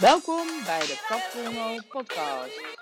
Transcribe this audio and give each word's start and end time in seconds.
Welkom 0.00 0.46
bij 0.64 0.80
de 0.80 1.04
Katkono 1.08 1.76
podcast. 1.88 2.76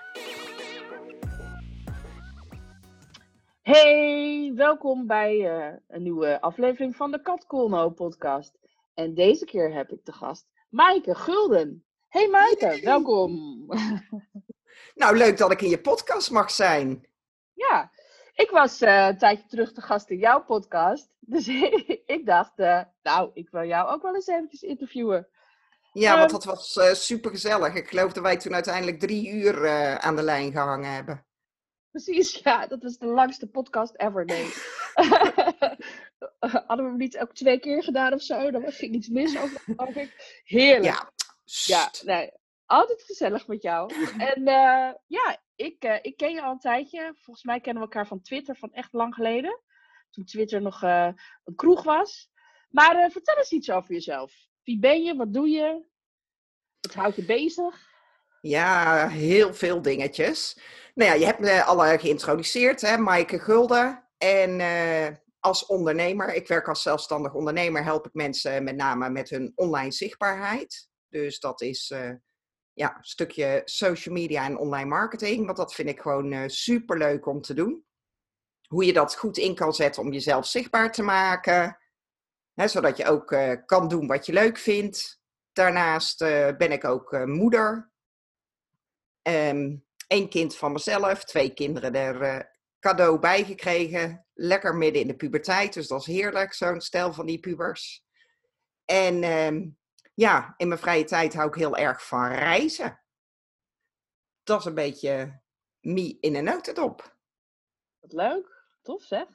Hey, 3.61 4.51
welkom 4.55 5.07
bij 5.07 5.45
eh, 5.45 5.73
een 5.87 6.03
nieuwe 6.03 6.41
aflevering 6.41 6.95
van 6.95 7.11
de 7.11 7.21
Katkono 7.21 7.89
podcast. 7.89 8.57
En 8.93 9.13
deze 9.13 9.45
keer 9.45 9.73
heb 9.73 9.91
ik 9.91 10.05
de 10.05 10.11
gast 10.11 10.47
Maaike 10.69 11.15
Gulden. 11.15 11.85
Hey 12.07 12.27
Maaike, 12.27 12.79
welkom. 12.83 13.31
Nou, 14.95 15.17
leuk 15.17 15.37
dat 15.37 15.51
ik 15.51 15.61
in 15.61 15.69
je 15.69 15.81
podcast 15.81 16.31
mag 16.31 16.51
zijn. 16.51 17.07
Ja, 17.53 17.91
ik 18.33 18.49
was 18.49 18.81
eh, 18.81 19.07
een 19.07 19.17
tijdje 19.17 19.47
terug 19.47 19.73
de 19.73 19.81
gast 19.81 20.09
in 20.09 20.17
jouw 20.17 20.43
podcast. 20.43 21.09
Dus 21.33 21.47
ik 22.15 22.21
dacht, 22.25 22.59
uh, 22.59 22.81
nou, 23.01 23.31
ik 23.33 23.49
wil 23.49 23.63
jou 23.63 23.89
ook 23.89 24.01
wel 24.01 24.15
eens 24.15 24.27
eventjes 24.27 24.61
interviewen. 24.61 25.27
Ja, 25.99 26.17
want 26.17 26.31
dat 26.31 26.43
was 26.43 26.75
uh, 26.75 26.93
super 26.93 27.31
gezellig. 27.31 27.73
Ik 27.73 27.87
geloof 27.87 28.13
dat 28.13 28.23
wij 28.23 28.37
toen 28.37 28.53
uiteindelijk 28.53 28.99
drie 28.99 29.29
uur 29.29 29.69
aan 29.99 30.15
de 30.15 30.21
lijn 30.21 30.51
gehangen 30.51 30.93
hebben. 30.93 31.25
Precies, 31.91 32.39
ja, 32.43 32.67
dat 32.67 32.83
was 32.83 32.97
de 32.97 33.05
langste 33.05 33.47
podcast 33.47 33.93
ever, 33.95 34.25
nee. 34.25 34.53
Hadden 36.67 36.85
we 36.85 36.91
hem 36.91 36.97
niet 36.97 37.17
ook 37.17 37.33
twee 37.33 37.59
keer 37.59 37.83
gedaan 37.83 38.13
of 38.13 38.21
zo? 38.21 38.51
Dan 38.51 38.71
ging 38.71 38.95
iets 38.95 39.07
mis, 39.07 39.35
geloof 39.35 39.95
ik. 40.05 40.41
Heerlijk. 40.43 40.85
Ja, 40.85 41.11
ja 41.43 41.91
nee, 42.03 42.31
altijd 42.65 43.03
gezellig 43.03 43.47
met 43.47 43.61
jou. 43.61 43.93
En 44.17 44.39
uh, 44.39 44.93
ja, 45.07 45.41
ik, 45.55 45.99
ik 46.01 46.17
ken 46.17 46.31
je 46.31 46.41
al 46.41 46.51
een 46.51 46.59
tijdje. 46.59 47.13
Volgens 47.15 47.45
mij 47.45 47.59
kennen 47.59 47.83
we 47.83 47.89
elkaar 47.89 48.07
van 48.07 48.21
Twitter 48.21 48.55
van 48.55 48.73
echt 48.73 48.93
lang 48.93 49.13
geleden. 49.13 49.61
Toen 50.09 50.25
Twitter 50.25 50.61
nog 50.61 50.81
een 50.81 51.55
kroeg 51.55 51.83
was. 51.83 52.29
Maar 52.69 53.11
vertel 53.11 53.37
eens 53.37 53.51
iets 53.51 53.71
over 53.71 53.93
jezelf. 53.93 54.33
Wie 54.67 54.79
ben 54.79 55.03
je? 55.03 55.15
Wat 55.15 55.33
doe 55.33 55.49
je? 55.49 55.85
Wat 56.79 56.93
houdt 56.93 57.15
je 57.15 57.25
bezig? 57.25 57.87
Ja, 58.41 59.07
heel 59.07 59.53
veel 59.53 59.81
dingetjes. 59.81 60.59
Nou 60.93 61.11
ja, 61.11 61.17
je 61.17 61.25
hebt 61.25 61.39
me 61.39 61.63
al 61.63 61.97
geïntroduceerd, 61.97 62.81
hè, 62.81 62.97
Maaike 62.97 63.39
Gulden. 63.39 64.03
En 64.17 64.61
als 65.39 65.65
ondernemer, 65.65 66.33
ik 66.33 66.47
werk 66.47 66.67
als 66.67 66.81
zelfstandig 66.81 67.33
ondernemer, 67.33 67.83
help 67.83 68.05
ik 68.05 68.13
mensen 68.13 68.63
met 68.63 68.75
name 68.75 69.09
met 69.09 69.29
hun 69.29 69.51
online 69.55 69.91
zichtbaarheid. 69.91 70.89
Dus 71.09 71.39
dat 71.39 71.61
is 71.61 71.89
uh, 71.89 72.13
ja, 72.73 72.97
een 72.97 73.03
stukje 73.03 73.61
social 73.65 74.15
media 74.15 74.45
en 74.45 74.57
online 74.57 74.89
marketing. 74.89 75.45
Want 75.45 75.57
dat 75.57 75.73
vind 75.73 75.89
ik 75.89 76.01
gewoon 76.01 76.31
uh, 76.31 76.43
super 76.45 76.97
leuk 76.97 77.25
om 77.25 77.41
te 77.41 77.53
doen. 77.53 77.85
Hoe 78.67 78.85
je 78.85 78.93
dat 78.93 79.15
goed 79.15 79.37
in 79.37 79.55
kan 79.55 79.73
zetten 79.73 80.01
om 80.01 80.11
jezelf 80.11 80.45
zichtbaar 80.45 80.91
te 80.91 81.03
maken. 81.03 81.77
Zodat 82.65 82.97
je 82.97 83.05
ook 83.05 83.31
uh, 83.31 83.53
kan 83.65 83.87
doen 83.87 84.07
wat 84.07 84.25
je 84.25 84.33
leuk 84.33 84.57
vindt. 84.57 85.21
Daarnaast 85.53 86.19
ben 86.57 86.71
ik 86.71 86.83
ook 86.85 87.25
moeder. 87.25 87.91
Eén 89.21 89.83
ehm, 90.07 90.27
kind 90.27 90.55
van 90.55 90.71
mezelf, 90.71 91.23
twee 91.23 91.53
kinderen 91.53 91.95
er 91.95 92.51
cadeau 92.79 93.19
bijgekregen. 93.19 94.25
Lekker 94.33 94.75
midden 94.75 95.01
in 95.01 95.07
de 95.07 95.15
puberteit, 95.15 95.73
dus 95.73 95.87
dat 95.87 95.99
is 95.99 96.05
heerlijk, 96.05 96.53
zo'n 96.53 96.81
stel 96.81 97.13
van 97.13 97.25
die 97.25 97.39
pubers. 97.39 98.05
En 98.85 99.23
ehm, 99.23 99.69
ja, 100.13 100.53
in 100.57 100.67
mijn 100.67 100.79
vrije 100.79 101.03
tijd 101.03 101.33
hou 101.33 101.47
ik 101.47 101.55
heel 101.55 101.77
erg 101.77 102.07
van 102.07 102.27
reizen. 102.27 103.01
Dat 104.43 104.59
is 104.59 104.65
een 104.65 104.73
beetje 104.73 105.41
me 105.79 106.17
in 106.19 106.35
een 106.35 106.43
notendop. 106.43 107.17
Wat 107.99 108.13
leuk, 108.13 108.65
tof 108.81 109.03
zeg. 109.03 109.27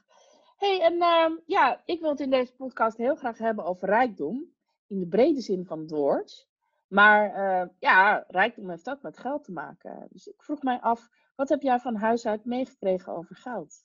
Hey, 0.62 0.80
en 0.80 0.94
uh, 0.94 1.38
ja, 1.46 1.82
ik 1.84 2.00
wil 2.00 2.10
het 2.10 2.20
in 2.20 2.30
deze 2.30 2.52
podcast 2.52 2.96
heel 2.96 3.16
graag 3.16 3.38
hebben 3.38 3.64
over 3.64 3.88
rijkdom. 3.88 4.50
In 4.86 5.00
de 5.00 5.06
brede 5.06 5.40
zin 5.40 5.66
van 5.66 5.80
het 5.80 5.90
woord. 5.90 6.48
Maar 6.86 7.36
uh, 7.36 7.68
ja, 7.78 8.24
rijkdom 8.28 8.70
heeft 8.70 8.90
ook 8.90 9.02
met 9.02 9.18
geld 9.18 9.44
te 9.44 9.52
maken. 9.52 10.06
Dus 10.10 10.26
ik 10.26 10.42
vroeg 10.42 10.62
mij 10.62 10.80
af, 10.80 11.08
wat 11.36 11.48
heb 11.48 11.62
jij 11.62 11.78
van 11.78 11.94
huis 11.94 12.26
uit 12.26 12.44
meegekregen 12.44 13.16
over 13.16 13.36
geld? 13.36 13.84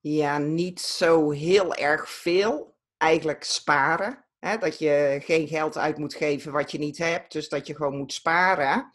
Ja, 0.00 0.38
niet 0.38 0.80
zo 0.80 1.30
heel 1.30 1.74
erg 1.74 2.10
veel. 2.10 2.76
Eigenlijk 2.96 3.44
sparen. 3.44 4.24
Hè? 4.38 4.58
Dat 4.58 4.78
je 4.78 5.18
geen 5.22 5.48
geld 5.48 5.78
uit 5.78 5.98
moet 5.98 6.14
geven 6.14 6.52
wat 6.52 6.70
je 6.70 6.78
niet 6.78 6.98
hebt. 6.98 7.32
Dus 7.32 7.48
dat 7.48 7.66
je 7.66 7.74
gewoon 7.74 7.96
moet 7.96 8.12
sparen. 8.12 8.90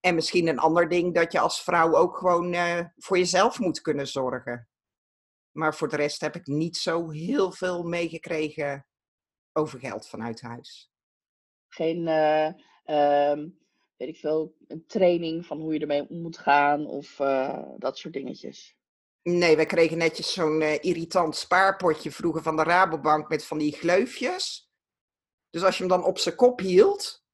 En 0.00 0.14
misschien 0.14 0.48
een 0.48 0.58
ander 0.58 0.88
ding 0.88 1.14
dat 1.14 1.32
je 1.32 1.40
als 1.40 1.62
vrouw 1.62 1.94
ook 1.94 2.16
gewoon 2.16 2.54
uh, 2.54 2.80
voor 2.96 3.18
jezelf 3.18 3.58
moet 3.58 3.80
kunnen 3.80 4.06
zorgen. 4.06 4.68
Maar 5.56 5.74
voor 5.74 5.88
de 5.88 5.96
rest 5.96 6.20
heb 6.20 6.34
ik 6.34 6.46
niet 6.46 6.76
zo 6.76 7.10
heel 7.10 7.52
veel 7.52 7.82
meegekregen 7.82 8.86
over 9.52 9.78
geld 9.78 10.08
vanuit 10.08 10.40
huis. 10.40 10.90
Geen, 11.68 12.06
uh, 12.06 12.46
uh, 12.84 13.46
weet 13.96 14.08
ik 14.08 14.16
veel, 14.16 14.56
een 14.66 14.86
training 14.86 15.46
van 15.46 15.60
hoe 15.60 15.74
je 15.74 15.80
ermee 15.80 16.08
om 16.08 16.20
moet 16.20 16.38
gaan 16.38 16.86
of 16.86 17.18
uh, 17.18 17.62
dat 17.78 17.98
soort 17.98 18.14
dingetjes. 18.14 18.76
Nee, 19.22 19.56
we 19.56 19.66
kregen 19.66 19.98
netjes 19.98 20.32
zo'n 20.32 20.62
irritant 20.62 21.36
spaarpotje 21.36 22.10
vroeger 22.10 22.42
van 22.42 22.56
de 22.56 22.62
Rabobank 22.62 23.28
met 23.28 23.44
van 23.44 23.58
die 23.58 23.72
gleufjes. 23.72 24.70
Dus 25.50 25.62
als 25.62 25.76
je 25.78 25.84
hem 25.84 25.92
dan 25.92 26.04
op 26.04 26.18
zijn 26.18 26.36
kop 26.36 26.60
hield, 26.60 27.24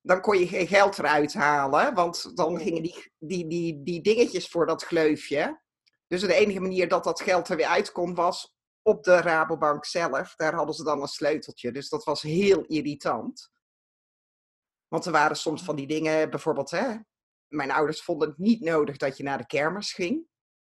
dan 0.00 0.20
kon 0.20 0.38
je 0.38 0.46
geen 0.46 0.66
geld 0.66 0.98
eruit 0.98 1.34
halen. 1.34 1.94
Want 1.94 2.36
dan 2.36 2.58
gingen 2.60 2.82
die, 2.82 3.12
die, 3.18 3.46
die, 3.46 3.82
die 3.82 4.00
dingetjes 4.00 4.48
voor 4.48 4.66
dat 4.66 4.84
gleufje. 4.84 5.60
Dus 6.10 6.20
de 6.20 6.34
enige 6.34 6.60
manier 6.60 6.88
dat 6.88 7.04
dat 7.04 7.20
geld 7.20 7.48
er 7.48 7.56
weer 7.56 7.66
uit 7.66 7.92
kon 7.92 8.14
was 8.14 8.54
op 8.82 9.04
de 9.04 9.20
Rabobank 9.20 9.84
zelf. 9.84 10.34
Daar 10.34 10.54
hadden 10.54 10.74
ze 10.74 10.84
dan 10.84 11.02
een 11.02 11.08
sleuteltje. 11.08 11.72
Dus 11.72 11.88
dat 11.88 12.04
was 12.04 12.22
heel 12.22 12.64
irritant. 12.64 13.50
Want 14.88 15.04
er 15.06 15.12
waren 15.12 15.36
soms 15.36 15.62
van 15.62 15.76
die 15.76 15.86
dingen, 15.86 16.30
bijvoorbeeld, 16.30 16.70
hè, 16.70 16.96
mijn 17.48 17.70
ouders 17.70 18.02
vonden 18.02 18.28
het 18.28 18.38
niet 18.38 18.60
nodig 18.60 18.96
dat 18.96 19.16
je 19.16 19.22
naar 19.22 19.38
de 19.38 19.46
kermis 19.46 19.92
ging. 19.92 20.26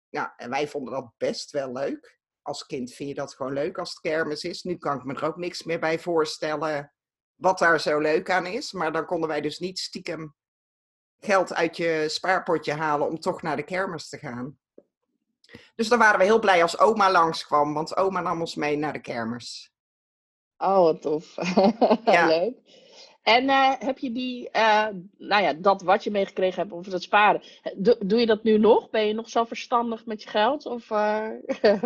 Ja, 0.08 0.34
en 0.36 0.50
wij 0.50 0.68
vonden 0.68 0.92
dat 0.92 1.12
best 1.16 1.50
wel 1.50 1.72
leuk 1.72 2.20
als 2.42 2.66
kind 2.66 2.92
vind 2.92 3.08
je 3.08 3.14
dat 3.14 3.34
gewoon 3.34 3.52
leuk 3.52 3.78
als 3.78 3.90
het 3.90 4.00
kermis 4.00 4.44
is. 4.44 4.62
Nu 4.62 4.76
kan 4.76 4.98
ik 4.98 5.04
me 5.04 5.14
er 5.14 5.24
ook 5.24 5.36
niks 5.36 5.62
meer 5.62 5.80
bij 5.80 5.98
voorstellen 5.98 6.94
wat 7.34 7.58
daar 7.58 7.80
zo 7.80 7.98
leuk 7.98 8.30
aan 8.30 8.46
is. 8.46 8.72
Maar 8.72 8.92
dan 8.92 9.06
konden 9.06 9.28
wij 9.28 9.40
dus 9.40 9.58
niet 9.58 9.78
stiekem 9.78 10.34
geld 11.18 11.54
uit 11.54 11.76
je 11.76 12.04
spaarpotje 12.08 12.72
halen 12.72 13.08
om 13.08 13.20
toch 13.20 13.42
naar 13.42 13.56
de 13.56 13.64
kermis 13.64 14.08
te 14.08 14.18
gaan. 14.18 14.59
Dus 15.74 15.88
dan 15.88 15.98
waren 15.98 16.18
we 16.18 16.24
heel 16.24 16.38
blij 16.38 16.62
als 16.62 16.78
oma 16.78 17.10
langskwam, 17.10 17.74
want 17.74 17.96
oma 17.96 18.20
nam 18.20 18.40
ons 18.40 18.54
mee 18.54 18.76
naar 18.76 18.92
de 18.92 19.00
kermis. 19.00 19.72
Oh, 20.58 20.82
wat 20.82 21.02
tof. 21.02 21.34
Ja. 22.04 22.26
leuk. 22.26 22.54
En 23.22 23.44
uh, 23.44 23.72
heb 23.78 23.98
je 23.98 24.12
die, 24.12 24.48
uh, 24.52 24.86
nou 25.18 25.42
ja, 25.42 25.52
dat 25.52 25.82
wat 25.82 26.04
je 26.04 26.10
meegekregen 26.10 26.62
hebt 26.62 26.72
over 26.72 26.92
het 26.92 27.02
sparen, 27.02 27.42
doe, 27.76 27.96
doe, 28.06 28.20
je 28.20 28.26
dat 28.26 28.42
nu 28.42 28.58
nog? 28.58 28.90
Ben 28.90 29.06
je 29.06 29.12
nog 29.12 29.28
zo 29.28 29.44
verstandig 29.44 30.06
met 30.06 30.22
je 30.22 30.28
geld? 30.28 30.66
Of, 30.66 30.90
uh... 30.90 31.28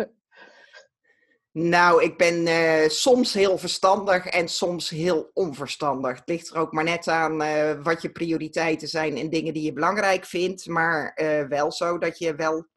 Nou, 1.51 2.03
ik 2.03 2.17
ben 2.17 2.47
soms 2.91 3.33
heel 3.33 3.57
verstandig 3.57 4.25
en 4.25 4.47
soms 4.47 4.89
heel 4.89 5.29
onverstandig. 5.33 6.17
Het 6.17 6.29
ligt 6.29 6.49
er 6.49 6.57
ook 6.57 6.71
maar 6.71 6.83
net 6.83 7.07
aan 7.07 7.37
wat 7.83 8.01
je 8.01 8.11
prioriteiten 8.11 8.87
zijn 8.87 9.17
en 9.17 9.29
dingen 9.29 9.53
die 9.53 9.63
je 9.63 9.73
belangrijk 9.73 10.25
vindt. 10.25 10.67
Maar 10.67 11.13
wel 11.49 11.71
zo 11.71 11.97
dat 11.97 12.17
je 12.17 12.35
wel 12.35 12.67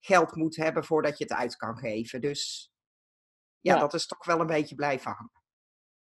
geld 0.00 0.34
moet 0.34 0.56
hebben 0.56 0.84
voordat 0.84 1.18
je 1.18 1.24
het 1.24 1.32
uit 1.32 1.56
kan 1.56 1.76
geven. 1.76 2.20
Dus 2.20 2.72
ja, 3.60 3.74
ja. 3.74 3.80
dat 3.80 3.94
is 3.94 4.06
toch 4.06 4.24
wel 4.24 4.40
een 4.40 4.46
beetje 4.46 4.74
blijven 4.74 5.10
hangen. 5.10 5.42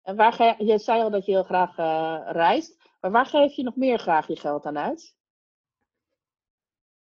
En 0.02 0.16
waar 0.16 0.64
je, 0.64 0.78
zei 0.78 1.02
al 1.02 1.10
dat 1.10 1.26
je 1.26 1.32
heel 1.32 1.42
graag 1.42 1.76
reist. 2.32 2.88
Maar 3.00 3.10
waar 3.10 3.26
geef 3.26 3.52
je 3.52 3.62
nog 3.62 3.76
meer 3.76 3.98
graag 3.98 4.26
je 4.26 4.36
geld 4.36 4.66
aan 4.66 4.78
uit? 4.78 5.14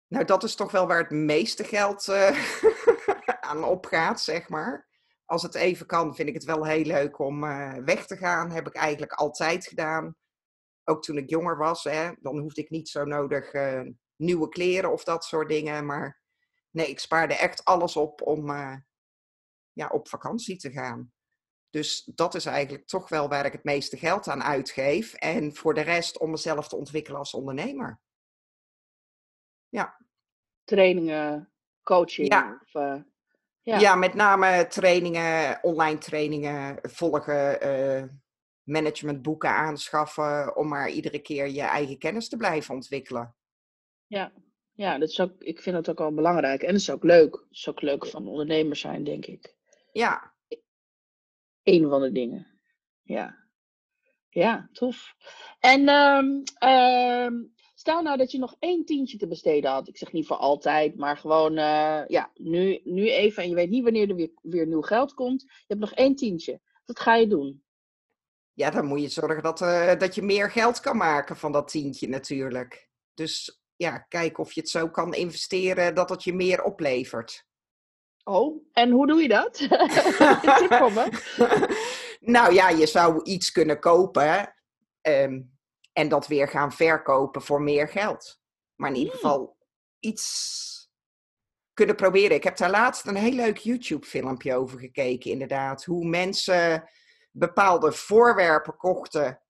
Nou, 0.07 0.25
dat 0.25 0.43
is 0.43 0.55
toch 0.55 0.72
wel 0.72 0.88
waar 0.88 0.99
het 0.99 1.09
meeste 1.09 1.63
geld 1.63 2.09
aan 3.49 3.63
opgaat, 3.63 4.22
zeg 4.22 4.49
maar 4.49 4.91
als 5.25 5.43
het 5.43 5.55
even 5.55 5.85
kan, 5.85 6.16
vind 6.16 6.27
ik 6.27 6.33
het 6.33 6.43
wel 6.43 6.66
heel 6.66 6.85
leuk 6.85 7.19
om 7.19 7.43
uh, 7.43 7.73
weg 7.73 8.05
te 8.05 8.17
gaan. 8.17 8.51
Heb 8.51 8.67
ik 8.67 8.75
eigenlijk 8.75 9.13
altijd 9.13 9.67
gedaan. 9.67 10.16
Ook 10.84 11.03
toen 11.03 11.17
ik 11.17 11.29
jonger 11.29 11.58
was, 11.58 11.84
hè, 11.84 12.11
dan 12.19 12.37
hoefde 12.37 12.61
ik 12.61 12.69
niet 12.69 12.90
zo 12.90 13.05
nodig 13.05 13.53
nieuwe 14.16 14.49
kleren 14.49 14.91
of 14.91 15.03
dat 15.03 15.23
soort 15.23 15.49
dingen. 15.49 15.85
Maar 15.85 16.22
nee, 16.73 16.90
ik 16.90 16.99
spaarde 16.99 17.34
echt 17.34 17.66
alles 17.66 17.96
op 17.96 18.22
om 18.22 18.49
uh, 18.49 18.75
ja, 19.72 19.87
op 19.87 20.08
vakantie 20.08 20.58
te 20.58 20.72
gaan. 20.72 21.11
Dus 21.70 22.03
dat 22.16 22.35
is 22.35 22.46
eigenlijk 22.46 22.87
toch 22.87 23.09
wel 23.09 23.29
waar 23.29 23.46
ik 23.46 23.52
het 23.52 23.64
meeste 23.64 23.97
geld 23.97 24.28
aan 24.28 24.43
uitgeef. 24.43 25.14
En 25.14 25.55
voor 25.55 25.73
de 25.73 25.81
rest 25.81 26.20
om 26.20 26.29
mezelf 26.29 26.67
te 26.67 26.75
ontwikkelen 26.75 27.20
als 27.20 27.34
ondernemer. 27.34 27.99
Ja. 29.70 30.05
Trainingen, 30.64 31.53
coaching. 31.84 32.28
Ja. 32.28 32.59
Of, 32.61 32.72
ja. 33.61 33.79
ja, 33.79 33.96
met 33.96 34.14
name 34.14 34.67
trainingen, 34.67 35.64
online 35.64 35.97
trainingen 35.97 36.79
volgen, 36.81 37.67
uh, 37.67 38.09
managementboeken 38.64 39.49
aanschaffen, 39.49 40.55
om 40.55 40.67
maar 40.67 40.90
iedere 40.90 41.20
keer 41.20 41.47
je 41.47 41.61
eigen 41.61 41.97
kennis 41.97 42.29
te 42.29 42.37
blijven 42.37 42.75
ontwikkelen. 42.75 43.35
Ja, 44.08 44.31
ja 44.73 44.97
dat 44.97 45.09
is 45.09 45.20
ook, 45.20 45.31
ik 45.40 45.61
vind 45.61 45.75
het 45.75 45.90
ook 45.90 45.97
wel 45.97 46.14
belangrijk. 46.14 46.61
En 46.61 46.67
het 46.67 46.81
is 46.81 46.90
ook 46.90 47.03
leuk. 47.03 47.34
Het 47.34 47.58
is 47.58 47.70
ook 47.70 47.81
leuk 47.81 48.05
van 48.05 48.28
ondernemer 48.28 48.75
zijn, 48.75 49.03
denk 49.03 49.25
ik. 49.25 49.55
Ja. 49.91 50.34
Een 51.64 51.90
van 51.90 52.02
de 52.02 52.11
dingen. 52.11 52.47
Ja. 53.02 53.43
Ja, 54.29 54.70
tof. 54.72 55.16
En 55.59 55.87
ehm, 55.87 56.41
ehm, 56.58 57.34
stel 57.75 58.02
nou 58.02 58.17
dat 58.17 58.31
je 58.31 58.37
nog 58.37 58.55
één 58.59 58.85
tientje 58.85 59.17
te 59.17 59.28
besteden 59.28 59.72
had. 59.72 59.87
Ik 59.87 59.97
zeg 59.97 60.11
niet 60.11 60.28
voor 60.28 60.37
altijd, 60.37 60.97
maar 60.97 61.17
gewoon 61.17 61.58
eh, 61.58 62.02
ja, 62.08 62.31
nu, 62.35 62.81
nu 62.84 63.09
even. 63.09 63.43
En 63.43 63.49
je 63.49 63.55
weet 63.55 63.70
niet 63.70 63.84
wanneer 63.84 64.09
er 64.09 64.16
weer, 64.16 64.31
weer 64.41 64.67
nieuw 64.67 64.81
geld 64.81 65.14
komt. 65.14 65.41
Je 65.41 65.64
hebt 65.67 65.79
nog 65.79 65.93
één 65.93 66.16
tientje. 66.16 66.61
Wat 66.85 66.99
ga 66.99 67.16
je 67.16 67.28
doen? 67.28 67.64
Ja, 68.53 68.70
dan 68.70 68.85
moet 68.85 69.02
je 69.02 69.09
zorgen 69.09 69.43
dat, 69.43 69.61
eh, 69.61 69.99
dat 69.99 70.16
je 70.16 70.22
meer 70.22 70.52
geld 70.52 70.79
kan 70.79 70.97
maken 70.97 71.37
van 71.37 71.52
dat 71.52 71.67
tientje 71.67 72.08
natuurlijk. 72.09 72.90
Dus 73.14 73.62
ja, 73.84 73.97
kijk 73.97 74.38
of 74.38 74.52
je 74.52 74.62
het 74.62 74.70
zo 74.70 74.90
kan 74.90 75.14
investeren 75.14 75.96
dat 75.96 76.09
het 76.09 76.24
je 76.24 76.34
meer 76.34 76.64
oplevert. 76.64 77.46
Oh, 78.24 78.66
en 78.72 78.91
hoe 78.91 79.08
doe 79.08 79.22
je 79.22 79.28
dat? 79.28 79.59
nou 82.35 82.53
ja, 82.53 82.70
je 82.70 82.85
zou 82.85 83.24
iets 83.24 83.52
kunnen 83.52 83.80
kopen 83.80 84.53
ehm, 85.02 85.41
en 85.94 86.09
dat 86.09 86.28
weer 86.28 86.47
gaan 86.47 86.72
verkopen 86.72 87.41
voor 87.41 87.62
meer 87.62 87.88
geld. 87.88 88.41
Maar 88.76 88.90
in 88.90 88.96
ieder 88.96 89.14
hmm. 89.14 89.22
geval 89.22 89.58
iets 90.00 90.72
kunnen 91.74 91.96
proberen. 91.96 92.35
Ik 92.35 92.44
heb 92.44 92.58
daar 92.58 92.70
laatst 92.70 93.08
een 93.08 93.16
heel 93.16 93.32
leuk 93.32 93.58
YouTube-filmpje 93.58 94.56
over 94.56 94.80
gekeken, 94.80 95.32
inderdaad. 95.32 95.84
Hoe 95.84 96.06
mensen 96.06 96.90
bepaalde 97.32 97.91
voorwerpen 97.91 98.78
kochten 98.78 99.41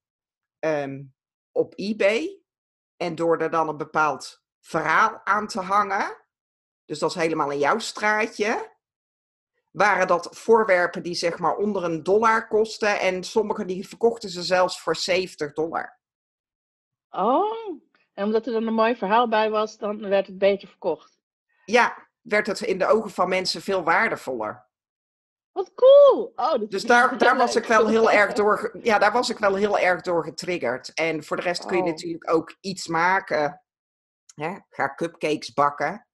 ehm, 0.60 1.04
op 1.52 1.74
eBay. 1.76 2.43
En 3.04 3.16
door 3.16 3.38
er 3.38 3.52
dan 3.52 3.70
een 3.70 3.78
bepaald 3.78 4.44
verhaal 4.60 5.22
aan 5.24 5.48
te 5.48 5.60
hangen, 5.60 6.18
dus 6.86 7.00
dat 7.00 7.10
is 7.10 7.16
helemaal 7.16 7.52
in 7.52 7.60
jouw 7.60 7.80
straatje, 7.80 8.72
waren 9.72 10.08
dat 10.08 10.28
voorwerpen 10.32 11.04
die 11.04 11.14
zeg 11.14 11.40
maar 11.40 11.56
onder 11.56 11.84
een 11.84 12.04
dollar 12.04 12.48
kosten. 12.48 13.00
En 13.00 13.24
sommige 13.24 13.66
die 13.66 13.88
verkochten 13.88 14.30
ze 14.30 14.44
zelfs 14.44 14.82
voor 14.82 14.96
70 14.96 15.54
dollar. 15.54 16.00
Oh, 17.10 17.82
en 18.14 18.26
omdat 18.26 18.46
er 18.46 18.54
dan 18.54 18.68
een 18.68 18.74
mooi 18.74 18.96
verhaal 18.96 19.28
bij 19.28 19.50
was, 19.50 19.78
dan 19.78 20.10
werd 20.10 20.28
het 20.28 20.38
beter 20.38 20.68
verkocht. 20.68 21.20
Ja, 21.66 22.10
werd 22.22 22.48
het 22.48 22.62
in 22.62 22.78
de 22.78 22.88
ogen 22.88 23.12
van 23.12 23.30
mensen 23.30 23.62
veel 23.62 23.84
waardevoller. 23.84 24.66
Wat 25.54 25.74
cool! 25.74 26.32
Oh, 26.36 26.70
dus 26.70 26.84
daar, 26.84 27.18
daar 27.18 27.38
was 27.38 27.56
ik 27.56 27.66
wel 27.66 27.88
heel 27.88 28.12
erg 28.12 28.34
door. 28.34 28.80
Ja, 28.82 29.00
daar 29.00 29.12
was 29.12 29.30
ik 29.30 29.38
wel 29.38 29.56
heel 29.56 29.80
erg 29.80 30.02
door 30.02 30.24
getriggerd. 30.24 30.94
En 30.94 31.24
voor 31.24 31.38
de 31.38 31.44
rest 31.44 31.66
kun 31.66 31.78
je 31.78 31.84
oh. 31.84 31.90
natuurlijk 31.90 32.34
ook 32.34 32.58
iets 32.60 32.88
maken. 32.88 33.62
Hè? 34.36 34.58
Ga 34.70 34.94
cupcakes 34.96 35.54
bakken. 35.54 36.08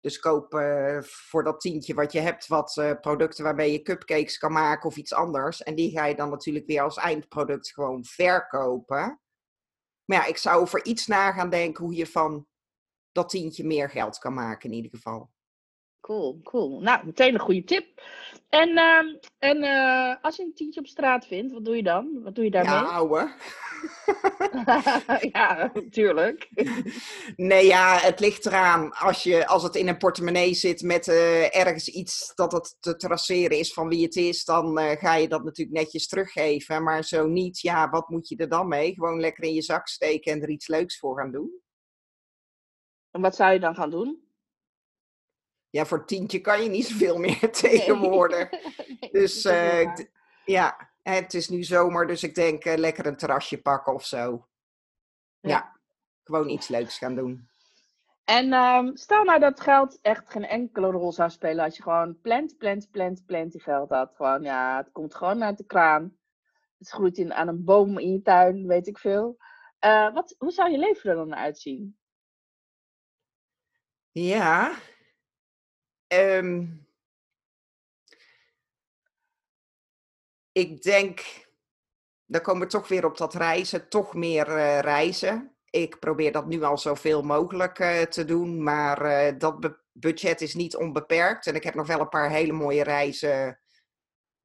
Dus 0.00 0.18
koop 0.18 0.54
uh, 0.54 1.02
voor 1.02 1.44
dat 1.44 1.60
tientje 1.60 1.94
wat 1.94 2.12
je 2.12 2.20
hebt 2.20 2.46
wat 2.46 2.76
uh, 2.76 2.92
producten 3.00 3.44
waarmee 3.44 3.72
je 3.72 3.82
cupcakes 3.82 4.38
kan 4.38 4.52
maken 4.52 4.88
of 4.88 4.96
iets 4.96 5.12
anders. 5.12 5.62
En 5.62 5.74
die 5.74 5.90
ga 5.90 6.04
je 6.04 6.14
dan 6.14 6.30
natuurlijk 6.30 6.66
weer 6.66 6.82
als 6.82 6.96
eindproduct 6.96 7.72
gewoon 7.72 8.04
verkopen. 8.04 9.20
Maar 10.04 10.18
ja, 10.18 10.24
ik 10.24 10.36
zou 10.36 10.60
over 10.60 10.84
iets 10.84 11.06
na 11.06 11.32
gaan 11.32 11.50
denken 11.50 11.84
hoe 11.84 11.94
je 11.94 12.06
van 12.06 12.46
dat 13.12 13.28
tientje 13.28 13.64
meer 13.64 13.90
geld 13.90 14.18
kan 14.18 14.34
maken 14.34 14.70
in 14.70 14.76
ieder 14.76 14.90
geval. 14.90 15.31
Cool, 16.02 16.40
cool. 16.42 16.80
Nou, 16.80 17.06
meteen 17.06 17.34
een 17.34 17.40
goede 17.40 17.64
tip. 17.64 18.02
En, 18.48 18.68
uh, 18.68 19.18
en 19.38 19.62
uh, 19.62 20.14
als 20.22 20.36
je 20.36 20.42
een 20.42 20.54
tientje 20.54 20.80
op 20.80 20.86
straat 20.86 21.26
vindt, 21.26 21.52
wat 21.52 21.64
doe 21.64 21.76
je 21.76 21.82
dan? 21.82 22.22
Wat 22.22 22.34
doe 22.34 22.44
je 22.44 22.50
daarmee? 22.50 22.72
Ja, 22.72 22.82
ouwe. 22.82 23.32
ja, 25.32 25.70
natuurlijk. 25.74 26.48
Nee, 27.36 27.66
ja, 27.66 27.98
het 27.98 28.20
ligt 28.20 28.46
eraan. 28.46 28.92
Als, 28.92 29.22
je, 29.22 29.46
als 29.46 29.62
het 29.62 29.74
in 29.74 29.88
een 29.88 29.96
portemonnee 29.96 30.54
zit 30.54 30.82
met 30.82 31.06
uh, 31.06 31.56
ergens 31.56 31.88
iets 31.88 32.32
dat 32.34 32.52
het 32.52 32.76
te 32.80 32.96
traceren 32.96 33.58
is 33.58 33.72
van 33.72 33.88
wie 33.88 34.04
het 34.04 34.16
is, 34.16 34.44
dan 34.44 34.78
uh, 34.78 34.90
ga 34.90 35.14
je 35.14 35.28
dat 35.28 35.44
natuurlijk 35.44 35.78
netjes 35.78 36.08
teruggeven. 36.08 36.82
Maar 36.82 37.04
zo 37.04 37.26
niet, 37.26 37.60
ja, 37.60 37.90
wat 37.90 38.08
moet 38.08 38.28
je 38.28 38.36
er 38.36 38.48
dan 38.48 38.68
mee? 38.68 38.94
Gewoon 38.94 39.20
lekker 39.20 39.44
in 39.44 39.54
je 39.54 39.62
zak 39.62 39.88
steken 39.88 40.32
en 40.32 40.42
er 40.42 40.50
iets 40.50 40.68
leuks 40.68 40.98
voor 40.98 41.18
gaan 41.18 41.32
doen. 41.32 41.50
En 43.10 43.20
wat 43.20 43.34
zou 43.34 43.52
je 43.52 43.60
dan 43.60 43.74
gaan 43.74 43.90
doen? 43.90 44.31
Ja, 45.72 45.84
voor 45.86 46.06
tientje 46.06 46.40
kan 46.40 46.62
je 46.62 46.68
niet 46.68 46.86
zoveel 46.86 47.18
meer 47.26 47.52
tegenwoordig. 47.52 48.48
dus 49.12 49.44
uh, 49.44 49.94
ja, 50.44 50.90
het 51.02 51.34
is 51.34 51.48
nu 51.48 51.62
zomer, 51.62 52.06
dus 52.06 52.22
ik 52.22 52.34
denk 52.34 52.64
uh, 52.64 52.74
lekker 52.76 53.06
een 53.06 53.16
terrasje 53.16 53.62
pakken 53.62 53.94
of 53.94 54.04
zo. 54.04 54.46
Ja, 55.40 55.80
gewoon 56.24 56.48
iets 56.48 56.68
leuks 56.68 56.98
gaan 56.98 57.14
doen. 57.14 57.48
En 58.24 58.52
um, 58.52 58.96
stel 58.96 59.24
nou 59.24 59.40
dat 59.40 59.60
geld 59.60 59.98
echt 60.02 60.30
geen 60.30 60.46
enkele 60.46 60.90
rol 60.90 61.12
zou 61.12 61.30
spelen 61.30 61.64
als 61.64 61.76
je 61.76 61.82
gewoon 61.82 62.20
plant, 62.20 62.56
plant, 62.56 62.90
plant, 62.90 63.26
plant 63.26 63.52
die 63.52 63.60
geld 63.60 63.90
had. 63.90 64.14
Gewoon, 64.16 64.42
ja, 64.42 64.76
het 64.76 64.92
komt 64.92 65.14
gewoon 65.14 65.44
uit 65.44 65.58
de 65.58 65.64
kraan. 65.64 66.16
Het 66.78 66.88
groeit 66.88 67.18
in, 67.18 67.32
aan 67.32 67.48
een 67.48 67.64
boom 67.64 67.98
in 67.98 68.12
je 68.12 68.22
tuin, 68.22 68.66
weet 68.66 68.86
ik 68.86 68.98
veel. 68.98 69.36
Uh, 69.84 70.14
wat, 70.14 70.34
hoe 70.38 70.50
zou 70.50 70.70
je 70.70 70.78
leven 70.78 71.10
er 71.10 71.16
dan 71.16 71.34
uitzien? 71.34 71.98
Ja, 74.10 74.74
Um, 76.12 76.86
ik 80.52 80.82
denk, 80.82 81.20
dan 82.26 82.40
komen 82.40 82.62
we 82.62 82.68
toch 82.68 82.88
weer 82.88 83.04
op 83.04 83.16
dat 83.16 83.34
reizen, 83.34 83.88
toch 83.88 84.14
meer 84.14 84.48
uh, 84.48 84.78
reizen. 84.78 85.56
Ik 85.70 85.98
probeer 85.98 86.32
dat 86.32 86.46
nu 86.46 86.62
al 86.62 86.78
zoveel 86.78 87.22
mogelijk 87.22 87.78
uh, 87.78 88.02
te 88.02 88.24
doen, 88.24 88.62
maar 88.62 89.26
uh, 89.26 89.38
dat 89.38 89.78
budget 89.92 90.40
is 90.40 90.54
niet 90.54 90.76
onbeperkt. 90.76 91.46
En 91.46 91.54
ik 91.54 91.64
heb 91.64 91.74
nog 91.74 91.86
wel 91.86 92.00
een 92.00 92.08
paar 92.08 92.30
hele 92.30 92.52
mooie 92.52 92.82
reizen 92.82 93.60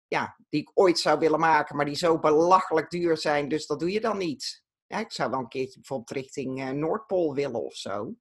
ja, 0.08 0.38
die 0.50 0.62
ik 0.62 0.72
ooit 0.74 1.00
zou 1.00 1.19
willen 1.19 1.40
maken, 1.40 1.75
maar 1.75 1.86
die 1.86 1.96
zo 1.96 2.19
belachelijk 2.19 2.90
duur 2.90 3.18
zijn, 3.18 3.48
dus 3.48 3.66
dat 3.66 3.80
doe 3.80 3.92
je 3.92 4.02
dan 4.02 4.18
niet. 4.18 4.64
Ja, 4.86 5.00
ik 5.00 5.12
zou 5.12 5.30
wel 5.30 5.40
een 5.40 5.48
keertje 5.48 5.80
bijvoorbeeld 5.80 6.12
richting 6.12 6.72
Noordpool 6.72 7.34
willen 7.34 7.64
of 7.64 7.75
zo. 7.75 8.16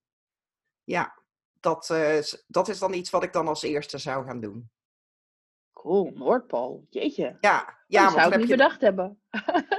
Ja 0.85 1.26
dat, 1.61 1.89
uh, 1.93 2.19
dat 2.47 2.69
is 2.69 2.79
dan 2.79 2.93
iets 2.93 3.11
wat 3.11 3.23
ik 3.23 3.33
dan 3.33 3.49
als 3.49 3.63
eerste 3.63 3.99
zou 3.99 4.27
gaan 4.27 4.41
doen. 4.41 4.71
Cool, 5.73 6.11
Noordpool. 6.15 6.87
Jeetje. 6.91 7.37
Ja, 7.41 7.79
ja 7.87 8.05
dat 8.05 8.13
zou 8.13 8.33
ik 8.33 8.39
niet 8.39 8.49
bedacht 8.49 8.81
hebben. 8.81 9.21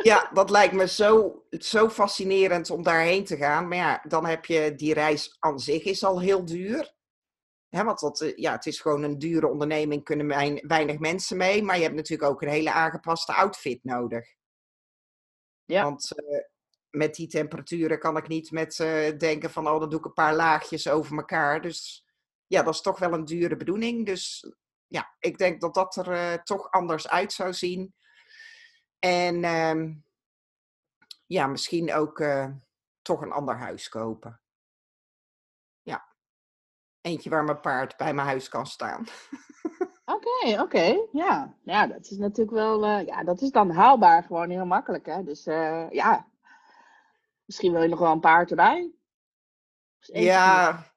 ja, 0.02 0.30
dat 0.34 0.50
lijkt 0.50 0.74
me 0.74 0.88
zo, 0.88 1.44
zo 1.50 1.90
fascinerend 1.90 2.70
om 2.70 2.84
daarheen 2.84 3.26
te 3.26 3.38
gaan. 3.38 3.68
Maar 3.68 3.78
ja, 3.78 4.04
dan 4.08 4.26
heb 4.26 4.46
je 4.46 4.76
die 4.76 4.94
reis 4.94 5.38
aan 5.40 5.60
zich 5.60 5.84
is 5.84 6.04
al 6.04 6.22
heel 6.22 6.46
duur. 6.46 6.96
He, 7.70 7.84
want 7.84 8.00
dat, 8.00 8.22
eh, 8.22 8.36
ja, 8.36 8.52
het 8.52 8.66
is 8.66 8.80
gewoon 8.80 9.04
een 9.04 9.20
dure 9.20 9.48
onderneming, 9.48 10.04
kunnen 10.04 10.28
weinig 10.68 11.00
mensen 11.00 11.38
mee. 11.38 11.64
Maar 11.64 11.78
je 11.78 11.84
hebt 11.84 11.96
natuurlijk 11.96 12.32
ook 12.32 12.42
een 12.42 12.48
hele 12.48 12.72
aangepaste 12.72 13.34
outfit 13.34 13.84
nodig. 13.84 14.36
Ja. 15.66 15.84
Want 15.84 16.12
uh, 16.16 16.40
met 16.98 17.16
die 17.16 17.28
temperaturen 17.28 18.00
kan 18.00 18.18
ik 18.18 18.28
niet 18.28 18.52
met 18.52 18.76
denken 19.18 19.52
van, 19.52 19.68
oh, 19.68 19.80
dan 19.80 19.90
doe 19.90 20.00
ik 20.00 20.06
een 20.06 20.14
paar 20.14 20.36
laagjes 20.36 20.90
over 20.90 21.18
elkaar. 21.18 21.62
Dus 21.62 22.08
ja, 22.48 22.64
dat 22.64 22.74
is 22.74 22.82
toch 22.82 23.00
wel 23.00 23.14
een 23.14 23.26
dure 23.26 23.58
bedoeling. 23.58 24.06
Dus 24.06 24.52
ja, 24.88 25.16
ik 25.20 25.38
denk 25.38 25.62
dat 25.62 25.74
dat 25.74 25.96
er 25.96 26.12
uh, 26.12 26.34
toch 26.34 26.72
anders 26.72 27.08
uit 27.08 27.34
zou 27.34 27.54
zien. 27.54 27.94
En 29.00 29.36
uh, 29.44 29.96
ja, 31.26 31.48
misschien 31.48 31.94
ook 31.94 32.20
uh, 32.20 32.48
toch 33.02 33.22
een 33.22 33.32
ander 33.32 33.58
huis 33.58 33.90
kopen. 33.90 34.42
Ja, 35.82 36.08
eentje 37.02 37.30
waar 37.30 37.44
mijn 37.44 37.60
paard 37.60 37.98
bij 37.98 38.14
mijn 38.14 38.28
huis 38.28 38.50
kan 38.50 38.68
staan. 38.68 39.06
Oké, 40.06 40.62
oké. 40.62 41.08
Ja. 41.12 41.54
ja, 41.64 41.88
dat 41.88 42.06
is 42.06 42.18
natuurlijk 42.18 42.58
wel, 42.58 42.86
ja, 42.86 43.24
dat 43.24 43.42
is 43.42 43.52
dan 43.52 43.72
haalbaar 43.72 44.24
gewoon 44.24 44.50
heel 44.50 44.66
makkelijk. 44.66 45.06
Hè? 45.06 45.24
Dus 45.24 45.44
ja, 45.90 46.28
Misschien 47.48 47.72
wil 47.72 47.82
je 47.82 47.88
nog 47.88 48.00
wel 48.00 48.12
een 48.12 48.20
paard 48.20 48.50
erbij? 48.50 48.92
Ja, 50.00 50.94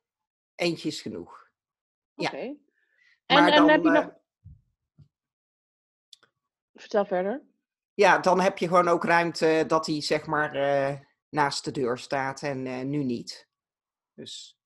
eentje 0.55 0.89
is 0.89 1.01
genoeg. 1.01 1.51
Oké. 2.15 2.37
Ja. 2.37 2.55
En, 3.27 3.53
en 3.53 3.69
heb 3.69 3.83
je 3.83 3.91
nog... 3.91 4.05
Eh, 4.05 4.15
Vertel 6.75 7.05
verder. 7.05 7.43
Ja, 7.95 8.19
dan 8.19 8.41
heb 8.41 8.59
je 8.59 8.67
gewoon 8.67 8.89
ook 8.89 9.05
ruimte 9.05 9.65
dat 9.67 9.87
hij 9.87 10.03
zeg 10.03 10.27
maar 10.27 10.57
uh, 10.57 11.01
naast 11.29 11.65
de 11.65 11.71
deur 11.71 11.99
staat 11.99 12.43
en 12.43 12.67
uh, 12.67 12.83
nu 12.83 13.05
niet. 13.05 13.49
Dus 14.15 14.59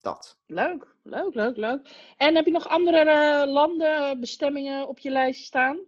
dat. 0.00 0.38
Leuk, 0.46 0.96
leuk, 1.02 1.34
leuk, 1.34 1.56
leuk. 1.56 2.14
En 2.16 2.34
heb 2.34 2.44
je 2.44 2.50
nog 2.50 2.68
andere 2.68 3.04
uh, 3.04 3.52
landen, 3.52 4.20
bestemmingen 4.20 4.88
op 4.88 4.98
je 4.98 5.10
lijst 5.10 5.44
staan? 5.44 5.80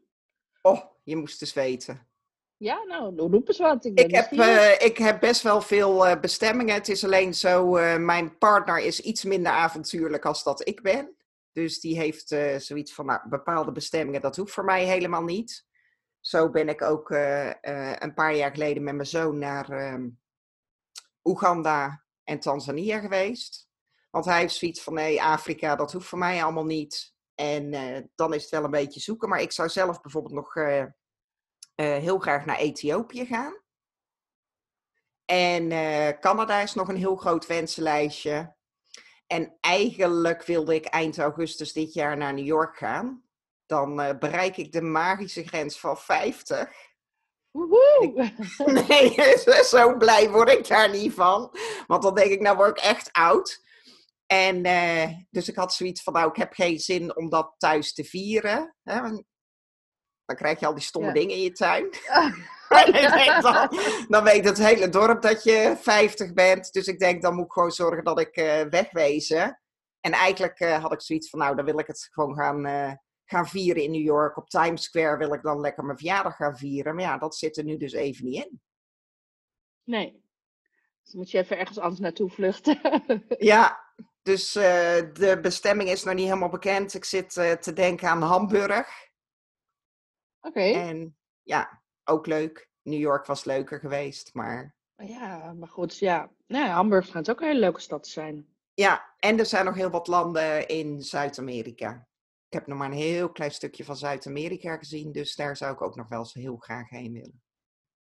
Oh, 0.63 0.85
je 1.03 1.17
moest 1.17 1.41
eens 1.41 1.53
weten. 1.53 2.06
Ja, 2.59 2.85
nou, 2.85 3.17
roep 3.17 3.49
eens 3.49 3.59
wat. 3.59 3.85
Ik, 3.85 3.99
ik 3.99 4.11
heb, 4.11 4.33
uh, 4.33 4.73
ik 4.73 4.99
heb 4.99 5.21
best 5.21 5.43
wel 5.43 5.61
veel 5.61 6.07
uh, 6.07 6.21
bestemmingen. 6.21 6.75
Het 6.75 6.89
is 6.89 7.05
alleen 7.05 7.35
zo, 7.35 7.77
uh, 7.77 7.97
mijn 7.97 8.39
partner 8.39 8.79
is 8.79 9.01
iets 9.01 9.25
minder 9.25 9.53
avontuurlijk 9.53 10.25
als 10.25 10.43
dat 10.43 10.69
ik 10.69 10.83
ben. 10.83 11.17
Dus 11.53 11.81
die 11.81 11.99
heeft 11.99 12.29
zoiets 12.57 12.95
van, 12.95 13.07
nou, 13.07 13.29
bepaalde 13.29 13.73
bestemmingen, 13.73 14.21
dat 14.21 14.37
hoeft 14.37 14.53
voor 14.53 14.65
mij 14.65 14.85
helemaal 14.85 15.23
niet. 15.23 15.67
Zo 16.21 16.51
ben 16.51 16.69
ik 16.69 16.83
ook 16.83 17.11
een 17.11 18.15
paar 18.15 18.35
jaar 18.35 18.51
geleden 18.51 18.83
met 18.83 18.95
mijn 18.95 19.07
zoon 19.07 19.39
naar 19.39 19.71
ehm, 19.71 20.09
Oeganda 21.25 22.05
en 22.25 22.41
Tanzania 22.41 22.99
geweest. 22.99 23.69
Want 24.11 24.25
hij 24.25 24.41
heeft 24.41 24.55
zoiets 24.55 24.83
van, 24.83 24.95
nee, 24.95 25.23
Afrika, 25.23 25.77
dat 25.77 25.93
hoeft 25.93 26.07
voor 26.07 26.19
mij 26.19 26.43
allemaal 26.43 26.65
niet. 26.65 27.15
En 27.35 27.71
dan 28.15 28.35
is 28.35 28.43
het 28.43 28.51
wel 28.51 28.65
een 28.65 28.71
beetje 28.71 29.01
zoeken. 29.01 29.29
Maar 29.29 29.41
ik 29.41 29.53
zou 29.53 29.69
zelf 29.69 30.01
bijvoorbeeld 30.01 30.35
nog 30.35 30.57
eh, 30.57 30.85
heel 31.83 32.19
graag 32.19 32.45
naar 32.45 32.59
Ethiopië 32.59 33.27
gaan. 33.27 33.65
En 35.27 35.71
eh, 35.73 36.19
Canada 36.21 36.61
is 36.61 36.75
nog 36.75 36.89
een 36.89 36.97
heel 36.97 37.17
groot 37.17 37.47
wensenlijstje. 37.47 38.55
En 39.27 39.57
eigenlijk 39.61 40.43
wilde 40.43 40.75
ik 40.75 40.85
eind 40.85 41.19
augustus 41.19 41.73
dit 41.73 41.93
jaar 41.93 42.17
naar 42.17 42.35
New 42.35 42.47
York 42.47 42.77
gaan. 42.77 43.25
Dan 43.67 44.01
eh, 44.01 44.19
bereik 44.19 44.57
ik 44.57 44.73
de 44.73 44.83
magische 44.83 45.47
grens 45.47 45.81
van 45.81 45.99
50. 45.99 46.73
Woehoe! 47.51 48.33
Nee, 48.89 49.37
zo 49.65 49.97
blij 49.97 50.31
word 50.31 50.51
ik 50.51 50.69
daar 50.69 50.91
niet 50.91 51.13
van. 51.13 51.57
Want 51.87 52.03
dan 52.03 52.15
denk 52.15 52.31
ik, 52.31 52.41
nou 52.41 52.57
word 52.57 52.79
ik 52.79 52.85
echt 52.85 53.13
oud. 53.13 53.65
En 54.27 54.65
eh, 54.65 55.09
dus 55.31 55.49
ik 55.49 55.57
had 55.57 55.75
zoiets 55.75 56.03
van, 56.03 56.13
nou, 56.13 56.29
ik 56.29 56.37
heb 56.37 56.53
geen 56.53 56.79
zin 56.79 57.17
om 57.17 57.29
dat 57.29 57.55
thuis 57.59 57.95
te 57.95 58.05
vieren. 58.05 58.77
Hè? 58.83 59.01
Dan 60.27 60.37
krijg 60.37 60.61
je 60.61 60.67
al 60.67 60.75
die 60.75 60.83
stomme 60.83 61.09
Ja. 61.09 61.15
dingen 61.15 61.37
in 61.37 61.43
je 61.43 61.53
tuin. 61.53 61.89
En 62.69 63.43
dan, 63.43 63.69
dan 64.09 64.25
weet 64.25 64.45
het 64.45 64.59
hele 64.59 64.89
dorp 64.89 65.23
dat 65.23 65.45
je 65.45 65.77
50 65.81 66.33
bent. 66.33 66.73
Dus 66.73 66.87
ik 66.87 66.99
denk, 66.99 67.23
dan 67.23 67.35
moet 67.35 67.45
ik 67.45 67.53
gewoon 67.53 67.71
zorgen 67.71 68.05
dat 68.05 68.21
ik 68.21 68.37
eh, 68.37 68.63
wegwezen. 68.63 69.61
En 70.01 70.13
eigenlijk 70.13 70.61
eh, 70.61 70.83
had 70.83 70.93
ik 70.93 71.01
zoiets 71.01 71.31
van, 71.31 71.39
nou, 71.39 71.57
dan 71.57 71.65
wil 71.65 71.79
ik 71.79 71.87
het 71.87 72.09
gewoon 72.11 72.35
gaan, 72.35 72.67
eh, 72.67 72.93
gaan 73.25 73.47
vieren 73.49 73.83
in 73.83 73.91
New 73.91 74.05
York. 74.05 74.37
Op 74.37 74.49
Times 74.49 74.83
Square 74.83 75.17
wil 75.17 75.33
ik 75.33 75.43
dan 75.43 75.61
lekker 75.61 75.85
mijn 75.85 75.99
verjaardag 75.99 76.37
gaan 76.37 76.57
vieren. 76.57 76.95
Maar 76.95 77.05
ja, 77.05 77.19
dat 77.19 77.37
zit 77.37 77.57
er 77.57 77.65
nu 77.65 77.77
dus 77.77 77.93
even 77.93 78.25
niet 78.25 78.45
in. 78.45 78.61
Nee. 79.85 80.25
Dus 81.03 81.11
dan 81.13 81.21
moet 81.21 81.31
je 81.31 81.39
even 81.39 81.59
ergens 81.59 81.79
anders 81.79 82.01
naartoe 82.01 82.31
vluchten. 82.31 82.81
Ja, 83.39 83.85
dus 84.23 84.53
de 84.53 85.39
bestemming 85.43 85.89
is 85.91 86.05
nog 86.05 86.15
niet 86.15 86.27
helemaal 86.27 86.49
bekend. 86.49 86.95
Ik 86.95 87.05
zit 87.05 87.31
te 87.61 87.73
denken 87.75 88.09
aan 88.09 88.23
Hamburg. 88.23 89.06
Oké. 90.47 90.61
En 90.61 91.17
ja, 91.43 91.83
ook 92.05 92.27
leuk. 92.27 92.69
New 92.83 93.01
York 93.01 93.27
was 93.27 93.45
leuker 93.45 93.79
geweest, 93.81 94.35
maar... 94.35 94.75
Ja, 94.97 95.53
maar 95.53 95.69
goed, 95.69 95.99
ja. 95.99 96.31
Nou, 96.47 96.67
Hamburg 96.67 97.07
schijnt 97.07 97.31
ook 97.31 97.41
een 97.41 97.47
hele 97.47 97.61
leuke 97.61 97.81
stad 97.81 98.07
zijn. 98.07 98.49
Ja, 98.75 99.15
en 99.19 99.39
er 99.39 99.47
zijn 99.47 99.65
nog 99.65 99.75
heel 99.75 99.91
wat 99.91 100.07
landen 100.07 100.69
in 100.69 101.03
Zuid-Amerika. 101.03 102.09
Ik 102.49 102.53
heb 102.53 102.67
nog 102.67 102.79
maar 102.79 102.91
een 102.91 102.97
heel 102.97 103.33
klein 103.33 103.51
stukje 103.51 103.85
van 103.85 103.97
Zuid-Amerika 103.97 104.77
gezien, 104.77 105.13
dus 105.13 105.35
daar 105.35 105.57
zou 105.57 105.73
ik 105.73 105.83
ook 105.83 105.97
nog 105.97 106.09
wel 106.09 106.19
eens 106.19 106.35
heel 106.35 106.57
graag 106.57 106.89
heen 106.89 107.13
willen. 107.13 107.43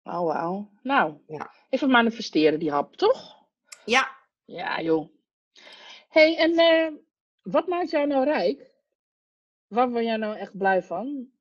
Oh, 0.03 0.25
wauw. 0.33 0.71
Nou, 0.81 1.17
Ja. 1.27 1.51
even 1.69 1.89
manifesteren 1.89 2.59
die 2.59 2.71
hap, 2.71 2.95
toch? 2.95 3.45
Ja, 3.85 4.17
Ja, 4.45 4.81
joh. 4.81 5.09
hey, 6.09 6.37
en 6.37 6.57
eh, 6.57 6.91
wat 7.41 7.67
maakt 7.67 7.89
jou 7.89 8.07
nou 8.07 8.23
rijk? 8.23 8.71
Waar 9.67 9.89
word 9.89 10.03
jij 10.03 10.17
nou 10.17 10.37
echt 10.37 10.57
blij 10.57 10.83
van? 10.83 11.31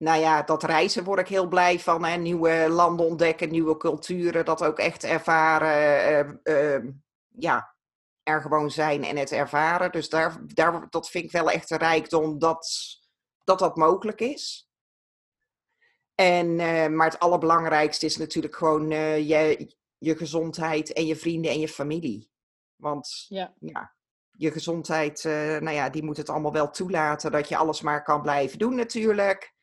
Nou 0.00 0.20
ja, 0.20 0.42
dat 0.42 0.62
reizen 0.62 1.04
word 1.04 1.20
ik 1.20 1.28
heel 1.28 1.48
blij 1.48 1.78
van. 1.78 2.04
Hè? 2.04 2.16
Nieuwe 2.16 2.68
landen 2.68 3.06
ontdekken, 3.06 3.50
nieuwe 3.50 3.76
culturen, 3.76 4.44
dat 4.44 4.62
ook 4.62 4.78
echt 4.78 5.04
ervaren. 5.04 5.68
eh, 6.44 6.74
eh, 6.74 6.84
ja, 7.28 7.74
er 8.22 8.40
gewoon 8.40 8.70
zijn 8.70 9.04
en 9.04 9.16
het 9.16 9.32
ervaren. 9.32 9.92
Dus 9.92 10.08
daar, 10.08 10.40
daar, 10.46 10.86
dat 10.90 11.10
vind 11.10 11.24
ik 11.24 11.32
wel 11.32 11.50
echt 11.50 11.70
een 11.70 11.78
rijkdom 11.78 12.38
dat 12.38 12.98
dat, 13.44 13.58
dat 13.58 13.76
mogelijk 13.76 14.20
is. 14.20 14.68
En, 16.14 16.60
eh, 16.60 16.86
maar 16.86 17.10
het 17.10 17.18
allerbelangrijkste 17.18 18.06
is 18.06 18.16
natuurlijk 18.16 18.56
gewoon 18.56 18.90
eh, 18.90 19.28
je, 19.28 19.74
je 19.98 20.16
gezondheid 20.16 20.92
en 20.92 21.06
je 21.06 21.16
vrienden 21.16 21.50
en 21.50 21.60
je 21.60 21.68
familie. 21.68 22.30
Want 22.76 23.24
Ja. 23.28 23.54
ja, 23.60 23.94
je 24.30 24.50
gezondheid, 24.50 25.24
eh, 25.24 25.32
nou 25.32 25.70
ja, 25.70 25.90
die 25.90 26.02
moet 26.02 26.16
het 26.16 26.28
allemaal 26.28 26.52
wel 26.52 26.70
toelaten 26.70 27.30
dat 27.30 27.48
je 27.48 27.56
alles 27.56 27.80
maar 27.80 28.02
kan 28.02 28.22
blijven 28.22 28.58
doen 28.58 28.74
natuurlijk. 28.74 29.54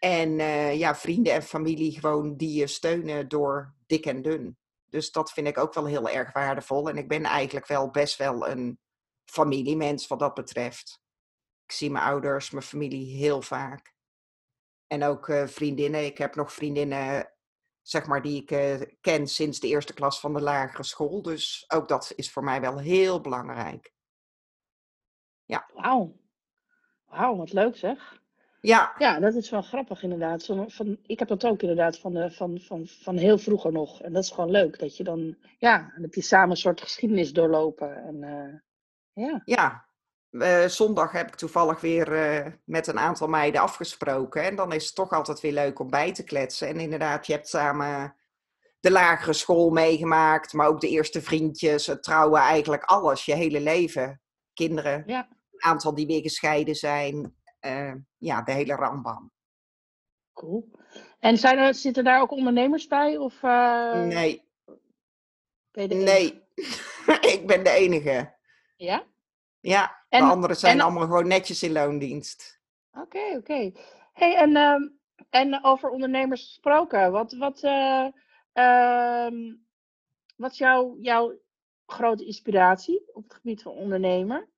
En 0.00 0.40
eh, 0.40 0.78
ja, 0.78 0.94
vrienden 0.94 1.32
en 1.32 1.42
familie 1.42 2.00
gewoon 2.00 2.36
die 2.36 2.58
je 2.58 2.66
steunen 2.66 3.28
door 3.28 3.74
dik 3.86 4.06
en 4.06 4.22
dun. 4.22 4.58
Dus 4.88 5.12
dat 5.12 5.32
vind 5.32 5.46
ik 5.46 5.58
ook 5.58 5.74
wel 5.74 5.86
heel 5.86 6.08
erg 6.08 6.32
waardevol. 6.32 6.88
En 6.88 6.96
ik 6.96 7.08
ben 7.08 7.24
eigenlijk 7.24 7.66
wel 7.66 7.90
best 7.90 8.16
wel 8.16 8.48
een 8.48 8.80
familiemens 9.24 10.06
wat 10.06 10.18
dat 10.18 10.34
betreft. 10.34 11.02
Ik 11.64 11.72
zie 11.72 11.90
mijn 11.90 12.04
ouders, 12.04 12.50
mijn 12.50 12.64
familie 12.64 13.16
heel 13.16 13.42
vaak. 13.42 13.94
En 14.86 15.04
ook 15.04 15.28
eh, 15.28 15.46
vriendinnen. 15.46 16.04
Ik 16.04 16.18
heb 16.18 16.34
nog 16.34 16.52
vriendinnen, 16.52 17.32
zeg 17.82 18.06
maar, 18.06 18.22
die 18.22 18.42
ik 18.42 18.50
eh, 18.50 18.80
ken 19.00 19.26
sinds 19.26 19.60
de 19.60 19.68
eerste 19.68 19.94
klas 19.94 20.20
van 20.20 20.34
de 20.34 20.40
lagere 20.40 20.82
school. 20.82 21.22
Dus 21.22 21.64
ook 21.68 21.88
dat 21.88 22.12
is 22.16 22.30
voor 22.30 22.44
mij 22.44 22.60
wel 22.60 22.78
heel 22.78 23.20
belangrijk. 23.20 23.92
Wauw. 25.74 26.16
Wauw, 27.04 27.36
wat 27.36 27.52
leuk 27.52 27.76
zeg. 27.76 28.19
Ja, 28.60 28.94
Ja, 28.98 29.20
dat 29.20 29.34
is 29.34 29.50
wel 29.50 29.62
grappig 29.62 30.02
inderdaad. 30.02 30.42
Zo 30.42 30.64
van, 30.68 30.98
ik 31.06 31.18
heb 31.18 31.28
dat 31.28 31.44
ook 31.46 31.60
inderdaad 31.60 31.98
van, 31.98 32.14
de, 32.14 32.30
van, 32.30 32.60
van, 32.60 32.86
van 32.86 33.16
heel 33.16 33.38
vroeger 33.38 33.72
nog. 33.72 34.02
En 34.02 34.12
dat 34.12 34.24
is 34.24 34.30
gewoon 34.30 34.50
leuk. 34.50 34.78
Dat 34.78 34.96
je 34.96 35.04
dan, 35.04 35.36
ja, 35.58 35.78
dan 35.94 36.02
heb 36.02 36.14
je 36.14 36.22
samen 36.22 36.50
een 36.50 36.56
soort 36.56 36.80
geschiedenis 36.80 37.32
doorlopen. 37.32 37.96
En 38.04 38.22
eh, 38.22 38.54
ja, 39.24 39.42
Ja, 39.44 39.84
eh, 40.30 40.66
zondag 40.66 41.12
heb 41.12 41.28
ik 41.28 41.34
toevallig 41.34 41.80
weer 41.80 42.12
eh, 42.12 42.52
met 42.64 42.86
een 42.86 42.98
aantal 42.98 43.28
meiden 43.28 43.60
afgesproken. 43.60 44.42
En 44.44 44.56
dan 44.56 44.72
is 44.72 44.86
het 44.86 44.94
toch 44.94 45.10
altijd 45.10 45.40
weer 45.40 45.52
leuk 45.52 45.78
om 45.78 45.90
bij 45.90 46.12
te 46.12 46.24
kletsen. 46.24 46.68
En 46.68 46.80
inderdaad, 46.80 47.26
je 47.26 47.32
hebt 47.32 47.48
samen 47.48 48.14
de 48.80 48.90
lagere 48.90 49.32
school 49.32 49.70
meegemaakt, 49.70 50.52
maar 50.52 50.66
ook 50.68 50.80
de 50.80 50.88
eerste 50.88 51.22
vriendjes, 51.22 51.86
het 51.86 52.02
trouwen, 52.02 52.40
eigenlijk 52.40 52.84
alles, 52.84 53.24
je 53.24 53.34
hele 53.34 53.60
leven. 53.60 54.20
Kinderen, 54.54 55.02
Ja. 55.06 55.28
een 55.50 55.62
aantal 55.62 55.94
die 55.94 56.06
weer 56.06 56.20
gescheiden 56.20 56.74
zijn. 56.74 57.34
Eh, 57.60 57.94
ja, 58.18 58.42
de 58.42 58.52
hele 58.52 58.74
rambam. 58.74 59.30
cool. 60.32 60.70
En 61.18 61.36
zijn 61.36 61.58
er, 61.58 61.74
zitten 61.74 62.04
daar 62.04 62.20
ook 62.20 62.30
ondernemers 62.30 62.86
bij? 62.86 63.16
Of 63.16 63.42
eh, 63.42 64.04
nee, 64.04 64.48
nee. 65.72 66.42
ik 67.34 67.42
ben 67.46 67.64
de 67.64 67.70
enige. 67.70 68.34
Ja? 68.76 69.04
Ja, 69.60 70.04
En- 70.08 70.24
de 70.24 70.30
anderen 70.30 70.56
zijn 70.56 70.78
en- 70.78 70.80
allemaal 70.84 71.02
gewoon 71.06 71.26
netjes 71.28 71.62
in 71.62 71.72
loondienst. 71.72 72.60
Oké, 72.92 73.36
oké. 73.36 73.72
Hey, 74.12 74.36
en, 74.36 74.56
ehm, 74.56 74.88
en 75.30 75.64
over 75.64 75.90
ondernemers 75.90 76.42
gesproken, 76.44 77.12
wat, 77.12 77.32
wat, 77.32 77.62
eh, 77.62 78.06
ehm, 78.52 79.54
wat 80.36 80.50
is 80.52 80.58
jouw, 80.58 80.96
jouw 81.00 81.38
grote 81.86 82.24
inspiratie 82.24 83.02
op 83.12 83.22
het 83.22 83.34
gebied 83.34 83.62
van 83.62 83.72
ondernemer? 83.72 84.48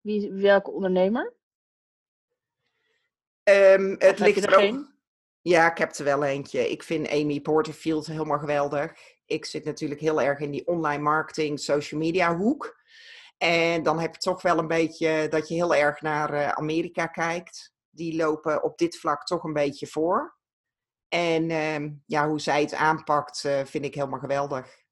Wie, 0.00 0.32
welke 0.32 0.70
ondernemer? 0.70 1.34
Ehm, 3.50 3.94
het 3.98 4.18
ligt 4.18 4.44
er 4.44 4.52
er 4.52 4.68
ook. 4.68 4.88
Ja, 5.40 5.70
ik 5.70 5.78
heb 5.78 5.94
er 5.94 6.04
wel 6.04 6.24
eentje. 6.24 6.70
Ik 6.70 6.82
vind 6.82 7.08
Amy 7.08 7.40
Porterfield 7.40 8.06
helemaal 8.06 8.38
geweldig. 8.38 8.92
Ik 9.26 9.44
zit 9.44 9.64
natuurlijk 9.64 10.00
heel 10.00 10.20
erg 10.20 10.38
in 10.38 10.50
die 10.50 10.66
online 10.66 11.02
marketing, 11.02 11.60
social 11.60 12.00
media 12.00 12.36
hoek. 12.36 12.78
En 13.38 13.82
dan 13.82 13.98
heb 13.98 14.14
je 14.14 14.20
toch 14.20 14.42
wel 14.42 14.58
een 14.58 14.66
beetje 14.66 15.28
dat 15.28 15.48
je 15.48 15.54
heel 15.54 15.74
erg 15.74 16.00
naar 16.00 16.32
eh, 16.32 16.48
Amerika 16.48 17.06
kijkt. 17.06 17.72
Die 17.90 18.16
lopen 18.16 18.62
op 18.62 18.78
dit 18.78 18.98
vlak 18.98 19.24
toch 19.24 19.44
een 19.44 19.52
beetje 19.52 19.86
voor. 19.86 20.38
En 21.08 21.50
ehm, 21.50 21.90
ja, 22.06 22.28
hoe 22.28 22.40
zij 22.40 22.60
het 22.60 22.74
aanpakt, 22.74 23.44
eh, 23.44 23.64
vind 23.64 23.84
ik 23.84 23.94
helemaal 23.94 24.18
geweldig. 24.18 24.84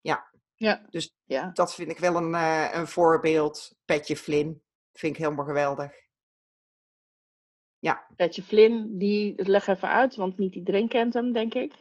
Ja. 0.00 0.86
Dus- 0.90 1.14
ja. 1.24 1.50
Dat 1.52 1.74
vind 1.74 1.90
ik 1.90 1.98
wel 1.98 2.16
een, 2.16 2.34
eh, 2.34 2.68
een 2.72 2.86
voorbeeld. 2.86 3.76
Petje 3.84 4.16
Flynn, 4.16 4.62
vind 4.92 5.14
ik 5.16 5.22
helemaal 5.22 5.44
geweldig. 5.44 6.05
Petje 8.16 8.42
Flynn, 8.42 8.98
die, 8.98 9.34
leg 9.36 9.66
even 9.66 9.88
uit, 9.88 10.16
want 10.16 10.38
niet 10.38 10.54
iedereen 10.54 10.88
kent 10.88 11.14
hem, 11.14 11.32
denk 11.32 11.54
ik. 11.54 11.72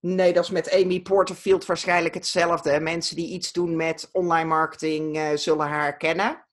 Nee, 0.00 0.32
dat 0.32 0.44
is 0.44 0.50
met 0.50 0.72
Amy 0.72 1.02
Porterfield 1.02 1.66
waarschijnlijk 1.66 2.14
hetzelfde. 2.14 2.80
Mensen 2.80 3.16
die 3.16 3.28
iets 3.28 3.52
doen 3.52 3.76
met 3.76 4.08
online 4.12 4.48
marketing 4.48 5.16
eh, 5.16 5.36
zullen 5.36 5.66
haar 5.66 5.96
kennen. 5.96 6.46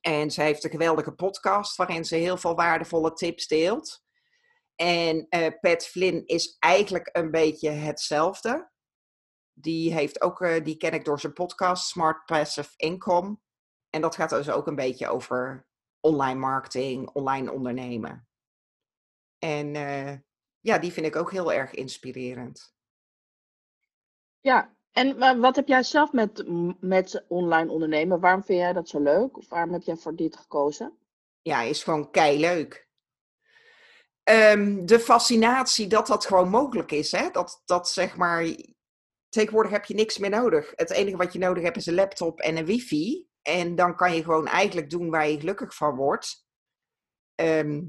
En 0.00 0.30
zij 0.30 0.44
heeft 0.44 0.64
een 0.64 0.70
geweldige 0.70 1.12
podcast 1.12 1.76
waarin 1.76 2.04
ze 2.04 2.16
heel 2.16 2.36
veel 2.36 2.54
waardevolle 2.54 3.12
tips 3.12 3.46
deelt. 3.46 4.02
En 4.74 5.26
eh, 5.28 5.46
Pat 5.60 5.86
Flynn 5.86 6.26
is 6.26 6.56
eigenlijk 6.58 7.08
een 7.12 7.30
beetje 7.30 7.70
hetzelfde. 7.70 8.70
Die, 9.52 9.92
heeft 9.92 10.22
ook, 10.22 10.40
eh, 10.40 10.64
die 10.64 10.76
ken 10.76 10.92
ik 10.92 11.04
door 11.04 11.20
zijn 11.20 11.32
podcast 11.32 11.88
Smart 11.88 12.24
Passive 12.24 12.70
Income. 12.76 13.38
En 13.90 14.00
dat 14.00 14.14
gaat 14.14 14.30
dus 14.30 14.50
ook 14.50 14.66
een 14.66 14.74
beetje 14.74 15.08
over 15.08 15.68
online 16.00 16.38
marketing, 16.38 17.08
online 17.12 17.52
ondernemen. 17.52 18.28
En 19.38 19.74
eh, 19.74 20.16
ja, 20.60 20.78
die 20.78 20.92
vind 20.92 21.06
ik 21.06 21.16
ook 21.16 21.30
heel 21.30 21.52
erg 21.52 21.74
inspirerend. 21.74 22.74
Ja, 24.40 24.74
en 24.92 25.18
wa- 25.18 25.38
wat 25.38 25.56
heb 25.56 25.68
jij 25.68 25.82
zelf 25.82 26.12
met, 26.12 26.44
met 26.80 27.24
online 27.28 27.70
ondernemen? 27.70 28.20
Waarom 28.20 28.44
vind 28.44 28.58
jij 28.58 28.72
dat 28.72 28.88
zo 28.88 29.00
leuk? 29.02 29.36
Of 29.36 29.48
waarom 29.48 29.72
heb 29.72 29.82
jij 29.82 29.96
voor 29.96 30.14
dit 30.16 30.36
gekozen? 30.36 30.98
ja, 31.42 31.60
is 31.62 31.82
gewoon 31.82 32.10
kei 32.10 32.40
leuk. 32.40 32.88
de 34.84 34.98
fascinatie 35.00 35.86
dat 35.86 36.06
dat 36.06 36.26
gewoon 36.26 36.48
mogelijk 36.48 36.92
is. 36.92 37.12
Hè? 37.12 37.30
Dat, 37.30 37.62
dat 37.64 37.88
zeg 37.88 38.16
maar. 38.16 38.56
Tegenwoordig 39.28 39.72
heb 39.72 39.84
je 39.84 39.94
niks 39.94 40.18
meer 40.18 40.30
nodig. 40.30 40.72
Het 40.76 40.90
enige 40.90 41.16
wat 41.16 41.32
je 41.32 41.38
nodig 41.38 41.62
hebt 41.62 41.76
is 41.76 41.86
een 41.86 41.94
laptop 41.94 42.40
en 42.40 42.56
een 42.56 42.64
wifi. 42.64 43.28
En 43.50 43.74
dan 43.74 43.96
kan 43.96 44.14
je 44.14 44.22
gewoon 44.22 44.46
eigenlijk 44.46 44.90
doen 44.90 45.10
waar 45.10 45.28
je 45.28 45.38
gelukkig 45.38 45.74
van 45.74 45.96
wordt. 45.96 46.46
Ehm, 47.34 47.82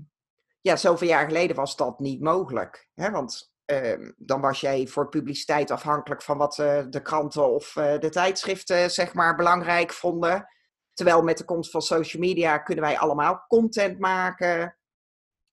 ja, 0.61 0.75
zoveel 0.75 1.07
jaar 1.07 1.25
geleden 1.25 1.55
was 1.55 1.75
dat 1.75 1.99
niet 1.99 2.21
mogelijk. 2.21 2.89
Hè? 2.93 3.11
Want 3.11 3.53
ehm, 3.65 4.11
dan 4.17 4.41
was 4.41 4.61
jij 4.61 4.87
voor 4.87 5.09
publiciteit 5.09 5.71
afhankelijk 5.71 6.21
van 6.21 6.37
wat 6.37 6.59
eh, 6.59 6.83
de 6.89 7.01
kranten 7.01 7.53
of 7.53 7.75
eh, 7.75 7.99
de 7.99 8.09
tijdschriften 8.09 8.91
zeg 8.91 9.13
maar 9.13 9.35
belangrijk 9.35 9.93
vonden. 9.93 10.47
Terwijl 10.93 11.21
met 11.21 11.37
de 11.37 11.45
komst 11.45 11.71
van 11.71 11.81
social 11.81 12.21
media 12.21 12.57
kunnen 12.57 12.83
wij 12.83 12.97
allemaal 12.97 13.45
content 13.47 13.99
maken. 13.99 14.77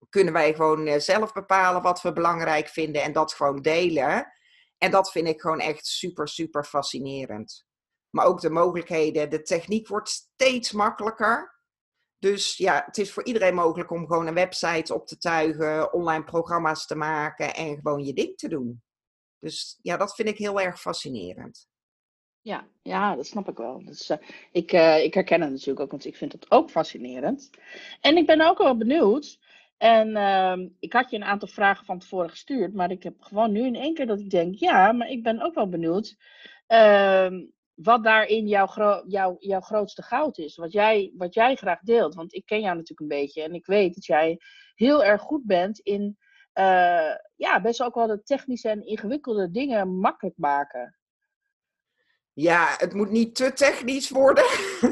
Kunnen 0.08 0.32
wij 0.32 0.54
gewoon 0.54 0.86
eh, 0.86 0.98
zelf 0.98 1.32
bepalen 1.32 1.82
wat 1.82 2.02
we 2.02 2.12
belangrijk 2.12 2.68
vinden 2.68 3.02
en 3.02 3.12
dat 3.12 3.34
gewoon 3.34 3.62
delen. 3.62 4.32
En 4.78 4.90
dat 4.90 5.10
vind 5.10 5.28
ik 5.28 5.40
gewoon 5.40 5.60
echt 5.60 5.86
super, 5.86 6.28
super 6.28 6.64
fascinerend. 6.64 7.67
Maar 8.10 8.26
ook 8.26 8.40
de 8.40 8.50
mogelijkheden, 8.50 9.30
de 9.30 9.42
techniek 9.42 9.88
wordt 9.88 10.08
steeds 10.08 10.72
makkelijker. 10.72 11.56
Dus 12.18 12.56
ja, 12.56 12.82
het 12.86 12.98
is 12.98 13.12
voor 13.12 13.24
iedereen 13.24 13.54
mogelijk 13.54 13.90
om 13.90 14.06
gewoon 14.06 14.26
een 14.26 14.34
website 14.34 14.94
op 14.94 15.06
te 15.06 15.18
tuigen, 15.18 15.92
online 15.92 16.24
programma's 16.24 16.86
te 16.86 16.96
maken 16.96 17.54
en 17.54 17.74
gewoon 17.74 18.04
je 18.04 18.12
ding 18.12 18.36
te 18.36 18.48
doen. 18.48 18.82
Dus 19.38 19.78
ja, 19.82 19.96
dat 19.96 20.14
vind 20.14 20.28
ik 20.28 20.38
heel 20.38 20.60
erg 20.60 20.80
fascinerend. 20.80 21.68
Ja, 22.40 22.68
ja, 22.82 23.16
dat 23.16 23.26
snap 23.26 23.48
ik 23.48 23.56
wel. 23.56 23.84
Dus, 23.84 24.10
uh, 24.10 24.16
ik, 24.52 24.72
uh, 24.72 25.04
ik 25.04 25.14
herken 25.14 25.40
het 25.40 25.50
natuurlijk 25.50 25.80
ook, 25.80 25.90
want 25.90 26.04
ik 26.04 26.16
vind 26.16 26.32
het 26.32 26.50
ook 26.50 26.70
fascinerend. 26.70 27.50
En 28.00 28.16
ik 28.16 28.26
ben 28.26 28.40
ook 28.40 28.58
wel 28.58 28.76
benieuwd. 28.76 29.38
En 29.76 30.08
uh, 30.08 30.68
ik 30.78 30.92
had 30.92 31.10
je 31.10 31.16
een 31.16 31.24
aantal 31.24 31.48
vragen 31.48 31.84
van 31.84 31.98
tevoren 31.98 32.30
gestuurd, 32.30 32.74
maar 32.74 32.90
ik 32.90 33.02
heb 33.02 33.20
gewoon 33.20 33.52
nu 33.52 33.66
in 33.66 33.74
één 33.74 33.94
keer 33.94 34.06
dat 34.06 34.20
ik 34.20 34.30
denk, 34.30 34.54
ja, 34.54 34.92
maar 34.92 35.08
ik 35.08 35.22
ben 35.22 35.40
ook 35.40 35.54
wel 35.54 35.68
benieuwd 35.68 36.16
ehm, 36.66 37.44
wat 37.82 38.04
daarin 38.04 38.46
jouw, 38.46 38.66
gro 38.66 39.02
jouw, 39.06 39.36
jouw 39.38 39.60
grootste 39.60 40.02
goud 40.02 40.38
is. 40.38 40.56
Wat 40.56 40.72
jij, 40.72 41.12
wat 41.16 41.34
jij 41.34 41.56
graag 41.56 41.80
deelt. 41.80 42.14
Want 42.14 42.34
ik 42.34 42.46
ken 42.46 42.60
jou 42.60 42.74
natuurlijk 42.74 43.00
een 43.00 43.20
beetje 43.20 43.42
en 43.42 43.54
ik 43.54 43.66
weet 43.66 43.94
dat 43.94 44.04
jij 44.04 44.40
heel 44.74 45.04
erg 45.04 45.22
goed 45.22 45.46
bent 45.46 45.78
in 45.78 46.18
uh, 46.54 47.14
ja, 47.36 47.60
best 47.62 47.82
ook 47.82 47.94
wel 47.94 48.06
de 48.06 48.22
technische 48.22 48.68
en 48.68 48.86
ingewikkelde 48.86 49.50
dingen 49.50 49.98
makkelijk 49.98 50.36
maken. 50.38 50.98
Ja, 52.32 52.74
het 52.76 52.94
moet 52.94 53.10
niet 53.10 53.34
te 53.34 53.52
technisch 53.52 54.10
worden. 54.10 54.44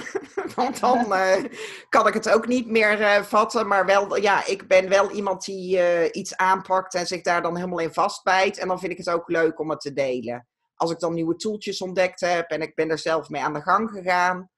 Want 0.55 0.81
dan 0.81 0.99
uh, 0.99 1.45
kan 1.88 2.07
ik 2.07 2.14
het 2.14 2.31
ook 2.31 2.47
niet 2.47 2.66
meer 2.66 3.00
uh, 3.00 3.23
vatten. 3.23 3.66
Maar 3.66 3.87
wel, 3.87 4.16
ja, 4.16 4.47
ik 4.47 4.69
ben 4.69 4.88
wel 4.88 5.11
iemand 5.11 5.45
die 5.45 6.12
iets 6.12 6.37
aanpakt 6.37 6.95
en 6.95 7.07
zich 7.07 7.23
daar 7.23 7.43
dan 7.43 7.57
helemaal 7.57 7.78
in 7.78 7.93
vastbijt. 7.93 8.59
En 8.59 8.69
dan 8.69 8.78
vind 8.78 8.93
ik 8.93 8.99
het 8.99 9.11
ook 9.11 9.28
leuk 9.28 9.61
om 9.61 9.71
het 9.71 9.81
te 9.81 9.93
delen. 9.93 10.47
Als 10.76 10.90
ik 10.90 10.99
dan 10.99 11.14
nieuwe 11.14 11.37
toeltjes 11.37 11.80
ontdekt 11.80 12.21
heb 12.21 12.50
en 12.50 12.61
ik 12.61 12.75
ben 12.75 12.90
er 12.90 12.99
zelf 12.99 13.28
mee 13.28 13.42
aan 13.42 13.52
de 13.52 13.62
gang 13.62 13.90
gegaan, 13.90 14.50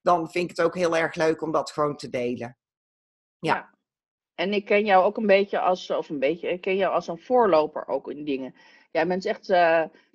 dan 0.00 0.30
vind 0.30 0.50
ik 0.50 0.56
het 0.56 0.66
ook 0.66 0.74
heel 0.74 0.96
erg 0.96 1.14
leuk 1.14 1.42
om 1.42 1.52
dat 1.52 1.70
gewoon 1.70 1.96
te 1.96 2.08
delen. 2.08 2.58
Ja. 3.38 3.54
ja. 3.54 3.74
En 4.34 4.52
ik 4.52 4.64
ken 4.64 4.84
jou 4.84 5.04
ook 5.04 5.16
een 5.16 5.26
beetje 5.26 5.60
als, 5.60 5.90
of 5.90 6.08
een 6.08 6.18
beetje, 6.18 6.48
ik 6.48 6.60
ken 6.60 6.76
jou 6.76 6.92
als 6.92 7.08
een 7.08 7.20
voorloper 7.20 7.88
ook 7.88 8.10
in 8.10 8.24
dingen. 8.24 8.54
Jij 8.90 9.06
bent 9.06 9.24
echt 9.24 9.48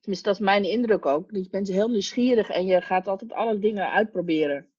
Tenminste, 0.02 0.30
dat 0.30 0.40
is 0.40 0.46
mijn 0.46 0.64
indruk 0.64 1.06
ook. 1.06 1.32
Je 1.32 1.48
bent 1.50 1.68
heel 1.68 1.88
nieuwsgierig 1.88 2.50
en 2.50 2.66
je 2.66 2.82
gaat 2.82 3.08
altijd 3.08 3.34
alle 3.34 3.60
dingen 3.60 3.92
uitproberen. 3.92 4.70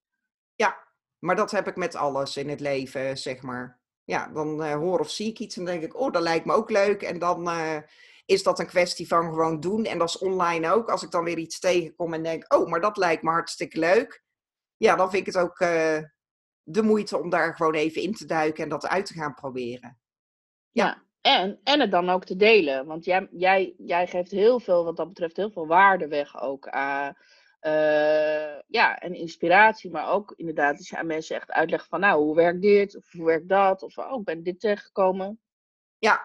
Ja, 0.55 0.88
maar 1.19 1.37
dat 1.37 1.50
heb 1.50 1.67
ik 1.67 1.76
met 1.76 1.95
alles 1.95 2.37
in 2.37 2.49
het 2.49 2.61
leven, 2.61 3.19
zeg 3.19 3.43
maar. 3.43 3.81
Ja, 4.05 4.29
dan 4.29 4.62
uh, 4.62 4.75
hoor 4.75 4.99
of 4.99 5.11
zie 5.11 5.29
ik 5.29 5.38
iets 5.38 5.57
en 5.57 5.64
denk 5.64 5.83
ik, 5.83 6.00
oh, 6.00 6.12
dat 6.12 6.23
lijkt 6.23 6.45
me 6.45 6.52
ook 6.52 6.71
leuk. 6.71 7.02
En 7.02 7.19
dan 7.19 7.49
uh, 7.49 7.76
is 8.25 8.43
dat 8.43 8.59
een 8.59 8.67
kwestie 8.67 9.07
van 9.07 9.25
gewoon 9.25 9.61
doen. 9.61 9.85
En 9.85 9.99
dat 9.99 10.09
is 10.09 10.19
online 10.19 10.73
ook. 10.73 10.91
Als 10.91 11.02
ik 11.02 11.11
dan 11.11 11.25
weer 11.25 11.38
iets 11.38 11.59
tegenkom 11.59 12.14
en 12.14 12.23
denk, 12.23 12.55
oh, 12.55 12.69
maar 12.69 12.81
dat 12.81 12.97
lijkt 12.97 13.23
me 13.23 13.31
hartstikke 13.31 13.79
leuk. 13.79 14.23
Ja, 14.76 14.97
dan 14.97 15.11
vind 15.11 15.26
ik 15.26 15.35
het 15.35 15.43
ook 15.43 15.61
uh, 15.61 15.99
de 16.62 16.83
moeite 16.83 17.19
om 17.19 17.31
daar 17.31 17.55
gewoon 17.55 17.75
even 17.75 18.02
in 18.02 18.14
te 18.14 18.26
duiken 18.26 18.62
en 18.62 18.69
dat 18.69 18.87
uit 18.87 19.07
te 19.07 19.14
gaan 19.14 19.35
proberen. 19.35 20.00
Ja. 20.71 20.85
ja. 20.87 21.02
En, 21.21 21.61
en 21.64 21.81
het 21.81 21.91
dan 21.91 22.09
ook 22.09 22.25
te 22.25 22.37
delen. 22.37 22.87
Want 22.87 23.05
jij, 23.05 23.29
jij, 23.31 23.75
jij 23.79 24.07
geeft 24.07 24.31
heel 24.31 24.61
veel, 24.61 24.85
wat 24.85 24.97
dat 24.97 25.09
betreft, 25.09 25.37
heel 25.37 25.50
veel 25.50 25.67
waarde 25.67 26.09
weg 26.09 26.43
ook. 26.43 26.68
aan 26.68 27.16
uh, 27.62 28.59
ja, 28.66 28.99
en 28.99 29.14
inspiratie, 29.14 29.90
maar 29.90 30.09
ook 30.09 30.33
inderdaad, 30.37 30.79
als 30.79 30.88
je 30.88 30.99
aan 30.99 31.07
mensen 31.07 31.37
echt 31.37 31.51
uitlegt 31.51 31.87
van, 31.88 32.01
nou, 32.01 32.23
hoe 32.23 32.35
werkt 32.35 32.62
dit? 32.62 32.96
Of 32.96 33.12
hoe 33.12 33.25
werkt 33.25 33.49
dat? 33.49 33.83
Of, 33.83 33.99
oh, 33.99 34.18
ik 34.18 34.25
ben 34.25 34.42
dit 34.42 34.61
tegengekomen. 34.61 35.40
Ja, 35.99 36.23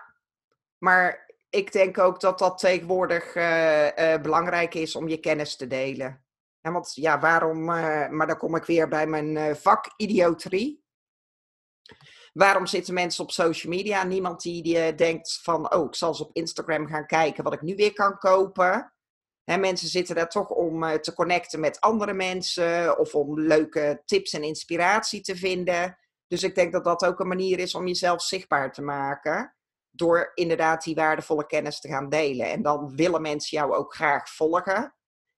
maar 0.78 1.27
ik 1.50 1.72
denk 1.72 1.98
ook 1.98 2.20
dat 2.20 2.40
dat 2.40 2.58
tegenwoordig 2.58 3.36
uh, 3.36 3.86
uh, 3.86 4.22
belangrijk 4.22 4.74
is 4.74 4.96
om 4.96 5.08
je 5.08 5.20
kennis 5.20 5.56
te 5.56 5.68
delen. 5.68 6.26
En 6.62 6.74
want 6.74 6.92
ja, 6.96 7.20
waarom, 7.20 7.64
maar 7.64 8.28
dan 8.28 8.38
kom 8.38 8.56
ik 8.56 8.64
weer 8.64 8.88
bij 8.88 9.08
mijn 9.08 9.56
vak 9.56 9.94
idioterie. 9.98 10.86
Waarom 12.38 12.66
zitten 12.66 12.94
mensen 12.94 13.24
op 13.24 13.32
social 13.32 13.74
media? 13.74 14.04
Niemand 14.04 14.42
die, 14.42 14.64
die 14.64 14.78
eh, 14.78 14.98
denkt 14.98 15.40
van, 15.42 15.74
oh, 15.74 15.86
ik 15.86 15.96
zal 15.96 16.10
eens 16.10 16.22
op 16.22 16.36
Instagram 16.36 16.88
gaan 16.88 17.06
kijken 17.06 17.44
wat 17.44 17.54
ik 17.54 17.62
nu 17.62 17.76
weer 17.76 17.94
kan 17.94 18.18
kopen. 18.18 18.94
He, 19.44 19.58
mensen 19.58 19.88
zitten 19.88 20.16
daar 20.16 20.30
toch 20.30 20.50
om 20.50 21.02
te 21.02 21.14
connecten 21.14 21.60
met 21.60 21.82
andere 21.82 22.14
mensen 22.14 23.00
of 23.00 23.16
om 23.16 23.40
leuke 23.40 24.02
tips 24.06 24.34
en 24.34 24.44
inspiratie 24.44 25.22
te 25.22 25.36
vinden. 25.36 25.98
Dus 26.28 26.44
ik 26.44 26.56
denk 26.56 26.72
dat 26.72 26.84
dat 26.84 27.06
ook 27.06 27.20
een 27.20 27.28
manier 27.28 27.60
is 27.60 27.76
om 27.76 27.88
jezelf 27.88 28.22
zichtbaar 28.22 28.72
te 28.72 28.82
maken. 28.82 29.57
Door 29.98 30.32
inderdaad 30.34 30.84
die 30.84 30.96
waardevolle 30.96 31.46
kennis 31.46 31.80
te 31.80 31.88
gaan 31.88 32.10
delen. 32.10 32.52
En 32.52 32.62
dan 32.62 32.96
willen 32.96 33.22
mensen 33.22 33.58
jou 33.58 33.74
ook 33.74 33.96
graag 33.96 34.30
volgen. 34.30 34.96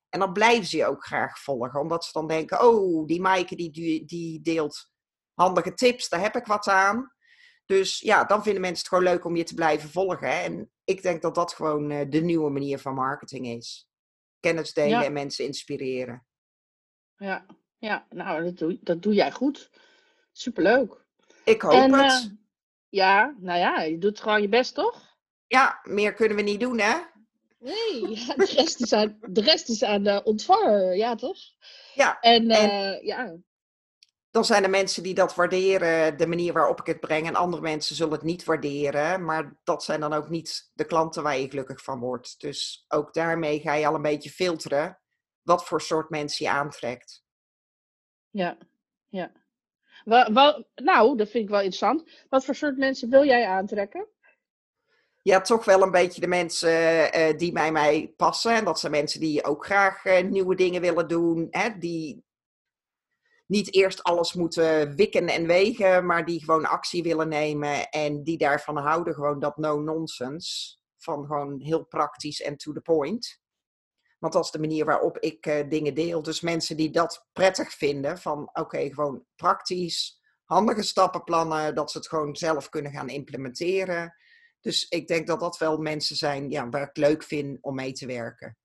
En 0.09 0.19
dan 0.19 0.33
blijven 0.33 0.65
ze 0.65 0.77
je 0.77 0.85
ook 0.85 1.05
graag 1.05 1.39
volgen. 1.39 1.79
Omdat 1.79 2.05
ze 2.05 2.11
dan 2.11 2.27
denken, 2.27 2.67
oh, 2.67 3.05
die 3.05 3.21
Maaike 3.21 3.55
die, 3.55 4.05
die 4.05 4.41
deelt 4.41 4.91
handige 5.33 5.73
tips, 5.73 6.09
daar 6.09 6.21
heb 6.21 6.35
ik 6.35 6.45
wat 6.45 6.67
aan. 6.67 7.13
Dus 7.65 7.99
ja, 7.99 8.23
dan 8.23 8.43
vinden 8.43 8.61
mensen 8.61 8.79
het 8.79 8.87
gewoon 8.87 9.03
leuk 9.03 9.25
om 9.25 9.35
je 9.35 9.43
te 9.43 9.53
blijven 9.53 9.89
volgen. 9.89 10.43
En 10.43 10.71
ik 10.83 11.01
denk 11.01 11.21
dat 11.21 11.35
dat 11.35 11.53
gewoon 11.53 11.91
uh, 11.91 12.05
de 12.09 12.21
nieuwe 12.21 12.49
manier 12.49 12.79
van 12.79 12.93
marketing 12.93 13.47
is. 13.47 13.89
Kennis 14.39 14.73
delen 14.73 14.99
ja. 14.99 15.03
en 15.03 15.13
mensen 15.13 15.45
inspireren. 15.45 16.25
Ja, 17.15 17.45
ja 17.77 18.05
nou, 18.09 18.43
dat 18.43 18.57
doe, 18.57 18.79
dat 18.81 19.01
doe 19.01 19.13
jij 19.13 19.31
goed. 19.31 19.69
Superleuk. 20.31 21.05
Ik 21.43 21.61
hoop 21.61 21.73
en, 21.73 21.93
het. 21.93 22.23
Uh, 22.23 22.31
ja, 22.89 23.36
nou 23.39 23.60
ja, 23.60 23.82
je 23.82 23.97
doet 23.97 24.19
gewoon 24.19 24.41
je 24.41 24.49
best, 24.49 24.73
toch? 24.75 25.17
Ja, 25.47 25.80
meer 25.84 26.13
kunnen 26.13 26.38
we 26.38 26.43
niet 26.43 26.60
doen, 26.60 26.80
hè? 26.80 26.97
Nee, 27.60 28.10
ja, 28.25 28.34
de 28.36 28.45
rest 28.56 28.82
is 28.82 28.93
aan 28.93 29.17
de, 29.21 29.41
rest 29.41 29.69
is 29.69 29.84
aan 29.84 30.04
de 30.04 30.23
ontvanger, 30.23 30.95
ja, 30.95 31.15
toch? 31.15 31.38
Ja. 31.93 32.19
En, 32.19 32.49
en 32.49 32.69
uh, 32.69 33.04
ja, 33.04 33.38
dan 34.32 34.45
zijn 34.45 34.63
er 34.63 34.69
mensen 34.69 35.04
die 35.04 35.13
dat 35.13 35.36
waarderen, 35.36 36.17
de 36.17 36.28
manier 36.28 36.54
waarop 36.54 36.80
ik 36.80 36.86
het 36.86 36.99
breng. 36.99 37.28
En 37.28 37.36
andere 37.36 37.62
mensen 37.62 37.95
zullen 37.95 38.13
het 38.13 38.23
niet 38.23 38.43
waarderen. 38.43 39.25
Maar 39.25 39.60
dat 39.63 39.84
zijn 39.84 39.99
dan 39.99 40.13
ook 40.13 40.30
niet 40.30 40.71
de 40.73 40.86
klanten 40.86 41.23
waar 41.23 41.38
je 41.38 41.49
gelukkig 41.49 41.84
van 41.84 41.99
wordt. 41.99 42.39
Dus 42.39 42.86
ook 42.88 43.13
daarmee 43.13 43.60
ga 43.60 43.73
je 43.73 43.88
al 43.88 43.95
een 43.95 44.02
beetje 44.02 44.30
filteren 44.30 44.99
wat 45.41 45.65
voor 45.65 45.82
soort 45.82 46.10
mensen 46.10 46.45
je 46.45 46.52
aantrekt. 46.52 47.23
Ja, 48.30 48.58
ja. 49.08 49.32
Nou, 50.05 51.17
dat 51.17 51.29
vind 51.29 51.43
ik 51.43 51.49
wel 51.49 51.62
interessant. 51.62 52.03
Wat 52.29 52.45
voor 52.45 52.55
soort 52.55 52.77
mensen 52.77 53.09
wil 53.09 53.25
jij 53.25 53.47
aantrekken? 53.47 54.07
Ja, 55.21 55.41
toch 55.41 55.65
wel 55.65 55.81
een 55.81 55.91
beetje 55.91 56.21
de 56.21 56.27
mensen 56.27 56.71
uh, 57.17 57.38
die 57.38 57.51
bij 57.51 57.71
mij 57.71 58.13
passen. 58.17 58.55
En 58.55 58.65
dat 58.65 58.79
zijn 58.79 58.91
mensen 58.91 59.19
die 59.19 59.43
ook 59.43 59.65
graag 59.65 60.05
uh, 60.05 60.21
nieuwe 60.21 60.55
dingen 60.55 60.81
willen 60.81 61.07
doen. 61.07 61.47
Hè, 61.49 61.77
die, 61.77 62.23
niet 63.45 63.73
eerst 63.73 64.03
alles 64.03 64.33
moeten 64.33 64.95
wikken 64.95 65.27
en 65.27 65.47
wegen, 65.47 66.05
maar 66.05 66.25
die 66.25 66.43
gewoon 66.43 66.65
actie 66.65 67.03
willen 67.03 67.27
nemen 67.27 67.89
en 67.89 68.23
die 68.23 68.38
daarvan 68.38 68.77
houden, 68.77 69.13
gewoon 69.13 69.39
dat 69.39 69.57
no-nonsense. 69.57 70.77
Van 70.97 71.25
gewoon 71.25 71.62
heel 71.62 71.83
praktisch 71.83 72.41
en 72.41 72.57
to 72.57 72.73
the 72.73 72.81
point. 72.81 73.39
Want 74.19 74.34
dat 74.34 74.43
is 74.43 74.51
de 74.51 74.60
manier 74.60 74.86
waarop 74.86 75.17
ik 75.17 75.45
uh, 75.45 75.69
dingen 75.69 75.93
deel. 75.93 76.21
Dus 76.21 76.41
mensen 76.41 76.77
die 76.77 76.89
dat 76.89 77.27
prettig 77.34 77.71
vinden, 77.71 78.17
van 78.17 78.49
oké, 78.53 78.93
gewoon 78.93 79.25
praktisch, 79.36 80.21
handige 80.43 80.84
stappenplannen, 80.84 81.75
dat 81.75 81.91
ze 81.91 81.97
het 81.97 82.08
gewoon 82.08 82.36
zelf 82.36 82.69
kunnen 82.69 82.91
gaan 82.91 83.10
implementeren. 83.10 84.13
Dus 84.62 84.88
ik 84.89 85.08
denk 85.08 85.27
dat 85.27 85.39
dat 85.39 85.58
wel 85.58 85.77
mensen 85.77 86.15
zijn 86.15 86.49
ja, 86.49 86.69
waar 86.69 86.88
ik 86.88 86.97
leuk 86.97 87.23
vind 87.23 87.58
om 87.62 87.75
mee 87.75 87.91
te 87.91 88.05
werken. 88.05 88.58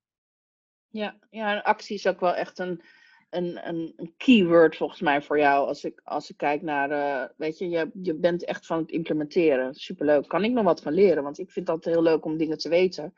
Ja, 0.88 1.18
ja, 1.30 1.58
actie 1.58 1.96
is 1.96 2.06
ook 2.06 2.20
wel 2.20 2.34
echt 2.34 2.58
een, 2.58 2.82
een, 3.30 3.68
een, 3.68 3.92
een 3.96 4.14
keyword 4.16 4.76
volgens 4.76 5.00
mij 5.00 5.22
voor 5.22 5.38
jou. 5.38 5.66
Als 5.66 5.84
ik, 5.84 6.00
als 6.04 6.30
ik 6.30 6.36
kijk 6.36 6.62
naar, 6.62 6.90
uh, 6.90 7.28
weet 7.36 7.58
je, 7.58 7.68
je, 7.68 7.90
je 8.02 8.14
bent 8.14 8.44
echt 8.44 8.66
van 8.66 8.78
het 8.78 8.90
implementeren. 8.90 9.74
Superleuk. 9.74 10.28
Kan 10.28 10.44
ik 10.44 10.52
nog 10.52 10.64
wat 10.64 10.82
van 10.82 10.92
leren? 10.92 11.22
Want 11.22 11.38
ik 11.38 11.50
vind 11.50 11.68
het 11.68 11.84
heel 11.84 12.02
leuk 12.02 12.24
om 12.24 12.36
dingen 12.36 12.58
te 12.58 12.68
weten. 12.68 13.14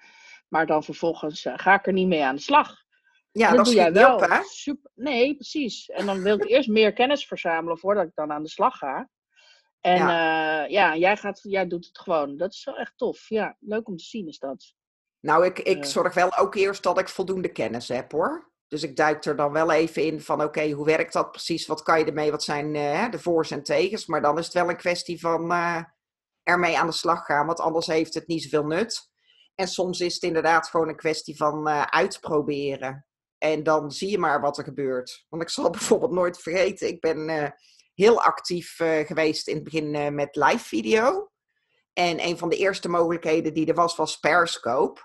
Maar 0.48 0.66
dan 0.66 0.84
vervolgens 0.84 1.44
uh, 1.44 1.52
ga 1.56 1.74
ik 1.74 1.86
er 1.86 1.92
niet 1.92 2.06
mee 2.06 2.24
aan 2.24 2.34
de 2.34 2.40
slag. 2.40 2.74
Ja, 3.32 3.48
dat, 3.48 3.56
dat 3.56 3.66
doe 3.66 3.74
jij 3.74 3.92
wel. 3.92 4.14
Op, 4.14 4.20
hè? 4.20 4.42
Super, 4.42 4.90
nee, 4.94 5.34
precies. 5.34 5.88
En 5.88 6.06
dan 6.06 6.22
wil 6.22 6.34
ik 6.34 6.44
eerst 6.44 6.68
meer 6.68 6.92
kennis 6.92 7.26
verzamelen 7.26 7.78
voordat 7.78 8.04
ik 8.04 8.14
dan 8.14 8.32
aan 8.32 8.42
de 8.42 8.48
slag 8.48 8.78
ga. 8.78 9.08
En 9.80 9.96
ja, 9.96 10.64
uh, 10.64 10.70
ja 10.70 10.96
jij, 10.96 11.16
gaat, 11.16 11.40
jij 11.42 11.66
doet 11.66 11.86
het 11.86 11.98
gewoon. 11.98 12.36
Dat 12.36 12.52
is 12.52 12.64
wel 12.64 12.76
echt 12.76 12.92
tof. 12.96 13.28
Ja, 13.28 13.56
leuk 13.60 13.88
om 13.88 13.96
te 13.96 14.04
zien 14.04 14.28
is 14.28 14.38
dat. 14.38 14.74
Nou, 15.20 15.44
ik, 15.44 15.58
ik 15.58 15.84
zorg 15.84 16.14
wel 16.14 16.36
ook 16.36 16.54
eerst 16.54 16.82
dat 16.82 16.98
ik 16.98 17.08
voldoende 17.08 17.52
kennis 17.52 17.88
heb 17.88 18.12
hoor. 18.12 18.52
Dus 18.68 18.82
ik 18.82 18.96
duik 18.96 19.24
er 19.24 19.36
dan 19.36 19.52
wel 19.52 19.70
even 19.70 20.04
in 20.04 20.20
van 20.20 20.42
oké, 20.42 20.70
hoe 20.70 20.84
werkt 20.84 21.12
dat 21.12 21.30
precies? 21.30 21.66
Wat 21.66 21.82
kan 21.82 21.98
je 21.98 22.04
ermee? 22.04 22.30
Wat 22.30 22.42
zijn 22.42 22.74
uh, 22.74 23.10
de 23.10 23.18
voor's 23.18 23.50
en 23.50 23.62
tegens? 23.62 24.06
Maar 24.06 24.22
dan 24.22 24.38
is 24.38 24.44
het 24.44 24.54
wel 24.54 24.68
een 24.68 24.76
kwestie 24.76 25.20
van 25.20 25.52
uh, 25.52 25.82
ermee 26.42 26.78
aan 26.78 26.86
de 26.86 26.92
slag 26.92 27.24
gaan, 27.24 27.46
want 27.46 27.60
anders 27.60 27.86
heeft 27.86 28.14
het 28.14 28.26
niet 28.26 28.42
zoveel 28.42 28.66
nut. 28.66 29.10
En 29.56 29.68
soms 29.68 30.00
is 30.00 30.14
het 30.14 30.22
inderdaad 30.22 30.68
gewoon 30.68 30.88
een 30.88 30.96
kwestie 30.96 31.36
van 31.36 31.68
uh, 31.68 31.82
uitproberen. 31.82 33.06
En 33.38 33.62
dan 33.62 33.90
zie 33.90 34.10
je 34.10 34.18
maar 34.18 34.40
wat 34.40 34.58
er 34.58 34.64
gebeurt. 34.64 35.26
Want 35.28 35.42
ik 35.42 35.48
zal 35.48 35.70
bijvoorbeeld 35.78 36.12
nooit 36.12 36.38
vergeten, 36.38 36.88
ik 36.88 37.00
ben 37.00 37.28
uh, 37.28 37.48
heel 37.94 38.22
actief 38.22 38.80
uh, 38.80 39.06
geweest 39.06 39.48
in 39.48 39.54
het 39.54 39.64
begin 39.64 40.14
met 40.14 40.36
live 40.36 40.64
video. 40.64 41.30
En 41.92 42.24
een 42.24 42.38
van 42.38 42.48
de 42.48 42.56
eerste 42.56 42.88
mogelijkheden 42.88 43.54
die 43.54 43.66
er 43.66 43.74
was, 43.74 43.96
was 43.96 44.18
Periscope. 44.18 45.00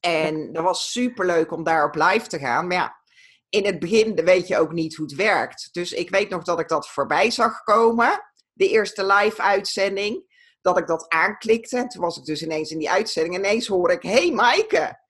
En 0.00 0.52
dat 0.52 0.64
was 0.64 0.92
super 0.92 1.26
leuk 1.26 1.52
om 1.52 1.64
daar 1.64 1.84
op 1.84 1.94
live 1.94 2.26
te 2.26 2.38
gaan. 2.38 2.66
Maar 2.66 2.76
ja, 2.76 3.02
in 3.48 3.64
het 3.64 3.78
begin 3.78 4.14
weet 4.14 4.46
je 4.46 4.58
ook 4.58 4.72
niet 4.72 4.96
hoe 4.96 5.06
het 5.06 5.14
werkt. 5.14 5.68
Dus 5.72 5.92
ik 5.92 6.10
weet 6.10 6.28
nog 6.28 6.44
dat 6.44 6.60
ik 6.60 6.68
dat 6.68 6.88
voorbij 6.88 7.30
zag 7.30 7.62
komen. 7.62 8.32
De 8.52 8.68
eerste 8.68 9.06
live 9.06 9.42
uitzending. 9.42 10.33
Dat 10.64 10.78
ik 10.78 10.86
dat 10.86 11.08
aanklikte. 11.08 11.76
En 11.76 11.88
toen 11.88 12.02
was 12.02 12.16
ik 12.16 12.24
dus 12.24 12.42
ineens 12.42 12.70
in 12.70 12.78
die 12.78 12.90
uitzending. 12.90 13.34
En 13.34 13.40
ineens 13.40 13.66
hoor 13.66 13.90
ik, 13.90 14.02
hey 14.02 14.32
Maaike. 14.32 15.02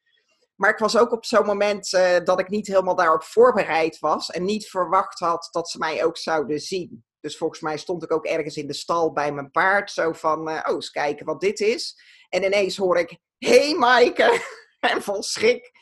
Maar 0.54 0.70
ik 0.70 0.78
was 0.78 0.96
ook 0.96 1.12
op 1.12 1.24
zo'n 1.24 1.46
moment 1.46 1.92
uh, 1.92 2.16
dat 2.24 2.40
ik 2.40 2.48
niet 2.48 2.66
helemaal 2.66 2.94
daarop 2.94 3.22
voorbereid 3.22 3.98
was. 3.98 4.30
En 4.30 4.44
niet 4.44 4.66
verwacht 4.66 5.18
had 5.18 5.48
dat 5.50 5.68
ze 5.68 5.78
mij 5.78 6.04
ook 6.04 6.16
zouden 6.16 6.60
zien. 6.60 7.04
Dus 7.20 7.36
volgens 7.36 7.60
mij 7.60 7.78
stond 7.78 8.02
ik 8.02 8.12
ook 8.12 8.26
ergens 8.26 8.56
in 8.56 8.66
de 8.66 8.72
stal 8.72 9.12
bij 9.12 9.32
mijn 9.32 9.50
paard. 9.50 9.90
Zo 9.90 10.12
van, 10.12 10.48
uh, 10.48 10.60
oh, 10.66 10.74
eens 10.74 10.90
kijken 10.90 11.26
wat 11.26 11.40
dit 11.40 11.60
is. 11.60 11.98
En 12.28 12.44
ineens 12.44 12.76
hoor 12.76 12.98
ik, 12.98 13.18
hey 13.38 13.74
Maaike. 13.74 14.40
En 14.84 15.02
vol 15.02 15.22
schrik 15.22 15.72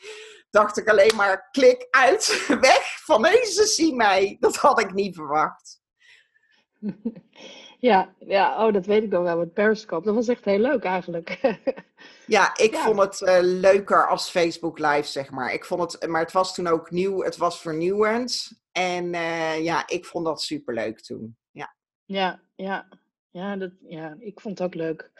dacht 0.53 0.77
ik 0.77 0.89
alleen 0.89 1.15
maar, 1.15 1.49
klik 1.51 1.87
uit, 1.89 2.45
weg 2.59 3.03
van 3.03 3.21
deze, 3.21 3.65
zie 3.65 3.95
mij. 3.95 4.37
Dat 4.39 4.55
had 4.55 4.79
ik 4.79 4.93
niet 4.93 5.15
verwacht. 5.15 5.81
Ja, 7.79 8.13
ja, 8.19 8.65
oh, 8.65 8.73
dat 8.73 8.85
weet 8.85 9.03
ik 9.03 9.09
nog 9.09 9.23
wel 9.23 9.37
met 9.37 9.53
Periscope. 9.53 10.05
Dat 10.05 10.15
was 10.15 10.27
echt 10.27 10.45
heel 10.45 10.59
leuk 10.59 10.83
eigenlijk. 10.83 11.39
Ja, 12.25 12.57
ik 12.57 12.75
vond 12.75 12.99
het 12.99 13.21
uh, 13.21 13.37
leuker 13.41 14.07
als 14.07 14.29
Facebook 14.29 14.79
Live, 14.79 15.03
zeg 15.03 15.31
maar. 15.31 15.53
Ik 15.53 15.65
vond 15.65 15.91
het, 15.91 16.07
maar 16.07 16.21
het 16.21 16.31
was 16.31 16.53
toen 16.53 16.67
ook 16.67 16.91
nieuw, 16.91 17.23
het 17.23 17.37
was 17.37 17.61
vernieuwend. 17.61 18.61
En 18.71 19.13
uh, 19.13 19.63
ja, 19.63 19.87
ik 19.87 20.05
vond 20.05 20.25
dat 20.25 20.41
superleuk 20.41 21.01
toen. 21.01 21.37
Ja, 21.51 21.75
ja, 22.05 22.41
ja. 22.55 22.87
Ja, 23.31 23.55
dat, 23.55 23.71
ja, 23.87 24.15
ik 24.19 24.39
vond 24.39 24.57
het 24.57 24.67
ook 24.67 24.75
leuk. 24.75 25.11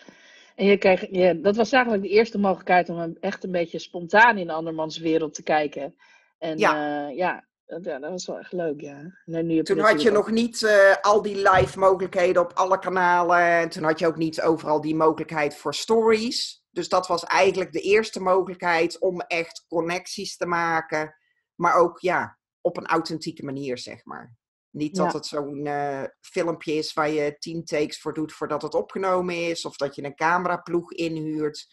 En 0.56 0.66
je 0.66 0.78
kreeg, 0.78 1.08
ja, 1.12 1.34
dat 1.34 1.56
was 1.56 1.72
eigenlijk 1.72 2.04
de 2.04 2.10
eerste 2.10 2.40
mogelijkheid 2.40 2.90
om 2.90 3.18
echt 3.20 3.44
een 3.44 3.52
beetje 3.52 3.80
spontaan 3.80 4.38
in 4.38 4.50
andermans 4.50 4.98
wereld 4.98 5.34
te 5.34 5.44
kijken. 5.44 5.96
En 6.38 6.58
ja, 6.58 7.08
uh, 7.10 7.18
ja, 7.18 7.34
dat, 7.34 7.44
ja, 7.66 8.00
dat 8.00 8.10
was 8.10 8.26
wel 8.26 8.40
echt 8.40 8.52
leuk, 8.52 8.82
ja. 8.82 9.12
nu 9.26 9.64
toen 9.64 9.80
had 9.80 10.02
je 10.02 10.12
nog 10.12 10.32
niet 10.32 10.62
uh, 10.62 10.96
al 11.02 11.22
die 11.22 11.36
live 11.36 11.80
mogelijkheden 11.80 12.42
op 12.42 12.54
alle 12.54 12.80
kanalen. 12.80 13.40
En 13.40 13.70
toen 13.70 13.84
had 13.84 14.00
je 14.00 14.08
ook 14.08 14.18
niet 14.18 14.42
overal 14.42 14.82
die 14.82 14.96
mogelijkheid 14.96 15.56
voor 15.56 15.74
stories. 15.74 16.64
Dus 16.70 16.90
dat 16.90 17.08
was 17.08 17.24
eigenlijk 17.24 17.72
de 17.72 17.82
eerste 17.82 18.20
mogelijkheid 18.20 19.00
om 19.00 19.22
echt 19.22 19.66
connecties 19.68 20.38
te 20.38 20.46
maken. 20.46 21.16
Maar 21.56 21.76
ook 21.76 22.00
ja, 22.00 22.40
op 22.62 22.78
een 22.78 22.88
authentieke 22.88 23.46
manier, 23.46 23.78
zeg 23.78 24.06
maar. 24.06 24.36
Niet 24.70 24.96
dat 24.96 25.14
het 25.14 25.26
zo'n 25.26 25.66
uh, 25.66 26.04
filmpje 26.20 26.74
is 26.74 26.94
waar 26.94 27.10
je 27.10 27.38
tien 27.38 27.64
takes 27.64 28.00
voor 28.00 28.14
doet 28.14 28.34
voordat 28.34 28.62
het 28.62 28.74
opgenomen 28.74 29.50
is. 29.50 29.66
Of 29.66 29.76
dat 29.76 29.96
je 29.96 30.04
een 30.04 30.16
cameraploeg 30.16 30.92
inhuurt. 30.92 31.68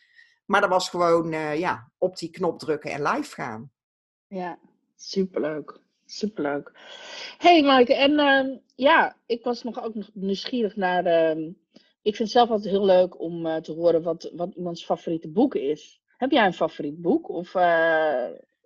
Maar 0.44 0.60
dat 0.60 0.70
was 0.70 0.88
gewoon 0.88 1.32
uh, 1.32 1.58
ja, 1.58 1.90
op 1.98 2.16
die 2.16 2.30
knop 2.30 2.58
drukken 2.58 2.90
en 2.90 3.02
live 3.02 3.34
gaan. 3.34 3.72
Ja, 4.26 4.58
superleuk. 5.02 5.78
Superleuk. 6.06 6.72
hey 7.38 7.62
Maaike, 7.62 7.94
en 7.94 8.10
uh, 8.10 8.56
ja, 8.74 9.16
ik 9.26 9.44
was 9.44 9.62
nog 9.62 9.82
ook 9.84 9.94
nieuwsgierig 10.12 10.76
naar... 10.76 11.04
Ehm, 11.04 11.52
ik 12.02 12.16
vind 12.16 12.18
het 12.18 12.30
zelf 12.30 12.50
altijd 12.50 12.70
heel 12.70 12.84
leuk 12.84 13.20
om 13.20 13.46
eh, 13.46 13.56
te 13.56 13.72
horen 13.72 14.02
wat, 14.02 14.30
wat 14.34 14.54
iemands 14.54 14.84
favoriete 14.84 15.28
boek 15.28 15.54
is. 15.54 16.00
Heb 16.16 16.30
jij 16.30 16.46
een 16.46 16.54
favoriet 16.54 17.00
boek? 17.00 17.28
Of 17.28 17.54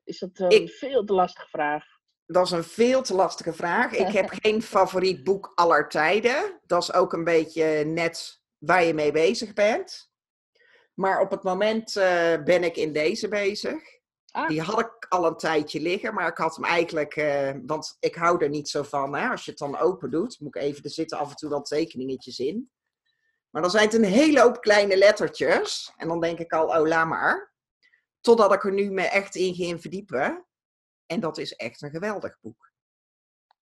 is 0.04 0.18
dat 0.18 0.30
een 0.52 0.68
veel 0.68 1.04
te 1.04 1.12
lastige 1.12 1.48
vraag? 1.48 1.84
Dat 2.26 2.46
is 2.46 2.50
een 2.50 2.64
veel 2.64 3.02
te 3.02 3.14
lastige 3.14 3.52
vraag. 3.52 3.92
Ik 3.92 4.08
heb 4.08 4.28
geen 4.42 4.62
favoriet 4.62 5.24
boek 5.24 5.52
aller 5.54 5.88
tijden. 5.88 6.60
Dat 6.66 6.82
is 6.82 6.92
ook 6.92 7.12
een 7.12 7.24
beetje 7.24 7.84
net 7.84 8.42
waar 8.58 8.84
je 8.84 8.94
mee 8.94 9.12
bezig 9.12 9.52
bent. 9.52 10.12
Maar 10.94 11.20
op 11.20 11.30
het 11.30 11.42
moment 11.42 11.96
uh, 11.96 12.04
ben 12.44 12.64
ik 12.64 12.76
in 12.76 12.92
deze 12.92 13.28
bezig. 13.28 13.93
Ah. 14.34 14.48
Die 14.48 14.60
had 14.60 14.80
ik 14.80 15.06
al 15.08 15.26
een 15.26 15.36
tijdje 15.36 15.80
liggen, 15.80 16.14
maar 16.14 16.28
ik 16.28 16.36
had 16.36 16.54
hem 16.54 16.64
eigenlijk, 16.64 17.16
uh, 17.16 17.50
want 17.66 17.96
ik 18.00 18.14
hou 18.14 18.44
er 18.44 18.48
niet 18.48 18.68
zo 18.68 18.82
van. 18.82 19.14
Hè? 19.14 19.28
Als 19.28 19.44
je 19.44 19.50
het 19.50 19.60
dan 19.60 19.78
open 19.78 20.10
doet, 20.10 20.40
moet 20.40 20.56
ik 20.56 20.62
even, 20.62 20.82
er 20.82 20.90
zitten 20.90 21.18
af 21.18 21.30
en 21.30 21.36
toe 21.36 21.50
dan 21.50 21.62
tekeningetjes 21.62 22.38
in. 22.38 22.70
Maar 23.50 23.62
dan 23.62 23.70
zijn 23.70 23.84
het 23.84 23.94
een 23.94 24.04
hele 24.04 24.40
hoop 24.40 24.60
kleine 24.60 24.96
lettertjes. 24.96 25.92
En 25.96 26.08
dan 26.08 26.20
denk 26.20 26.38
ik 26.38 26.52
al, 26.52 26.66
oh, 26.66 26.86
laat 26.86 27.06
maar. 27.06 27.52
Totdat 28.20 28.52
ik 28.52 28.64
er 28.64 28.72
nu 28.72 28.90
me 28.90 29.02
echt 29.02 29.34
in 29.34 29.54
ging 29.54 29.80
verdiepen. 29.80 30.46
En 31.06 31.20
dat 31.20 31.38
is 31.38 31.52
echt 31.52 31.82
een 31.82 31.90
geweldig 31.90 32.38
boek. 32.40 32.72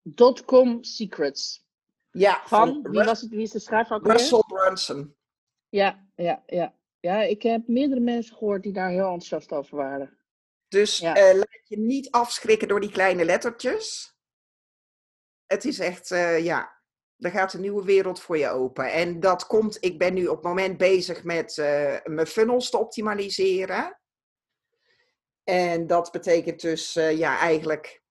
Dotcom 0.02 0.84
Secrets. 0.84 1.66
Ja, 2.10 2.42
van, 2.44 2.82
wie, 2.82 3.04
was 3.04 3.20
het, 3.20 3.30
wie 3.30 3.42
is 3.42 3.50
de 3.50 3.58
schrijver 3.58 4.00
Russell 4.02 4.42
Brunson. 4.46 5.16
Ja, 5.68 6.06
ja, 6.14 6.42
ja. 6.46 6.74
Ja, 7.00 7.22
ik 7.22 7.42
heb 7.42 7.68
meerdere 7.68 8.00
mensen 8.00 8.36
gehoord 8.36 8.62
die 8.62 8.72
daar 8.72 8.90
heel 8.90 9.12
enthousiast 9.12 9.52
over 9.52 9.76
waren. 9.76 10.16
Dus 10.72 10.98
ja. 10.98 11.16
uh, 11.16 11.34
laat 11.34 11.68
je 11.68 11.78
niet 11.78 12.10
afschrikken 12.10 12.68
door 12.68 12.80
die 12.80 12.90
kleine 12.90 13.24
lettertjes. 13.24 14.16
Het 15.46 15.64
is 15.64 15.78
echt, 15.78 16.10
uh, 16.10 16.44
ja, 16.44 16.80
er 17.18 17.30
gaat 17.30 17.52
een 17.52 17.60
nieuwe 17.60 17.84
wereld 17.84 18.20
voor 18.20 18.38
je 18.38 18.48
open. 18.48 18.92
En 18.92 19.20
dat 19.20 19.46
komt, 19.46 19.76
ik 19.80 19.98
ben 19.98 20.14
nu 20.14 20.26
op 20.26 20.36
het 20.36 20.44
moment 20.44 20.76
bezig 20.76 21.24
met 21.24 21.56
uh, 21.56 21.96
mijn 22.04 22.26
funnels 22.26 22.70
te 22.70 22.78
optimaliseren. 22.78 24.00
En 25.44 25.86
dat 25.86 26.10
betekent 26.10 26.60
dus 26.60 26.92
ja, 26.92 27.38
eigenlijk 27.38 28.02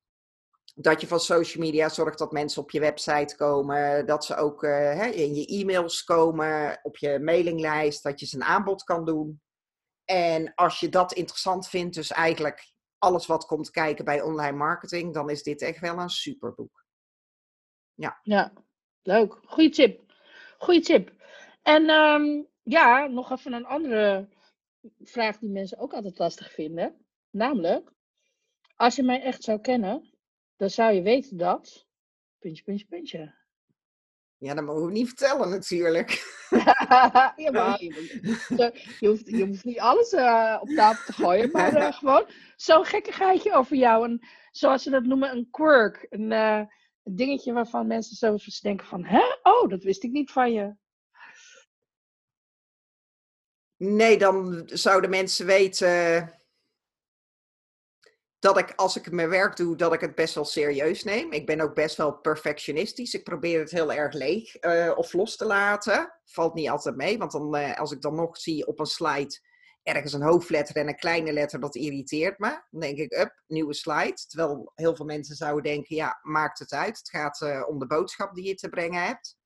dat 0.76 1.02
je 1.02 1.08
van 1.08 1.20
social 1.20 1.64
media 1.64 1.90
zorgt 1.90 2.18
dat 2.18 2.32
mensen 2.32 2.62
op 2.62 2.72
je 2.72 2.80
website 2.80 3.36
komen, 3.36 4.06
dat 4.06 4.26
ze 4.26 4.36
ook 4.36 4.62
hè, 4.62 5.06
in 5.06 5.36
je 5.36 5.46
e-mails 5.46 6.04
komen, 6.04 6.80
op 6.82 6.98
je 6.98 7.20
mailinglijst, 7.20 8.04
dat 8.04 8.20
je 8.20 8.26
ze 8.26 8.36
een 8.36 8.44
aanbod 8.44 8.84
kan 8.84 9.06
doen. 9.06 9.42
En 10.12 10.54
als 10.56 10.80
je 10.80 10.90
dat 10.90 11.14
interessant 11.14 11.70
vindt, 11.70 11.96
dus 11.96 12.12
eigenlijk 12.12 12.74
alles 12.98 13.26
wat 13.26 13.46
komt 13.46 13.70
kijken 13.70 14.06
bij 14.06 14.22
online 14.22 14.58
marketing, 14.58 15.14
dan 15.14 15.30
is 15.30 15.44
dit 15.44 15.62
echt 15.62 15.80
wel 15.80 16.00
een 16.00 16.10
superboek. 16.10 16.86
Ja. 17.94 18.20
Ja, 18.24 18.54
leuk. 19.02 19.40
Goeie 19.44 19.70
tip. 19.70 20.14
Goeie 20.58 20.82
tip. 20.82 21.12
En 21.62 21.90
um, 21.90 22.48
ja, 22.64 23.08
nog 23.08 23.32
even 23.32 23.54
een 23.54 23.66
andere 23.66 24.30
vraag 25.00 25.38
die 25.38 25.50
mensen 25.50 25.78
ook 25.78 25.94
altijd 25.94 26.20
lastig 26.20 26.52
vinden. 26.52 27.06
Namelijk, 27.30 27.92
als 28.76 28.96
je 28.96 29.04
mij 29.04 29.22
echt 29.22 29.44
zou 29.44 29.62
kennen, 29.62 30.14
dan 30.56 30.70
zou 30.70 30.94
je 30.94 31.02
weten 31.02 31.38
dat. 31.38 31.88
Puntje, 32.40 32.64
puntje, 32.64 32.86
puntje. 32.86 33.41
Ja, 34.42 34.54
dat 34.54 34.64
mogen 34.64 34.86
we 34.86 34.92
niet 34.92 35.08
vertellen 35.08 35.50
natuurlijk. 35.50 36.10
ja, 37.36 37.52
maar 37.52 37.82
je, 37.82 39.08
hoeft, 39.08 39.28
je 39.28 39.46
hoeft 39.46 39.64
niet 39.64 39.80
alles 39.80 40.14
uh, 40.14 40.58
op 40.62 40.70
tafel 40.70 41.06
te 41.06 41.14
gooien, 41.14 41.52
maar 41.52 41.78
uh, 41.78 41.94
gewoon 42.00 42.26
zo'n 42.56 42.86
gekkigheidje 42.86 43.54
over 43.54 43.76
jou. 43.76 44.06
En 44.06 44.28
zoals 44.52 44.84
ze 44.84 44.90
dat 44.90 45.04
noemen, 45.04 45.32
een 45.32 45.48
quirk. 45.52 46.06
Een, 46.10 46.32
uh, 46.32 46.58
een 47.04 47.16
dingetje 47.16 47.54
waarvan 47.54 47.88
mensen 47.88 48.16
zo 48.16 48.38
denken 48.62 48.88
van, 48.88 49.06
hè? 49.06 49.22
Oh, 49.44 49.70
dat 49.70 49.84
wist 49.84 50.04
ik 50.04 50.12
niet 50.12 50.32
van 50.32 50.54
je. 50.54 50.76
Nee, 53.78 54.18
dan 54.18 54.64
zouden 54.66 55.10
mensen 55.10 55.46
weten 55.46 56.34
dat 58.42 58.58
ik 58.58 58.74
als 58.76 58.96
ik 58.96 59.12
mijn 59.12 59.30
werk 59.30 59.56
doe, 59.56 59.76
dat 59.76 59.94
ik 59.94 60.02
het 60.02 60.16
best 60.16 60.36
wel 60.36 60.46
serieus 60.46 61.04
neem. 61.04 61.32
Ik 61.32 61.46
ben 61.46 61.62
ook 61.62 61.76
best 61.76 61.98
wel 61.98 62.14
perfectionistisch. 62.14 63.14
Ik 63.14 63.24
probeer 63.24 63.60
het 63.60 63.72
heel 63.72 63.94
erg 63.94 64.14
leeg 64.14 64.64
uh, 64.64 64.92
of 64.96 65.14
los 65.14 65.36
te 65.36 65.46
laten. 65.46 66.14
Valt 66.26 66.54
niet 66.54 66.70
altijd 66.70 66.96
mee, 66.96 67.18
want 67.18 67.32
dan, 67.32 67.56
uh, 67.56 67.80
als 67.80 67.92
ik 67.92 68.02
dan 68.02 68.16
nog 68.16 68.38
zie 68.38 68.68
op 68.68 68.80
een 68.80 68.86
slide 68.86 69.40
ergens 69.84 70.14
een 70.14 70.22
hoofdletter 70.22 70.76
en 70.76 70.88
een 70.88 70.96
kleine 70.96 71.34
letter, 71.34 71.60
dat 71.60 71.76
irriteert 71.76 72.40
me. 72.40 72.62
Dan 72.70 72.82
denk 72.82 72.98
ik, 72.98 73.14
up, 73.14 73.44
nieuwe 73.48 73.74
slide. 73.74 74.26
Terwijl 74.28 74.72
heel 74.76 74.96
veel 74.96 75.06
mensen 75.06 75.36
zouden 75.36 75.64
denken, 75.64 75.96
ja, 75.96 76.20
maakt 76.22 76.60
het 76.60 76.72
uit. 76.72 76.98
Het 76.98 77.10
gaat 77.10 77.42
uh, 77.42 77.64
om 77.68 77.80
de 77.80 77.88
boodschap 77.88 78.36
die 78.36 78.48
je 78.48 78.56
te 78.56 78.70
brengen 78.70 79.04
hebt. 79.04 79.38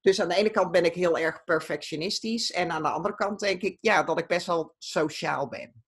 Dus 0.00 0.20
aan 0.20 0.28
de 0.28 0.34
ene 0.36 0.50
kant 0.50 0.70
ben 0.70 0.84
ik 0.84 0.94
heel 0.94 1.18
erg 1.18 1.44
perfectionistisch. 1.44 2.52
En 2.52 2.70
aan 2.70 2.82
de 2.82 2.88
andere 2.88 3.14
kant 3.14 3.40
denk 3.40 3.62
ik, 3.62 3.78
ja, 3.80 4.02
dat 4.02 4.18
ik 4.18 4.26
best 4.26 4.46
wel 4.46 4.74
sociaal 4.78 5.48
ben 5.48 5.83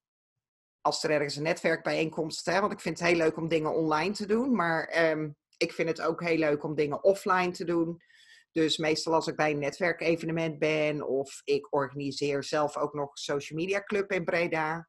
als 0.87 1.03
er 1.03 1.11
ergens 1.11 1.37
een 1.37 1.43
netwerkbijeenkomst, 1.43 2.47
hè, 2.47 2.61
want 2.61 2.73
ik 2.73 2.81
vind 2.81 2.99
het 2.99 3.09
heel 3.09 3.17
leuk 3.17 3.37
om 3.37 3.49
dingen 3.49 3.75
online 3.75 4.13
te 4.13 4.27
doen, 4.27 4.55
maar 4.55 5.11
um, 5.11 5.37
ik 5.57 5.73
vind 5.73 5.89
het 5.89 6.01
ook 6.01 6.23
heel 6.23 6.39
leuk 6.39 6.63
om 6.63 6.75
dingen 6.75 7.05
offline 7.05 7.51
te 7.51 7.65
doen. 7.65 8.03
Dus 8.53 8.77
meestal 8.77 9.15
als 9.15 9.27
ik 9.27 9.37
bij 9.37 9.51
een 9.51 9.59
netwerkevenement 9.59 10.59
ben 10.59 11.09
of 11.09 11.41
ik 11.45 11.73
organiseer 11.73 12.45
zelf 12.45 12.77
ook 12.77 12.95
nog 12.95 13.11
een 13.11 13.17
social 13.17 13.59
media 13.59 13.83
club 13.83 14.13
in 14.13 14.25
Breda, 14.25 14.89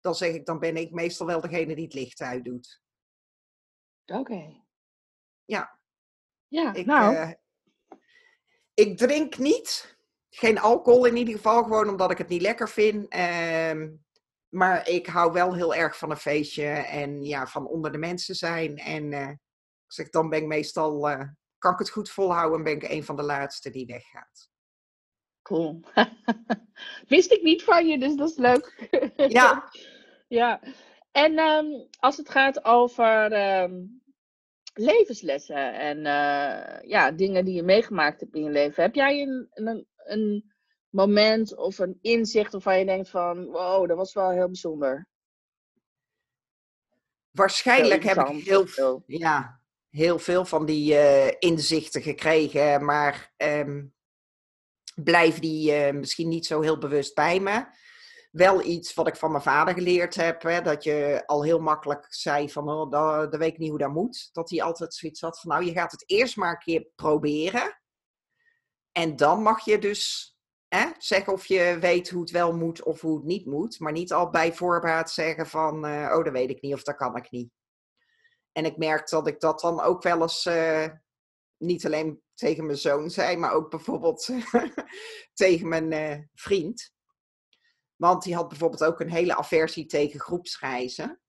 dan 0.00 0.14
zeg 0.14 0.34
ik, 0.34 0.46
dan 0.46 0.58
ben 0.58 0.76
ik 0.76 0.90
meestal 0.90 1.26
wel 1.26 1.40
degene 1.40 1.74
die 1.74 1.84
het 1.84 1.94
licht 1.94 2.20
uit 2.20 2.44
doet. 2.44 2.82
Oké. 4.06 4.62
Ja. 5.44 5.78
Ja, 6.48 6.74
ik, 6.74 6.86
nou. 6.86 7.14
Uh, 7.14 7.30
ik 8.74 8.96
drink 8.96 9.38
niet, 9.38 9.96
geen 10.30 10.58
alcohol 10.58 11.04
in 11.04 11.16
ieder 11.16 11.34
geval, 11.34 11.62
gewoon 11.62 11.88
omdat 11.88 12.10
ik 12.10 12.18
het 12.18 12.28
niet 12.28 12.42
lekker 12.42 12.68
vind. 12.68 13.08
Ehm, 13.08 13.88
maar 14.52 14.88
ik 14.88 15.06
hou 15.06 15.32
wel 15.32 15.54
heel 15.54 15.74
erg 15.74 15.98
van 15.98 16.10
een 16.10 16.16
feestje 16.16 16.66
en 16.70 17.22
ja, 17.22 17.46
van 17.46 17.66
onder 17.66 17.92
de 17.92 17.98
mensen 17.98 18.34
zijn. 18.34 18.76
En 18.76 19.12
uh, 19.12 19.30
zeg, 19.86 20.08
dan 20.08 20.28
ben 20.28 20.38
ik 20.38 20.46
meestal, 20.46 21.10
uh, 21.10 21.22
kan 21.58 21.72
ik 21.72 21.78
het 21.78 21.90
goed 21.90 22.10
volhouden 22.10 22.58
en 22.58 22.64
ben 22.64 22.72
ik 22.72 22.82
een 22.82 23.04
van 23.04 23.16
de 23.16 23.22
laatste 23.22 23.70
die 23.70 23.86
weggaat. 23.86 24.50
Cool. 25.42 25.80
Wist 27.08 27.32
ik 27.32 27.42
niet 27.42 27.62
van 27.62 27.86
je, 27.86 27.98
dus 27.98 28.14
dat 28.14 28.30
is 28.30 28.36
leuk. 28.36 28.88
ja. 29.16 29.70
ja. 30.28 30.60
En 31.12 31.38
um, 31.38 31.88
als 31.98 32.16
het 32.16 32.28
gaat 32.28 32.64
over 32.64 33.32
um, 33.62 34.02
levenslessen 34.74 35.74
en 35.74 35.96
uh, 35.98 36.90
ja, 36.90 37.10
dingen 37.10 37.44
die 37.44 37.54
je 37.54 37.62
meegemaakt 37.62 38.20
hebt 38.20 38.34
in 38.34 38.44
je 38.44 38.50
leven, 38.50 38.82
heb 38.82 38.94
jij 38.94 39.22
een, 39.22 39.48
een, 39.50 39.86
een 39.96 40.51
moment 40.92 41.56
of 41.56 41.78
een 41.78 41.98
inzicht 42.00 42.52
waarvan 42.52 42.78
je 42.78 42.84
denkt 42.84 43.08
van, 43.08 43.46
wow, 43.46 43.88
dat 43.88 43.96
was 43.96 44.14
wel 44.14 44.30
heel 44.30 44.46
bijzonder? 44.46 45.08
Waarschijnlijk 47.30 48.02
heb 48.02 48.16
ik 48.16 48.44
heel 48.44 48.66
veel, 48.66 49.02
ja, 49.06 49.60
heel 49.88 50.18
veel 50.18 50.44
van 50.44 50.66
die 50.66 50.92
uh, 50.92 51.28
inzichten 51.38 52.02
gekregen, 52.02 52.84
maar 52.84 53.32
um, 53.36 53.94
blijven 54.94 55.40
die 55.40 55.86
uh, 55.86 55.92
misschien 55.92 56.28
niet 56.28 56.46
zo 56.46 56.60
heel 56.60 56.78
bewust 56.78 57.14
bij 57.14 57.40
me. 57.40 57.66
Wel 58.30 58.64
iets 58.64 58.94
wat 58.94 59.08
ik 59.08 59.16
van 59.16 59.30
mijn 59.30 59.42
vader 59.42 59.74
geleerd 59.74 60.14
heb, 60.14 60.42
hè, 60.42 60.62
dat 60.62 60.84
je 60.84 61.22
al 61.26 61.44
heel 61.44 61.58
makkelijk 61.58 62.06
zei 62.08 62.50
van, 62.50 62.68
oh, 62.68 62.90
dat, 62.90 63.30
dat 63.30 63.40
weet 63.40 63.52
ik 63.52 63.58
niet 63.58 63.70
hoe 63.70 63.78
dat 63.78 63.92
moet. 63.92 64.28
Dat 64.32 64.50
hij 64.50 64.62
altijd 64.62 64.94
zoiets 64.94 65.20
had 65.20 65.40
van, 65.40 65.50
nou, 65.50 65.64
je 65.64 65.72
gaat 65.72 65.92
het 65.92 66.04
eerst 66.06 66.36
maar 66.36 66.50
een 66.50 66.58
keer 66.58 66.86
proberen. 66.94 67.80
En 68.92 69.16
dan 69.16 69.42
mag 69.42 69.64
je 69.64 69.78
dus 69.78 70.31
hè, 70.76 70.90
zeggen 70.98 71.32
of 71.32 71.46
je 71.46 71.76
weet 71.80 72.10
hoe 72.10 72.20
het 72.20 72.30
wel 72.30 72.56
moet 72.56 72.82
of 72.82 73.00
hoe 73.00 73.16
het 73.16 73.24
niet 73.24 73.46
moet. 73.46 73.80
Maar 73.80 73.92
niet 73.92 74.12
al 74.12 74.30
bij 74.30 74.52
voorbaat 74.52 75.10
zeggen 75.10 75.46
van, 75.46 75.86
uh, 75.86 76.14
oh, 76.16 76.24
dat 76.24 76.32
weet 76.32 76.50
ik 76.50 76.60
niet 76.60 76.74
of 76.74 76.82
dat 76.82 76.96
kan 76.96 77.16
ik 77.16 77.30
niet. 77.30 77.50
En 78.52 78.64
ik 78.64 78.76
merk 78.76 79.08
dat 79.08 79.26
ik 79.26 79.40
dat 79.40 79.60
dan 79.60 79.80
ook 79.80 80.02
wel 80.02 80.22
eens 80.22 80.46
uh, 80.46 80.86
niet 81.56 81.86
alleen 81.86 82.22
tegen 82.34 82.66
mijn 82.66 82.78
zoon 82.78 83.10
zei, 83.10 83.36
maar 83.36 83.52
ook 83.52 83.70
bijvoorbeeld 83.70 84.28
tegen 85.32 85.68
mijn 85.68 85.92
uh, 85.92 86.24
vriend. 86.34 86.92
Want 87.96 88.22
die 88.22 88.34
had 88.34 88.48
bijvoorbeeld 88.48 88.84
ook 88.84 89.00
een 89.00 89.10
hele 89.10 89.36
aversie 89.36 89.86
tegen 89.86 90.20
groepsreizen. 90.20 91.20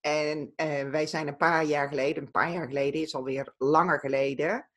En 0.00 0.52
wij 0.90 1.06
zijn 1.06 1.28
een 1.28 1.36
paar 1.36 1.64
jaar 1.64 1.88
geleden, 1.88 2.22
een 2.22 2.30
paar 2.30 2.52
jaar 2.52 2.66
geleden 2.66 3.00
is 3.00 3.14
alweer 3.14 3.54
langer 3.58 3.98
geleden, 3.98 4.70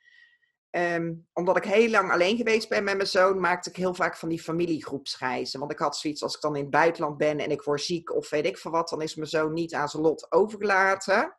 Um, 0.77 1.27
omdat 1.33 1.57
ik 1.57 1.63
heel 1.63 1.89
lang 1.89 2.11
alleen 2.11 2.37
geweest 2.37 2.69
ben 2.69 2.83
met 2.83 2.95
mijn 2.95 3.07
zoon, 3.07 3.39
maakte 3.39 3.69
ik 3.69 3.75
heel 3.75 3.93
vaak 3.93 4.17
van 4.17 4.29
die 4.29 4.41
familiegroepsreizen. 4.41 5.59
Want 5.59 5.71
ik 5.71 5.79
had 5.79 5.97
zoiets, 5.97 6.23
als 6.23 6.35
ik 6.35 6.41
dan 6.41 6.55
in 6.55 6.61
het 6.61 6.71
buitenland 6.71 7.17
ben 7.17 7.39
en 7.39 7.51
ik 7.51 7.61
word 7.61 7.81
ziek 7.81 8.15
of 8.15 8.29
weet 8.29 8.45
ik 8.45 8.57
veel 8.57 8.71
wat, 8.71 8.89
dan 8.89 9.01
is 9.01 9.15
mijn 9.15 9.29
zoon 9.29 9.53
niet 9.53 9.73
aan 9.73 9.89
zijn 9.89 10.03
lot 10.03 10.31
overgelaten. 10.31 11.37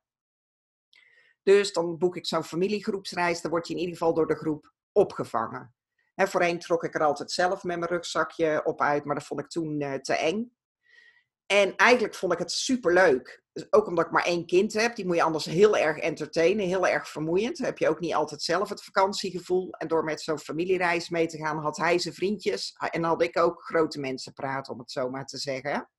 Dus 1.42 1.72
dan 1.72 1.99
boek 1.99 2.16
ik 2.16 2.27
zo'n 2.27 2.44
familiegroepsreis, 2.44 3.40
dan 3.40 3.51
wordt 3.51 3.66
hij 3.66 3.77
in 3.77 3.83
ieder 3.83 3.99
geval 3.99 4.14
door 4.14 4.27
de 4.27 4.37
groep 4.37 4.72
opgevangen. 4.92 5.75
He, 6.14 6.27
voorheen 6.27 6.59
trok 6.59 6.85
ik 6.85 6.94
er 6.94 7.03
altijd 7.03 7.31
zelf 7.31 7.64
met 7.64 7.79
mijn 7.79 7.90
rugzakje 7.90 8.64
op 8.64 8.81
uit, 8.81 9.05
maar 9.05 9.14
dat 9.14 9.27
vond 9.27 9.40
ik 9.40 9.49
toen 9.49 9.81
uh, 9.81 9.94
te 9.94 10.14
eng. 10.14 10.57
En 11.46 11.77
eigenlijk 11.77 12.14
vond 12.14 12.33
ik 12.33 12.38
het 12.38 12.53
superleuk. 12.53 13.44
Dus 13.57 13.73
ook 13.73 13.87
omdat 13.87 14.05
ik 14.05 14.11
maar 14.11 14.25
één 14.25 14.47
kind 14.47 14.73
heb, 14.73 14.97
die 14.97 15.07
moet 15.07 15.16
je 15.16 15.23
anders 15.23 15.45
heel 15.45 15.77
erg 15.77 15.99
entertainen, 15.99 16.66
heel 16.66 16.87
erg 16.87 17.09
vermoeiend. 17.09 17.59
Heb 17.59 17.79
je 17.79 17.88
ook 17.88 18.01
niet 18.01 18.14
altijd 18.14 18.42
zelf 18.42 18.69
het 18.69 18.85
vakantiegevoel. 18.85 19.71
En 19.71 19.88
door 19.88 20.05
met 20.05 20.21
zo'n 20.21 20.38
familiereis 20.38 21.09
mee 21.09 21.27
te 21.27 21.37
gaan, 21.37 21.59
had 21.59 21.77
hij 21.77 21.99
zijn 21.99 22.14
vriendjes. 22.14 22.77
En 22.90 23.05
had 23.05 23.23
ik 23.23 23.38
ook 23.38 23.62
grote 23.62 24.01
mensen 24.01 24.33
praten, 24.33 24.73
om 24.73 24.79
het 24.79 24.90
zo 24.90 25.11
maar 25.11 25.27
te 25.27 25.38
zeggen. 25.38 25.90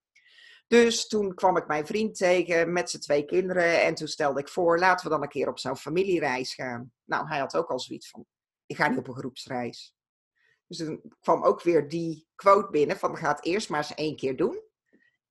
Dus 0.67 1.07
toen 1.07 1.33
kwam 1.33 1.57
ik 1.57 1.67
mijn 1.67 1.85
vriend 1.85 2.17
tegen 2.17 2.73
met 2.73 2.89
zijn 2.89 3.01
twee 3.01 3.25
kinderen. 3.25 3.83
En 3.83 3.95
toen 3.95 4.07
stelde 4.07 4.39
ik 4.39 4.49
voor, 4.49 4.79
laten 4.79 5.05
we 5.05 5.11
dan 5.11 5.21
een 5.21 5.29
keer 5.29 5.47
op 5.47 5.59
zo'n 5.59 5.77
familiereis 5.77 6.53
gaan. 6.53 6.91
Nou, 7.03 7.27
hij 7.27 7.39
had 7.39 7.55
ook 7.55 7.69
al 7.69 7.79
zoiets 7.79 8.09
van, 8.09 8.25
ik 8.65 8.75
ga 8.75 8.87
niet 8.87 8.97
op 8.97 9.07
een 9.07 9.17
groepsreis. 9.17 9.95
Dus 10.67 10.77
toen 10.77 11.01
kwam 11.19 11.43
ook 11.43 11.61
weer 11.61 11.89
die 11.89 12.27
quote 12.35 12.69
binnen 12.69 12.97
van, 12.97 13.17
ga 13.17 13.29
het 13.29 13.45
eerst 13.45 13.69
maar 13.69 13.79
eens 13.79 13.93
één 13.93 14.15
keer 14.15 14.35
doen. 14.35 14.65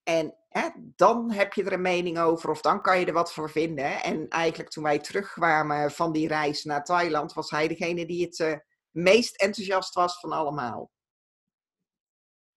En 0.07 0.35
hè, 0.49 0.69
dan 0.77 1.31
heb 1.31 1.53
je 1.53 1.65
er 1.65 1.73
een 1.73 1.81
mening 1.81 2.19
over 2.19 2.51
of 2.51 2.61
dan 2.61 2.83
kan 2.83 3.01
je 3.01 3.07
er 3.07 3.13
wat 3.13 3.33
voor 3.33 3.51
vinden. 3.51 4.03
En 4.03 4.29
eigenlijk 4.29 4.71
toen 4.71 4.83
wij 4.83 4.99
terugkwamen 4.99 5.91
van 5.91 6.13
die 6.13 6.29
reis 6.29 6.65
naar 6.65 6.85
Thailand, 6.85 7.33
was 7.33 7.51
hij 7.51 7.69
degene 7.69 8.07
die 8.07 8.25
het 8.25 8.39
uh, 8.39 8.57
meest 8.91 9.37
enthousiast 9.41 9.95
was 9.95 10.21
van 10.21 10.33
allemaal. 10.33 10.91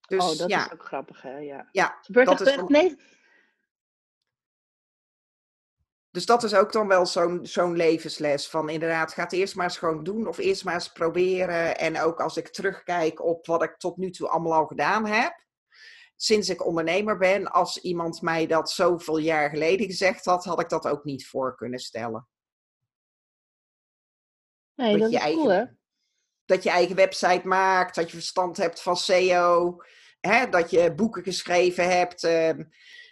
Dus, 0.08 0.32
oh, 0.32 0.38
dat 0.38 0.50
ja. 0.50 0.66
is 0.66 0.72
ook 0.72 0.86
grappig, 0.86 1.22
hè? 1.22 1.38
Ja, 1.38 1.68
ja 1.72 2.00
dat 2.08 2.42
is 2.42 2.56
nee. 2.68 2.96
Dus 6.12 6.26
dat 6.26 6.44
is 6.44 6.54
ook 6.54 6.72
dan 6.72 6.88
wel 6.88 7.06
zo'n 7.06 7.46
zo'n 7.46 7.76
levensles 7.76 8.50
van 8.50 8.70
inderdaad, 8.70 9.14
ga 9.14 9.24
het 9.24 9.34
eerst 9.34 9.56
maar 9.56 9.66
eens 9.66 9.78
gewoon 9.78 10.04
doen 10.04 10.28
of 10.28 10.38
eerst 10.38 10.64
maar 10.64 10.74
eens 10.74 10.92
proberen. 10.92 11.78
En 11.78 12.02
ook 12.02 12.22
als 12.22 12.38
ik 12.38 12.48
terugkijk 12.48 13.24
op 13.24 13.46
wat 13.46 13.64
ik 13.64 13.78
tot 13.78 13.98
nu 13.98 14.10
toe 14.10 14.28
allemaal 14.28 14.54
al 14.54 14.66
gedaan 14.66 15.06
heb, 15.06 15.48
sinds 16.22 16.50
ik 16.50 16.66
ondernemer 16.66 17.18
ben, 17.18 17.52
als 17.52 17.82
iemand 17.82 18.22
mij 18.22 18.48
dat 18.48 18.72
zoveel 18.72 19.18
jaar 19.18 19.50
geleden 19.50 19.86
gezegd 19.86 20.26
had, 20.26 20.46
had 20.46 20.60
ik 20.60 20.70
dat 20.70 20.88
ook 20.88 21.04
niet 21.04 21.28
voor 21.28 21.56
kunnen 21.56 21.80
stellen. 21.80 22.28
Nee, 24.76 24.92
dat, 24.92 25.00
dat 25.00 25.10
je 25.10 25.16
is 25.16 25.22
eigen, 25.22 25.42
cool, 25.42 25.54
hè? 25.54 25.66
Dat 26.46 26.64
je 26.64 26.70
eigen 26.70 26.96
website 26.96 27.48
maakt, 27.48 27.96
dat 27.96 28.10
je 28.10 28.18
verstand 28.18 28.58
hebt 28.58 28.82
van 28.82 28.98
SEO, 28.98 29.78
hè, 30.20 30.50
dat 30.50 30.70
je 30.70 30.94
boeken 30.94 31.24
geschreven 31.24 31.98
hebt. 31.98 32.24
Uh, 32.24 32.52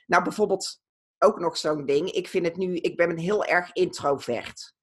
nou, 0.06 0.24
bijvoorbeeld 0.24 0.82
ook 1.18 1.40
nog 1.40 1.58
zo'n 1.58 1.86
ding. 1.86 2.12
Ik 2.12 2.28
vind 2.28 2.46
het 2.46 2.58
nu, 2.58 2.76
ik 2.76 2.98
ben 2.98 3.10
een 3.10 3.20
heel 3.20 3.46
erg 3.46 3.74
introvert. 3.74 4.76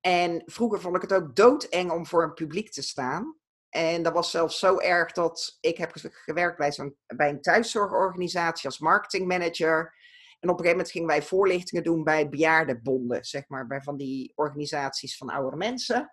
En 0.00 0.42
vroeger 0.46 0.80
vond 0.80 0.96
ik 0.96 1.02
het 1.02 1.12
ook 1.12 1.36
doodeng 1.36 1.90
om 1.90 2.06
voor 2.06 2.22
een 2.22 2.34
publiek 2.34 2.70
te 2.70 2.82
staan. 2.82 3.36
En 3.70 4.02
dat 4.02 4.12
was 4.12 4.30
zelfs 4.30 4.58
zo 4.58 4.78
erg 4.78 5.12
dat 5.12 5.58
ik 5.60 5.76
heb 5.76 5.92
gewerkt 5.94 6.58
bij, 6.58 6.72
zo'n, 6.72 6.96
bij 7.06 7.28
een 7.28 7.40
thuiszorgorganisatie 7.40 8.66
als 8.66 8.78
marketingmanager. 8.78 9.94
En 10.40 10.48
op 10.48 10.58
een 10.58 10.64
gegeven 10.64 10.70
moment 10.70 10.90
gingen 10.90 11.08
wij 11.08 11.22
voorlichtingen 11.22 11.84
doen 11.84 12.04
bij 12.04 12.28
bejaardenbonden, 12.28 13.24
zeg 13.24 13.48
maar, 13.48 13.66
bij 13.66 13.82
van 13.82 13.96
die 13.96 14.32
organisaties 14.34 15.16
van 15.16 15.30
oudere 15.30 15.56
mensen. 15.56 16.12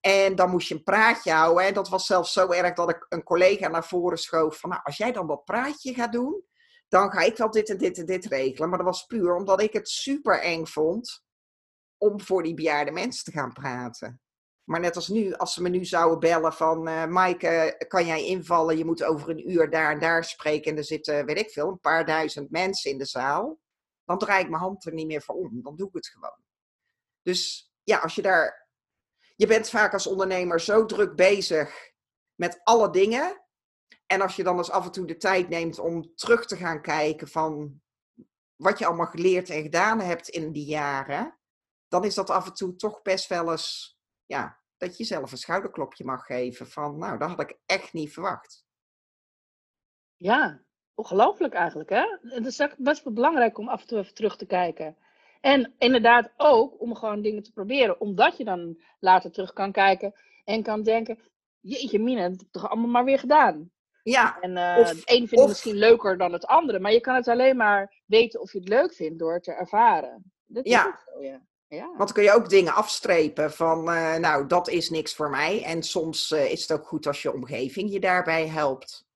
En 0.00 0.34
dan 0.34 0.50
moest 0.50 0.68
je 0.68 0.74
een 0.74 0.82
praatje 0.82 1.32
houden. 1.32 1.64
En 1.64 1.74
dat 1.74 1.88
was 1.88 2.06
zelfs 2.06 2.32
zo 2.32 2.50
erg 2.50 2.74
dat 2.74 2.90
ik 2.90 3.06
een 3.08 3.22
collega 3.22 3.68
naar 3.68 3.84
voren 3.84 4.18
schoof 4.18 4.58
van, 4.58 4.70
nou, 4.70 4.82
als 4.84 4.96
jij 4.96 5.12
dan 5.12 5.26
dat 5.26 5.44
praatje 5.44 5.94
gaat 5.94 6.12
doen, 6.12 6.44
dan 6.88 7.10
ga 7.10 7.20
ik 7.20 7.36
wel 7.36 7.50
dit 7.50 7.70
en 7.70 7.78
dit 7.78 7.98
en 7.98 8.06
dit 8.06 8.26
regelen. 8.26 8.68
Maar 8.68 8.78
dat 8.78 8.86
was 8.86 9.06
puur 9.06 9.34
omdat 9.34 9.62
ik 9.62 9.72
het 9.72 9.88
super 9.88 10.40
eng 10.40 10.64
vond 10.64 11.24
om 11.98 12.20
voor 12.20 12.42
die 12.42 12.54
bejaarde 12.54 12.90
mensen 12.90 13.24
te 13.24 13.30
gaan 13.30 13.52
praten. 13.52 14.20
Maar 14.70 14.80
net 14.80 14.96
als 14.96 15.08
nu, 15.08 15.32
als 15.32 15.54
ze 15.54 15.62
me 15.62 15.68
nu 15.68 15.84
zouden 15.84 16.18
bellen 16.18 16.52
van 16.52 16.88
uh, 16.88 17.06
Maaike, 17.06 17.84
kan 17.88 18.06
jij 18.06 18.24
invallen? 18.24 18.78
Je 18.78 18.84
moet 18.84 19.04
over 19.04 19.30
een 19.30 19.50
uur 19.50 19.70
daar 19.70 19.92
en 19.92 19.98
daar 19.98 20.24
spreken 20.24 20.70
en 20.70 20.76
er 20.76 20.84
zitten, 20.84 21.26
weet 21.26 21.38
ik 21.38 21.50
veel, 21.50 21.68
een 21.68 21.80
paar 21.80 22.06
duizend 22.06 22.50
mensen 22.50 22.90
in 22.90 22.98
de 22.98 23.04
zaal. 23.04 23.60
Dan 24.04 24.18
draai 24.18 24.42
ik 24.42 24.50
mijn 24.50 24.62
hand 24.62 24.86
er 24.86 24.92
niet 24.92 25.06
meer 25.06 25.22
voor 25.22 25.34
om. 25.34 25.62
Dan 25.62 25.76
doe 25.76 25.88
ik 25.88 25.94
het 25.94 26.08
gewoon. 26.08 26.44
Dus 27.22 27.70
ja, 27.82 27.98
als 27.98 28.14
je 28.14 28.22
daar. 28.22 28.68
Je 29.36 29.46
bent 29.46 29.68
vaak 29.68 29.92
als 29.92 30.06
ondernemer 30.06 30.60
zo 30.60 30.86
druk 30.86 31.16
bezig 31.16 31.92
met 32.34 32.60
alle 32.62 32.90
dingen. 32.90 33.44
En 34.06 34.20
als 34.20 34.36
je 34.36 34.42
dan 34.42 34.56
eens 34.56 34.70
af 34.70 34.84
en 34.84 34.92
toe 34.92 35.06
de 35.06 35.16
tijd 35.16 35.48
neemt 35.48 35.78
om 35.78 36.14
terug 36.14 36.46
te 36.46 36.56
gaan 36.56 36.82
kijken 36.82 37.28
van 37.28 37.80
wat 38.56 38.78
je 38.78 38.86
allemaal 38.86 39.06
geleerd 39.06 39.50
en 39.50 39.62
gedaan 39.62 40.00
hebt 40.00 40.28
in 40.28 40.52
die 40.52 40.66
jaren, 40.66 41.38
dan 41.88 42.04
is 42.04 42.14
dat 42.14 42.30
af 42.30 42.46
en 42.46 42.54
toe 42.54 42.76
toch 42.76 43.02
best 43.02 43.28
wel 43.28 43.50
eens 43.50 43.98
ja, 44.26 44.59
dat 44.80 44.96
je 44.96 44.96
jezelf 44.96 45.32
een 45.32 45.38
schouderklopje 45.38 46.04
mag 46.04 46.26
geven 46.26 46.66
van, 46.66 46.98
nou, 46.98 47.18
dat 47.18 47.28
had 47.28 47.40
ik 47.40 47.58
echt 47.66 47.92
niet 47.92 48.12
verwacht. 48.12 48.64
Ja, 50.16 50.62
ongelooflijk 50.94 51.54
eigenlijk, 51.54 51.90
hè? 51.90 52.18
Het 52.22 52.46
is 52.46 52.66
best 52.76 53.04
wel 53.04 53.12
belangrijk 53.12 53.58
om 53.58 53.68
af 53.68 53.80
en 53.80 53.86
toe 53.86 53.98
even 53.98 54.14
terug 54.14 54.36
te 54.36 54.46
kijken. 54.46 54.96
En 55.40 55.74
inderdaad 55.78 56.30
ook 56.36 56.80
om 56.80 56.94
gewoon 56.94 57.22
dingen 57.22 57.42
te 57.42 57.52
proberen, 57.52 58.00
omdat 58.00 58.36
je 58.36 58.44
dan 58.44 58.80
later 58.98 59.30
terug 59.30 59.52
kan 59.52 59.72
kijken 59.72 60.14
en 60.44 60.62
kan 60.62 60.82
denken, 60.82 61.18
jeetje 61.60 61.98
mina, 61.98 62.22
dat 62.22 62.30
heb 62.30 62.40
ik 62.40 62.52
toch 62.52 62.70
allemaal 62.70 62.90
maar 62.90 63.04
weer 63.04 63.18
gedaan. 63.18 63.70
Ja. 64.02 64.40
En 64.40 64.50
uh, 64.50 64.76
het 64.76 65.02
een 65.04 65.28
vind 65.28 65.40
je 65.40 65.48
misschien 65.48 65.76
leuker 65.76 66.18
dan 66.18 66.32
het 66.32 66.46
andere, 66.46 66.78
maar 66.78 66.92
je 66.92 67.00
kan 67.00 67.14
het 67.14 67.28
alleen 67.28 67.56
maar 67.56 68.02
weten 68.06 68.40
of 68.40 68.52
je 68.52 68.58
het 68.58 68.68
leuk 68.68 68.94
vindt 68.94 69.18
door 69.18 69.32
het 69.34 69.42
te 69.42 69.52
ervaren. 69.52 70.32
Dat 70.46 70.64
is 70.64 70.72
ja. 70.72 71.00
Zo, 71.04 71.22
ja. 71.22 71.48
Ja. 71.70 71.86
Want 71.86 71.98
dan 71.98 72.12
kun 72.12 72.22
je 72.22 72.32
ook 72.32 72.48
dingen 72.48 72.74
afstrepen 72.74 73.52
van, 73.52 73.78
uh, 73.78 74.14
nou, 74.14 74.46
dat 74.46 74.68
is 74.68 74.90
niks 74.90 75.14
voor 75.14 75.30
mij. 75.30 75.64
En 75.64 75.82
soms 75.82 76.30
uh, 76.30 76.50
is 76.50 76.60
het 76.60 76.72
ook 76.72 76.86
goed 76.86 77.06
als 77.06 77.22
je 77.22 77.32
omgeving 77.32 77.92
je 77.92 78.00
daarbij 78.00 78.48
helpt. 78.48 79.06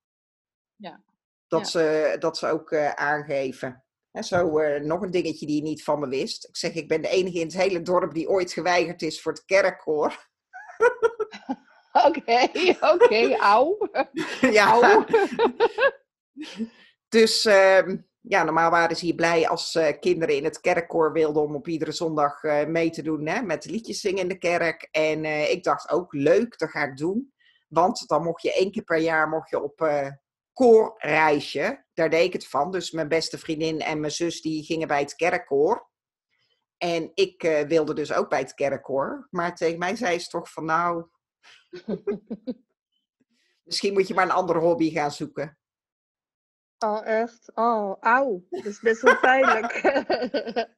Ja. 0.77 1.03
Dat, 1.47 1.61
ja. 1.61 1.67
Ze, 1.67 2.17
dat 2.19 2.39
ze 2.39 2.47
ook 2.47 2.71
uh, 2.71 2.93
aangeven. 2.93 3.85
En 4.11 4.25
zo 4.25 4.79
nog 4.79 5.03
een 5.03 5.11
dingetje 5.11 5.47
die 5.47 5.57
je 5.57 5.63
niet 5.63 5.85
van 5.85 6.01
me 6.01 6.09
wist. 6.09 6.49
Ik 6.49 6.57
zeg, 6.57 6.75
ik 6.75 6.89
ben 6.89 7.03
de 7.03 7.09
enige 7.09 7.39
in 7.39 7.47
het 7.47 7.57
hele 7.57 7.83
dorp 7.83 8.15
die 8.15 8.29
ooit 8.29 8.53
geweigerd 8.53 9.03
is 9.03 9.23
voor 9.23 9.33
het 9.33 9.45
kerkkoor. 9.45 10.29
Oké, 12.07 12.49
oké, 12.81 13.37
auw. 13.37 13.89
ja. 14.41 14.73
Auw. 14.73 15.05
Dus 17.09 17.45
ehm, 17.45 17.97
ja, 18.29 18.43
normaal 18.43 18.71
waren 18.71 18.97
ze 18.97 19.05
hier 19.05 19.15
blij 19.15 19.49
als 19.49 19.75
eh, 19.75 19.99
kinderen 20.01 20.37
in 20.37 20.45
het 20.45 20.61
kerkkoor 20.61 21.13
wilden 21.13 21.43
om 21.43 21.55
op 21.55 21.69
iedere 21.69 21.93
zondag 21.93 22.43
eh, 22.43 22.67
mee 22.67 22.91
te 22.91 23.03
doen 23.03 23.27
hè, 23.27 23.43
met 23.43 23.65
liedjes 23.65 24.01
zingen 24.01 24.23
in 24.23 24.29
de 24.29 24.39
kerk. 24.39 24.89
En 24.91 25.25
eh, 25.25 25.51
ik 25.51 25.63
dacht 25.63 25.91
ook, 25.91 26.13
leuk, 26.13 26.59
dat 26.59 26.71
ga 26.71 26.85
ik 26.85 26.97
doen. 26.97 27.33
Want 27.69 28.09
dan 28.09 28.23
mocht 28.23 28.43
je 28.43 28.55
één 28.55 28.71
keer 28.71 28.85
per 28.85 28.99
jaar 28.99 29.29
mocht 29.29 29.51
je 29.51 29.63
op 29.63 30.09
koorreisje. 30.53 31.85
Daar 31.95 32.11
deed 32.11 32.25
ik 32.25 32.33
het 32.33 32.47
van. 32.47 32.71
Dus 32.71 32.91
mijn 32.91 33.09
beste 33.09 33.39
vriendin 33.39 33.81
en 33.81 34.01
mijn 34.01 34.13
zus 34.13 34.41
die 34.41 34.65
gingen 34.65 34.89
bij 34.89 35.01
het 35.01 35.15
kerkkoor. 35.15 35.91
En 36.77 37.11
ik 37.15 37.65
wilde 37.69 37.95
dus 37.95 38.13
ook 38.13 38.29
bij 38.29 38.39
het 38.39 38.55
kerkkoor. 38.55 39.27
Maar 39.31 39.55
tegen 39.55 39.79
mij 39.79 39.97
zei 39.97 40.19
ze 40.19 40.29
toch 40.29 40.53
van 40.53 40.65
nou, 40.65 41.07
misschien 43.65 43.93
moet 43.93 44.09
je 44.09 44.15
maar 44.15 44.25
een 44.25 44.31
andere 44.31 44.59
hobby 44.59 44.91
gaan 44.91 45.13
zoeken. 45.13 45.59
Oh, 46.85 47.07
echt? 47.07 47.51
Oh, 47.55 47.97
auw. 48.01 48.45
Dat 48.51 48.65
is 48.65 48.81
best 48.81 49.03
wel 49.03 49.19
pijnlijk. 49.19 49.73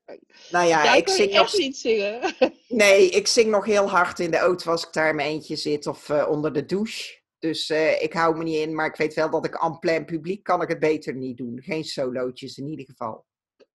Nou 0.51 0.66
ja, 0.66 0.85
Jij 0.85 0.99
ik 0.99 1.09
zing 1.09 1.33
nog 1.33 1.42
echt 1.42 1.59
niet 1.59 1.77
zingen. 1.77 2.21
Nee, 2.69 3.11
ik 3.11 3.27
zing 3.27 3.51
nog 3.51 3.64
heel 3.64 3.88
hard 3.88 4.19
in 4.19 4.31
de 4.31 4.38
auto 4.38 4.71
als 4.71 4.87
ik 4.87 4.92
daar 4.92 5.09
in 5.09 5.16
mijn 5.16 5.29
eentje 5.29 5.57
zit 5.57 5.87
of 5.87 6.09
eh, 6.09 6.27
onder 6.31 6.53
de 6.53 6.64
douche. 6.64 7.21
Dus 7.38 7.71
eh, 7.71 8.03
ik 8.03 8.12
hou 8.12 8.37
me 8.37 8.42
niet 8.42 8.59
in, 8.59 8.75
maar 8.75 8.87
ik 8.87 8.97
weet 8.97 9.14
wel 9.14 9.31
dat 9.31 9.45
ik 9.45 9.62
en 9.62 9.79
plein 9.79 10.05
publiek 10.05 10.42
kan 10.42 10.62
ik 10.62 10.69
het 10.69 10.79
beter 10.79 11.14
niet 11.14 11.37
doen. 11.37 11.62
Geen 11.62 11.85
solootjes 11.85 12.57
in 12.57 12.69
ieder 12.69 12.85
geval. 12.85 13.25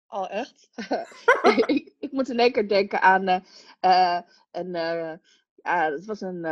Oh, 0.08 0.32
echt? 0.32 0.70
ik, 1.66 1.94
ik 2.00 2.12
moet 2.12 2.30
in 2.30 2.40
één 2.40 2.52
keer 2.52 2.68
denken 2.68 3.02
aan 3.02 3.44
eh, 3.80 4.20
een, 4.52 4.72
ja, 4.72 5.92
het 5.92 6.06
was 6.06 6.22
een, 6.22 6.44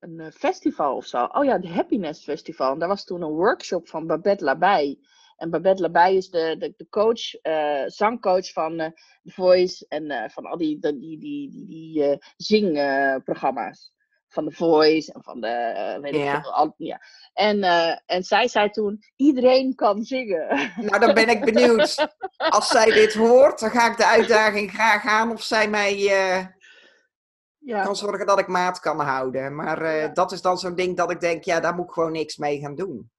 een 0.00 0.32
festival 0.32 0.96
of 0.96 1.06
zo. 1.06 1.24
Oh 1.24 1.44
ja, 1.44 1.52
het 1.52 1.68
Happiness 1.68 2.24
Festival. 2.24 2.72
En 2.72 2.78
daar 2.78 2.88
was 2.88 3.04
toen 3.04 3.22
een 3.22 3.32
workshop 3.32 3.88
van 3.88 4.06
Babette 4.06 4.44
Labij. 4.44 4.98
En 5.42 5.50
Babette 5.50 5.82
Labij 5.82 6.16
is 6.16 6.30
de, 6.30 6.56
de, 6.58 6.74
de 6.76 6.88
coach, 6.88 7.34
eh, 7.34 7.82
zangcoach 7.86 8.52
van 8.52 8.80
eh, 8.80 8.90
The 9.22 9.32
Voice 9.32 9.86
en 9.88 10.10
eh, 10.10 10.30
van 10.30 10.46
al 10.46 10.56
die, 10.56 10.78
die, 10.80 10.98
die, 10.98 11.18
die, 11.18 11.50
die, 11.50 11.66
die 11.66 12.18
zingprogramma's. 12.36 13.92
van 14.28 14.48
The 14.48 14.54
Voice 14.54 15.12
en 15.12 15.22
van 15.22 15.40
de, 15.40 15.98
weet 16.00 16.14
ik 16.14 16.20
veel, 16.20 16.52
al, 16.52 16.74
ja. 16.76 17.00
En, 17.32 17.62
en 18.06 18.22
zij 18.24 18.48
zei 18.48 18.70
toen, 18.70 19.02
iedereen 19.16 19.74
kan 19.74 20.04
zingen. 20.04 20.72
Nou, 20.76 20.98
dan 20.98 21.14
ben 21.14 21.28
ik 21.28 21.44
benieuwd. 21.52 22.08
Als 22.36 22.68
zij 22.68 22.90
dit 22.92 23.14
hoort, 23.14 23.60
dan 23.60 23.70
ga 23.70 23.90
ik 23.90 23.96
de 23.96 24.06
uitdaging 24.06 24.70
graag 24.70 25.06
aan 25.06 25.32
of 25.32 25.42
zij 25.42 25.68
mij 25.68 25.96
ja. 27.58 27.82
kan 27.84 27.96
zorgen 27.96 28.26
dat 28.26 28.38
ik 28.38 28.46
maat 28.46 28.80
kan 28.80 29.00
houden. 29.00 29.54
Maar 29.54 29.96
Ja. 29.96 30.08
dat 30.08 30.32
is 30.32 30.42
dan 30.42 30.58
zo'n 30.58 30.74
ding 30.74 30.96
dat 30.96 31.10
ik 31.10 31.20
denk, 31.20 31.44
ja, 31.44 31.60
daar 31.60 31.74
moet 31.74 31.86
ik 31.86 31.92
gewoon 31.92 32.12
niks 32.12 32.36
mee 32.36 32.60
gaan 32.60 32.74
doen. 32.74 33.10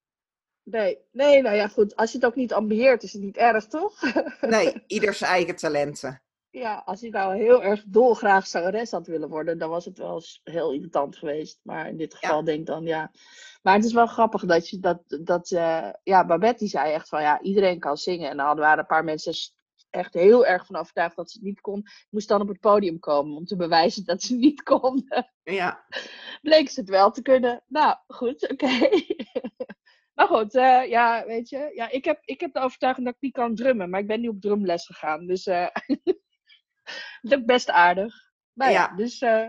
Nee, 0.63 0.97
nee, 1.11 1.41
nou 1.41 1.55
ja, 1.55 1.67
goed. 1.67 1.95
Als 1.95 2.11
je 2.11 2.17
het 2.17 2.25
ook 2.25 2.35
niet 2.35 2.53
ambieert, 2.53 3.03
is 3.03 3.13
het 3.13 3.21
niet 3.21 3.37
erg, 3.37 3.67
toch? 3.67 4.01
Nee, 4.41 4.83
ieder 4.87 5.13
zijn 5.13 5.31
eigen 5.31 5.55
talenten. 5.55 6.21
ja, 6.49 6.81
als 6.85 6.99
je 6.99 7.09
nou 7.09 7.35
heel 7.37 7.63
erg 7.63 7.83
dolgraag 7.87 8.47
zangeres 8.47 8.91
had 8.91 9.07
willen 9.07 9.29
worden, 9.29 9.57
dan 9.57 9.69
was 9.69 9.85
het 9.85 9.97
wel 9.97 10.13
eens 10.13 10.41
heel 10.43 10.73
irritant 10.73 11.17
geweest. 11.17 11.59
Maar 11.63 11.87
in 11.87 11.97
dit 11.97 12.15
geval 12.15 12.43
denk 12.43 12.59
ik 12.59 12.65
dan, 12.65 12.83
ja. 12.83 13.11
Maar 13.61 13.75
het 13.75 13.85
is 13.85 13.93
wel 13.93 14.07
grappig 14.07 14.45
dat 14.45 14.69
je 14.69 14.79
dat, 14.79 15.01
dat 15.21 15.51
eh, 15.51 15.89
ja, 16.03 16.25
Babette 16.25 16.57
die 16.59 16.67
zei 16.67 16.93
echt 16.93 17.09
van, 17.09 17.21
ja, 17.21 17.41
iedereen 17.41 17.79
kan 17.79 17.97
zingen. 17.97 18.29
En 18.29 18.37
dan 18.37 18.57
waren 18.57 18.79
een 18.79 18.85
paar 18.85 19.03
mensen 19.03 19.33
echt 19.89 20.13
heel 20.13 20.45
erg 20.45 20.65
van 20.65 20.75
overtuigd 20.75 21.15
dat 21.15 21.31
ze 21.31 21.37
het 21.37 21.47
niet 21.47 21.61
kon. 21.61 21.85
Moest 22.09 22.27
dan 22.27 22.41
op 22.41 22.47
het 22.47 22.59
podium 22.59 22.99
komen 22.99 23.35
om 23.35 23.45
te 23.45 23.55
bewijzen 23.55 24.05
dat 24.05 24.21
ze 24.21 24.35
niet 24.35 24.63
kon. 24.63 25.07
Ja, 25.43 25.85
bleek 26.41 26.69
ze 26.69 26.79
het 26.79 26.89
wel 26.89 27.11
te 27.11 27.21
kunnen. 27.21 27.63
Nou, 27.67 27.95
goed, 28.07 28.51
oké. 28.51 28.67
maar 30.13 30.27
goed, 30.27 30.55
eh, 30.55 30.89
ja, 30.89 31.25
weet 31.25 31.49
je. 31.49 31.71
Ja, 31.73 31.89
ik, 31.89 32.05
heb, 32.05 32.21
ik 32.25 32.39
heb 32.39 32.53
de 32.53 32.59
overtuiging 32.59 33.05
dat 33.05 33.15
ik 33.15 33.21
niet 33.21 33.33
kan 33.33 33.55
drummen, 33.55 33.89
maar 33.89 33.99
ik 33.99 34.07
ben 34.07 34.21
nu 34.21 34.27
op 34.27 34.41
drumles 34.41 34.85
gegaan. 34.85 35.25
Dus 35.25 35.45
eh 35.45 35.67
dat 37.21 37.39
is 37.39 37.45
best 37.45 37.69
aardig. 37.69 38.31
Nou 38.53 38.71
ja, 38.71 38.79
Ja. 38.89 38.95
dus 38.95 39.19
eh, 39.21 39.47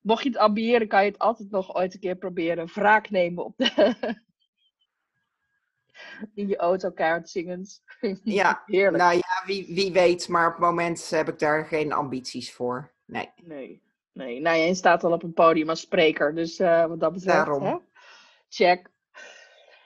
mocht 0.00 0.22
je 0.22 0.28
het 0.28 0.38
ambiëren, 0.38 0.88
kan 0.88 1.04
je 1.04 1.10
het 1.10 1.18
altijd 1.18 1.50
nog 1.50 1.74
ooit 1.74 1.94
een 1.94 2.00
keer 2.00 2.16
proberen. 2.16 2.66
Wraak 2.66 3.10
nemen 3.10 3.44
op 3.44 3.56
de... 3.56 3.94
In 6.34 6.48
je 6.48 6.56
auto 6.56 6.90
keihard 6.90 7.30
zingend. 7.30 7.82
ja. 8.24 8.62
Heerlijk. 8.66 9.02
Nou 9.02 9.14
ja, 9.14 9.42
wie, 9.46 9.74
wie 9.74 9.92
weet, 9.92 10.28
maar 10.28 10.46
op 10.46 10.52
het 10.52 10.60
moment 10.62 11.10
heb 11.10 11.28
ik 11.28 11.38
daar 11.38 11.64
geen 11.64 11.92
ambities 11.92 12.52
voor. 12.52 12.92
Nee. 13.04 13.30
Nee, 13.42 13.82
nee. 14.12 14.40
Nou, 14.40 14.56
je 14.56 14.74
staat 14.74 15.04
al 15.04 15.12
op 15.12 15.22
een 15.22 15.32
podium 15.32 15.68
als 15.68 15.80
spreker, 15.80 16.34
dus 16.34 16.58
eh, 16.58 16.86
wat 16.86 17.00
dat 17.00 17.12
betreft. 17.12 17.36
Daarom. 17.36 17.62
Hè? 17.62 17.76
Check. 18.48 18.90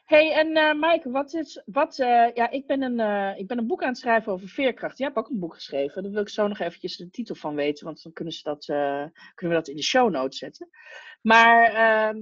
Hey, 0.09 0.33
en 0.33 0.79
Maaike, 0.79 1.11
wat 1.11 1.35
is. 1.35 1.63
Wat, 1.67 1.99
eh, 1.99 2.35
ja, 2.35 2.51
ik 2.51 2.67
ben, 2.67 2.83
een, 2.83 3.01
eh, 3.01 3.39
ik 3.39 3.47
ben 3.47 3.59
een 3.59 3.67
boek 3.67 3.83
aan 3.83 3.89
het 3.89 3.99
schrijven 3.99 4.33
over 4.33 4.49
veerkracht. 4.49 4.99
Jij 4.99 5.07
hebt 5.07 5.19
ook 5.19 5.29
een 5.29 5.39
boek 5.39 5.55
geschreven. 5.55 6.03
Daar 6.03 6.13
wil 6.13 6.21
ik 6.21 6.29
zo 6.29 6.47
nog 6.47 6.59
eventjes 6.59 6.97
de 6.97 7.11
titel 7.11 7.35
van 7.35 7.55
weten, 7.55 7.85
want 7.85 8.03
dan 8.03 8.13
kunnen, 8.13 8.35
ze 8.35 8.43
dat, 8.43 8.65
kunnen 8.65 9.57
we 9.57 9.63
dat 9.63 9.69
in 9.69 9.77
de 9.77 9.83
show 9.83 10.11
notes 10.11 10.39
zetten. 10.39 10.69
Maar 11.23 11.63
ehm, 11.63 12.19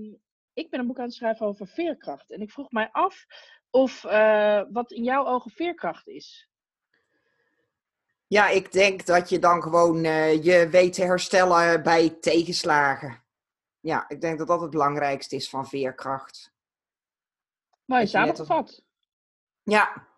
ik 0.53 0.71
ben 0.71 0.81
een 0.81 0.87
boek 0.87 0.99
aan 0.99 1.05
het 1.05 1.15
schrijven 1.15 1.47
over 1.47 1.67
veerkracht. 1.67 2.31
En 2.31 2.41
ik 2.41 2.51
vroeg 2.51 2.71
mij 2.71 2.89
af 2.93 3.27
of 3.71 4.03
wat 4.71 4.93
in 4.93 5.05
jouw 5.05 5.27
ogen 5.27 5.51
veerkracht 5.51 6.09
is. 6.09 6.49
Ja, 8.27 8.49
ik 8.49 8.73
denk 8.73 9.07
dat 9.07 9.29
je 9.29 9.39
dan 9.39 9.63
gewoon 9.63 10.03
je 10.43 10.69
weet 10.71 10.93
te 10.93 11.05
herstellen 11.05 11.83
bij 11.83 12.11
tegenslagen. 12.21 13.25
Ja, 13.81 14.09
ik 14.09 14.21
denk 14.21 14.39
dat 14.39 14.47
dat 14.47 14.61
het 14.61 14.71
belangrijkste 14.71 15.37
is 15.37 15.49
van 15.49 15.67
veerkracht. 15.67 16.55
Mooi 17.87 18.03
Dat 18.03 18.11
je 18.11 18.19
net 18.19 18.37
samengevat. 18.37 18.83
Ja. 19.63 20.09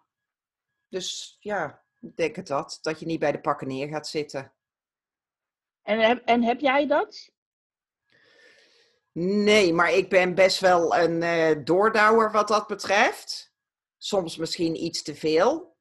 Dus 0.88 1.36
ja, 1.40 1.82
ik 2.00 2.16
denk 2.16 2.36
het 2.36 2.46
dat. 2.46 2.78
Dat 2.82 3.00
je 3.00 3.06
niet 3.06 3.18
bij 3.20 3.32
de 3.32 3.40
pakken 3.40 3.68
neer 3.68 3.88
gaat 3.88 4.08
zitten. 4.08 4.52
En, 5.82 5.98
heb- 6.00 6.24
en 6.24 6.42
heb 6.42 6.60
jij 6.60 6.86
dat? 6.86 7.30
Nee, 9.12 9.72
maar 9.72 9.92
ik 9.92 10.08
ben 10.08 10.34
best 10.34 10.60
wel 10.60 10.96
een 10.96 11.22
eh 11.22 11.64
doordouwer 11.64 12.30
wat 12.32 12.48
dat 12.48 12.66
betreft. 12.66 13.52
Soms 13.96 14.36
misschien 14.36 14.84
iets 14.84 15.02
te 15.02 15.14
veel. 15.14 15.76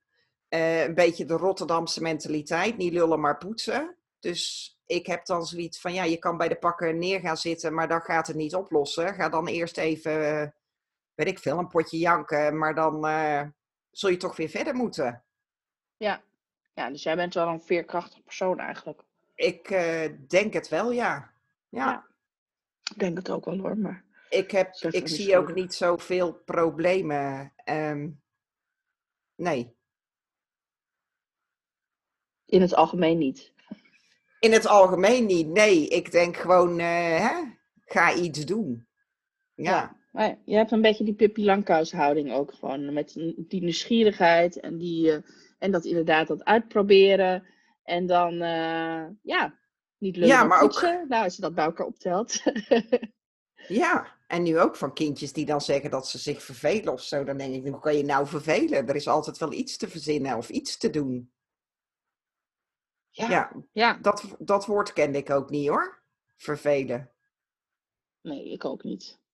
Eh, 0.48 0.84
een 0.84 0.94
beetje 0.96 1.26
de 1.26 1.34
Rotterdamse 1.34 2.02
mentaliteit. 2.02 2.78
Niet 2.78 2.94
lullen, 2.94 3.20
maar 3.20 3.38
poetsen. 3.38 3.98
Dus 4.20 4.72
ik 4.86 5.06
heb 5.06 5.26
dan 5.26 5.46
zoiets 5.46 5.80
van, 5.82 5.94
ja, 5.94 6.04
je 6.04 6.18
kan 6.18 6.38
bij 6.38 6.48
de 6.48 6.56
pakken 6.58 6.98
neer 7.00 7.20
gaan 7.20 7.38
zitten, 7.38 7.74
maar 7.74 7.88
dan 7.88 8.02
gaat 8.02 8.28
het 8.28 8.36
niet 8.36 8.56
oplossen. 8.56 9.14
Ga 9.14 9.30
dan 9.30 9.48
eerst 9.48 9.78
even, 9.78 10.42
eh, 10.42 10.48
weet 11.18 11.28
ik 11.28 11.40
veel, 11.40 11.58
een 11.58 11.68
potje 11.68 11.98
janken. 11.98 12.58
Maar 12.58 12.76
dan 12.76 13.08
eh, 13.08 13.44
zul 13.92 14.10
je 14.10 14.18
toch 14.18 14.36
weer 14.36 14.50
verder 14.50 14.76
moeten. 14.76 15.24
Ja. 15.98 16.24
Ja, 16.74 16.90
dus 16.90 17.04
jij 17.04 17.16
bent 17.16 17.34
wel 17.34 17.48
een 17.48 17.62
veerkrachtig 17.62 18.24
persoon 18.24 18.60
eigenlijk. 18.60 19.04
Ik 19.36 19.70
eh, 19.70 20.14
denk 20.28 20.54
het 20.54 20.68
wel, 20.68 20.92
ja. 20.92 21.34
ja. 21.70 21.86
Ja. 21.86 22.08
Ik 22.92 23.00
denk 23.00 23.18
het 23.18 23.30
ook 23.30 23.46
wel 23.46 23.58
hoor, 23.58 23.78
maar... 23.78 24.06
Ik, 24.30 24.52
heb, 24.52 24.76
ik 24.76 25.08
zie 25.08 25.38
ook 25.38 25.54
niet 25.54 25.74
zoveel 25.74 26.34
problemen. 26.34 27.54
Ehm, 27.56 28.10
nee, 29.36 29.76
In 32.46 32.62
het 32.62 32.74
algemeen 32.74 33.18
niet. 33.18 33.54
in 34.40 34.52
het 34.52 34.66
algemeen 34.66 35.26
niet. 35.26 35.48
Nee, 35.48 35.88
ik 35.88 36.12
denk 36.12 36.38
gewoon, 36.38 36.80
eh, 36.80 37.30
hè, 37.30 37.44
ga 37.86 38.14
iets 38.14 38.46
doen. 38.46 38.88
Ja, 39.54 39.97
Maar 40.18 40.38
je 40.46 40.56
hebt 40.56 40.72
een 40.72 40.82
beetje 40.82 41.04
die 41.04 41.14
Pippi 41.14 41.46
Langkous 41.46 41.92
houding 41.92 42.34
ook 42.34 42.54
gewoon. 42.54 42.94
Met 42.94 43.14
die 43.38 43.62
nieuwsgierigheid 43.62 44.60
en, 44.60 44.78
die, 44.78 45.12
eh, 45.12 45.22
en 45.60 45.72
dat 45.72 45.86
inderdaad 45.86 46.28
dat 46.28 46.44
uitproberen. 46.44 47.48
En 47.84 48.06
dan, 48.06 48.34
eh, 48.34 49.06
ja, 49.22 49.60
niet 49.98 50.16
lullen 50.16 50.36
Ja, 50.36 50.44
maar 50.44 50.62
ook-. 50.62 50.82
Nou, 50.82 51.24
als 51.24 51.36
je 51.36 51.42
dat 51.42 51.56
bij 51.56 51.66
elkaar 51.66 51.86
optelt. 51.86 52.42
ja. 53.68 54.16
En 54.28 54.44
nu 54.44 54.60
ook 54.60 54.76
van 54.76 54.94
kindjes 54.94 55.34
die 55.34 55.46
dan 55.46 55.62
zeggen 55.62 55.92
dat 55.92 56.08
ze 56.08 56.18
zich 56.18 56.44
vervelen 56.44 56.94
of 56.94 57.02
zo. 57.02 57.24
Dan 57.24 57.38
denk 57.38 57.56
ik, 57.56 57.72
hoe 57.72 57.80
kan 57.80 57.98
je 57.98 58.04
nou 58.04 58.28
vervelen? 58.28 58.88
Er 58.88 58.96
is 58.96 59.08
altijd 59.08 59.38
wel 59.38 59.54
iets 59.54 59.78
te 59.78 59.90
verzinnen 59.90 60.38
of 60.38 60.50
iets 60.50 60.78
te 60.78 60.90
doen. 60.90 61.32
ja, 63.10 63.30
Ja, 63.30 63.52
ja. 63.72 63.94
dat, 63.94 64.36
dat 64.40 64.66
woord 64.66 64.94
kende 64.94 65.18
ik 65.18 65.30
ook 65.30 65.50
niet 65.50 65.68
hoor. 65.68 66.04
Vervelen. 66.36 67.12
Nee, 68.22 68.52
ik 68.52 68.66
ook 68.66 68.84
niet. 68.84 69.26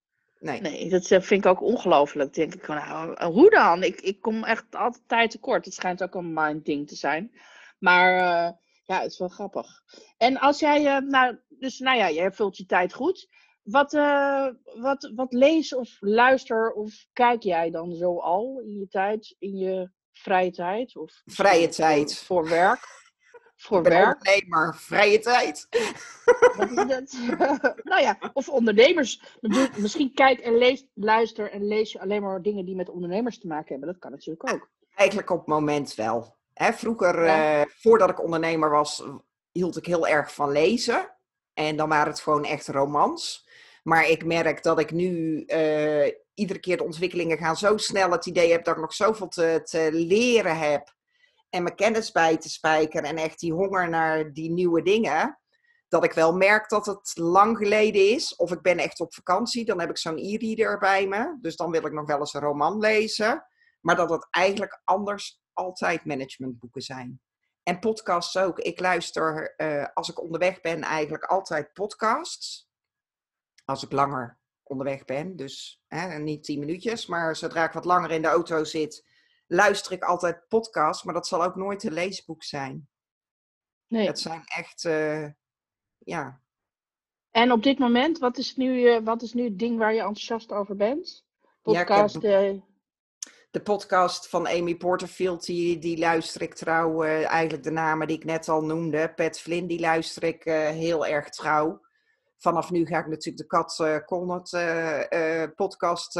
Nee. 0.44 0.62
Nee, 0.62 0.89
dat 0.89 1.12
eh, 1.12 1.22
vind 1.22 1.46
ik 1.46 1.52
ook 1.52 1.62
ongelooflijk. 1.62 2.34
Denk 2.34 2.54
ik, 2.54 2.66
van, 2.66 2.76
nou, 2.76 3.14
eh, 3.14 3.28
hoe 3.28 3.50
dan? 3.50 3.84
Ik, 3.84 4.02
ik 4.02 4.22
kom 4.22 4.44
echt 4.44 4.76
altijd 4.76 5.04
tijd 5.08 5.32
tekort. 5.32 5.66
Het 5.66 5.74
schijnt 5.74 6.04
ook 6.04 6.16
een 6.16 6.34
mind 6.34 6.66
ding 6.66 6.88
te 6.88 6.96
zijn. 6.96 7.32
Maar 7.80 8.14
eh, 8.14 8.52
ja, 8.84 9.02
het 9.02 9.12
is 9.12 9.20
wel 9.20 9.28
grappig. 9.28 9.68
En 10.18 10.39
als 10.39 10.60
jij, 10.60 10.86
eh, 10.96 10.98
nou, 11.02 11.38
dus 11.50 11.80
nou 11.80 11.98
ja, 11.98 12.12
jij 12.12 12.32
vult 12.32 12.58
je 12.58 12.66
tijd 12.66 12.94
goed. 12.94 13.28
Wat, 13.64 13.91
wat, 14.80 15.12
wat 15.16 15.34
lees 15.34 15.76
of 15.76 15.98
luister 16.00 16.72
of 16.72 17.06
kijk 17.14 17.44
jij 17.44 17.70
dan 17.70 17.96
zo 17.96 18.20
al 18.20 18.60
in 18.66 18.80
je 18.80 18.88
tijd, 18.88 19.36
in 19.39 19.56
je 19.58 19.89
vrije 20.12 20.52
tijd? 20.52 20.96
Of 20.98 21.22
Vrije 21.26 21.64
voor- 21.64 21.74
tijd. 21.76 22.18
Voor 22.18 22.50
werk? 22.50 23.03
Voor 23.64 23.84
werk. 23.84 24.05
ondernemer, 24.18 24.76
vrije 24.76 25.20
tijd. 25.20 25.68
Wat 26.57 26.70
is 26.70 26.76
dat? 26.76 27.18
nou 27.84 28.01
ja, 28.01 28.18
of 28.34 28.49
ondernemers. 28.49 29.22
Misschien 29.76 30.14
kijk 30.14 30.39
en 30.39 30.57
lees, 30.57 30.86
luister 30.93 31.51
en 31.51 31.68
lees 31.68 31.91
je 31.91 31.99
alleen 31.99 32.22
maar 32.22 32.41
dingen 32.41 32.66
die 32.66 32.76
met 32.76 32.89
ondernemers 32.89 33.39
te 33.39 33.47
maken 33.47 33.68
hebben. 33.68 33.88
Dat 33.88 33.99
kan 33.99 34.11
natuurlijk 34.11 34.53
ook. 34.53 34.70
Eigenlijk 34.95 35.30
op 35.30 35.38
het 35.38 35.47
moment 35.47 35.95
wel. 35.95 36.36
Hè, 36.53 36.74
vroeger, 36.74 37.26
Ja. 37.26 37.61
eh, 37.61 37.66
voordat 37.76 38.09
ik 38.09 38.24
ondernemer 38.24 38.70
was, 38.70 39.03
hield 39.51 39.78
ik 39.78 39.86
heel 39.86 40.07
erg 40.07 40.34
van 40.34 40.51
lezen. 40.51 41.11
En 41.53 41.76
dan 41.76 41.89
waren 41.89 42.11
het 42.11 42.22
gewoon 42.22 42.45
echt 42.45 42.68
romans. 42.68 43.47
Maar 43.84 44.09
ik 44.09 44.26
merk 44.26 44.64
dat 44.64 44.80
ik 44.80 44.91
nu 44.91 45.43
eh, 45.45 46.11
iedere 46.34 46.59
keer 46.59 46.78
de 46.78 46.84
ontwikkelingen 46.84 47.38
gaan 47.38 47.55
zo 47.57 47.78
snel. 47.78 48.11
Het 48.11 48.26
idee 48.26 48.51
heb 48.51 48.64
dat 48.64 48.76
ik 48.76 48.82
nog 48.82 48.93
zoveel 48.93 49.28
te, 49.28 49.61
te 49.64 49.89
leren 49.91 50.57
heb. 50.57 50.93
En 51.54 51.64
mijn 51.64 51.76
kennis 51.76 52.12
bij 52.12 52.38
te 52.38 52.49
spijkeren. 52.49 53.10
En 53.10 53.18
echt 53.18 53.39
die 53.39 53.54
honger 53.54 53.89
naar 53.89 54.34
die 54.34 54.51
nieuwe 54.51 54.82
dingen. 54.82 55.39
Dat 55.88 56.04
ik 56.04 56.14
wel 56.14 56.36
merk 56.36 56.70
dat 56.70 56.86
het 56.86 57.12
lang 57.18 57.58
geleden 57.58 58.10
is. 58.10 58.36
Of 58.36 58.51
ik 58.51 58.62
ben 58.62 58.78
echt 58.78 58.99
op 58.99 59.14
vakantie. 59.14 59.66
Dan 59.66 59.80
heb 59.80 59.89
ik 59.89 59.97
zo'n 59.97 60.18
e-reader 60.18 60.80
bij 60.80 61.08
me. 61.08 61.38
Dus 61.41 61.56
dan 61.56 61.72
wil 61.72 61.86
ik 61.86 61.91
nog 61.91 62.06
wel 62.06 62.20
eens 62.20 62.34
een 62.34 62.41
roman 62.41 62.78
lezen. 62.80 63.45
Maar 63.82 63.95
dat 63.95 64.10
het 64.10 64.28
eigenlijk 64.30 64.82
anders 64.84 65.41
altijd 65.54 66.06
managementboeken 66.06 66.82
zijn. 66.82 67.22
En 67.64 67.80
podcasts 67.80 68.38
ook. 68.38 68.60
Ik 68.60 68.80
luister 68.80 69.56
eh, 69.56 69.88
als 69.93 70.10
ik 70.10 70.22
onderweg 70.22 70.62
ben 70.62 70.82
eigenlijk 70.82 71.24
altijd 71.24 71.74
podcasts. 71.74 72.70
Als 73.66 73.84
ik 73.84 73.91
langer 73.91 74.39
onderweg 74.64 75.06
ben. 75.06 75.36
Dus 75.36 75.84
hè, 75.88 76.20
niet 76.20 76.43
tien 76.43 76.60
minuutjes. 76.60 77.06
Maar 77.06 77.36
zodra 77.36 77.66
ik 77.66 77.72
wat 77.72 77.86
langer 77.86 78.12
in 78.12 78.22
de 78.22 78.28
auto 78.28 78.64
zit, 78.64 79.12
luister 79.48 79.91
ik 79.91 80.04
altijd 80.04 80.46
podcasts. 80.48 81.04
Maar 81.04 81.14
dat 81.14 81.28
zal 81.28 81.44
ook 81.44 81.56
nooit 81.56 81.84
een 81.84 81.94
leesboek 81.94 82.44
zijn. 82.44 82.88
Nee. 83.88 84.08
Het 84.08 84.20
zijn 84.20 84.41
echt, 84.46 84.86
eh, 84.86 85.28
ja, 85.98 86.41
En 87.32 87.52
op 87.52 87.64
dit 87.64 87.80
moment, 87.80 88.20
wat 88.20 88.38
is, 88.38 88.56
nu, 88.56 88.88
eh, 88.89 89.00
wat 89.04 89.22
is 89.22 89.34
nu 89.34 89.44
het 89.44 89.60
ding 89.60 89.78
waar 89.78 89.94
je 89.94 90.00
enthousiast 90.00 90.52
over 90.52 90.76
bent? 90.76 91.26
Ja, 91.64 91.78
heb- 91.78 91.88
Podcast. 91.88 92.16
eh, 92.24 92.52
De 93.52 93.62
podcast 93.62 94.30
van 94.30 94.48
Amy 94.48 94.76
Porterfield, 94.76 95.46
die, 95.46 95.80
die 95.80 95.98
luister 95.98 96.41
ik 96.41 96.54
trouw. 96.54 97.04
eigenlijk 97.04 97.64
de 97.64 97.72
namen 97.72 98.08
die 98.08 98.16
ik 98.18 98.24
net 98.26 98.50
al 98.50 98.62
noemde. 98.64 99.14
Pat 99.16 99.39
Flynn, 99.39 99.68
die 99.68 99.80
luister 99.80 100.24
ik 100.24 100.44
heel 100.74 101.06
erg 101.06 101.30
trouw. 101.30 101.82
Vanaf 102.38 102.72
nu 102.72 102.86
ga 102.86 103.00
ik 103.00 103.08
natuurlijk 103.08 103.38
de 103.38 103.46
Kat 103.48 103.80
eh, 104.52 105.50
podcast 105.56 106.20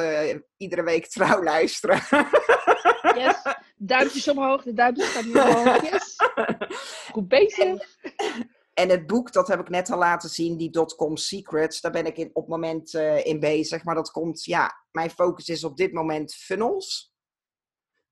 iedere 0.58 0.84
week 0.84 1.08
trouw 1.08 1.44
luisteren. 1.54 2.02
Yes. 3.16 3.42
Duimpjes 3.78 4.28
omhoog, 4.28 4.64
de 4.64 4.74
duimpjes 4.74 5.08
gaan 5.08 5.26
nu 5.26 5.32
omhoog. 5.34 5.82
Yes. 5.92 6.16
Goed 7.12 7.28
bezig. 7.28 7.98
En 8.74 8.90
het 8.90 9.08
boek, 9.08 9.32
dat 9.32 9.48
heb 9.48 9.60
ik 9.60 9.70
net 9.70 9.92
al 9.92 9.98
laten 9.98 10.30
zien, 10.30 10.58
die 10.58 10.70
Dotcom 10.70 11.18
Secrets, 11.18 11.82
daar 11.82 11.92
ben 11.92 12.06
ik 12.06 12.18
in, 12.18 12.30
op 12.34 12.42
het 12.42 12.52
moment 12.52 12.94
eh, 12.94 13.26
in 13.26 13.40
bezig. 13.40 13.84
Maar 13.84 13.96
dat 13.96 14.12
komt, 14.12 14.44
ja, 14.44 14.86
mijn 14.92 15.10
focus 15.10 15.50
is 15.50 15.64
op 15.64 15.78
dit 15.78 15.94
moment 15.94 16.34
funnels. 16.34 17.14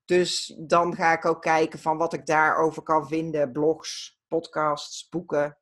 Dus 0.04 0.54
dan 0.58 0.94
ga 0.94 1.12
ik 1.12 1.24
ook 1.24 1.42
kijken 1.42 1.78
van 1.78 1.96
wat 1.96 2.12
ik 2.12 2.26
daarover 2.26 2.82
kan 2.82 3.08
vinden. 3.08 3.52
Blogs, 3.52 4.20
podcasts, 4.28 5.08
boeken. 5.08 5.58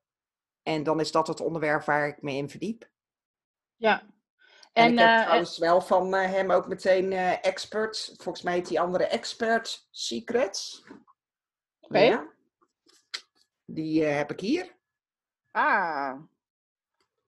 En 0.62 0.82
dan 0.82 1.00
is 1.00 1.12
dat 1.12 1.26
het 1.26 1.40
onderwerp 1.40 1.84
waar 1.84 2.08
ik 2.08 2.22
me 2.22 2.32
in 2.32 2.50
verdiep. 2.50 2.90
Ja. 3.76 4.02
En, 4.72 4.84
En, 4.84 4.92
ik 4.92 4.98
heb 4.98 5.08
eh, 5.08 5.20
trouwens 5.22 5.58
wel 5.58 5.80
van 5.80 6.14
eh, 6.14 6.30
hem 6.30 6.50
ook 6.50 6.68
meteen 6.68 7.12
eh 7.12 7.44
expert. 7.46 8.14
Volgens 8.16 8.44
mij 8.44 8.54
heet 8.54 8.68
die 8.68 8.80
andere 8.80 9.04
expert 9.04 9.88
Secrets. 9.90 10.84
Oké. 11.80 11.98
Ja. 11.98 12.26
Die 13.64 14.04
heb 14.04 14.30
ik 14.30 14.40
hier. 14.40 14.76
ah, 15.50 16.18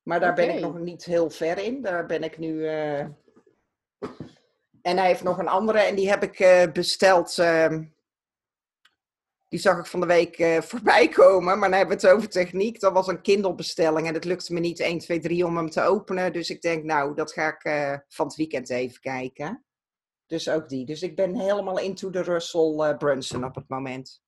Maar 0.02 0.20
daar 0.20 0.34
ben 0.34 0.54
ik 0.54 0.60
nog 0.60 0.78
niet 0.78 1.04
heel 1.04 1.30
ver 1.30 1.58
in. 1.58 1.82
Daar 1.82 2.06
ben 2.06 2.22
ik 2.22 2.38
nu. 2.38 2.66
En 4.82 4.96
hij 4.96 5.06
heeft 5.06 5.22
nog 5.22 5.38
een 5.38 5.48
andere 5.48 5.78
en 5.78 5.94
die 5.94 6.08
heb 6.10 6.22
ik 6.22 6.72
besteld. 6.72 7.34
Ehm, 9.52 9.60
Die 9.60 9.60
zag 9.60 9.78
ik 9.78 9.86
van 9.86 10.00
de 10.00 10.06
week 10.06 10.38
eh, 10.38 10.60
voorbij 10.70 11.08
komen. 11.08 11.58
Maar 11.58 11.70
dan 11.70 11.78
hebben 11.78 11.98
we 11.98 12.06
het 12.06 12.16
over 12.16 12.28
techniek. 12.28 12.80
Dat 12.80 12.92
was 12.92 13.06
een 13.06 13.22
Kindle-bestelling 13.22 14.06
en 14.06 14.14
het 14.14 14.24
lukte 14.24 14.52
me 14.52 14.60
niet 14.60 14.80
1, 14.80 14.98
2, 14.98 15.18
3 15.18 15.46
om 15.46 15.56
hem 15.56 15.70
te 15.70 15.82
openen. 15.82 16.32
Dus 16.32 16.50
ik 16.50 16.62
denk, 16.62 16.84
nou, 16.84 17.14
dat 17.14 17.32
ga 17.32 17.48
ik 17.48 17.64
eh, 17.64 17.98
van 18.08 18.26
het 18.26 18.36
weekend 18.36 18.70
even 18.70 19.00
kijken. 19.00 19.64
Dus 20.26 20.48
ook 20.48 20.68
die. 20.68 20.86
Dus 20.86 21.02
ik 21.02 21.16
ben 21.16 21.34
helemaal 21.34 21.78
into 21.78 22.10
de 22.10 22.22
Russell 22.22 22.78
eh, 22.78 22.96
Brunson 22.96 23.44
op 23.44 23.54
het 23.54 23.68
moment. 23.68 24.22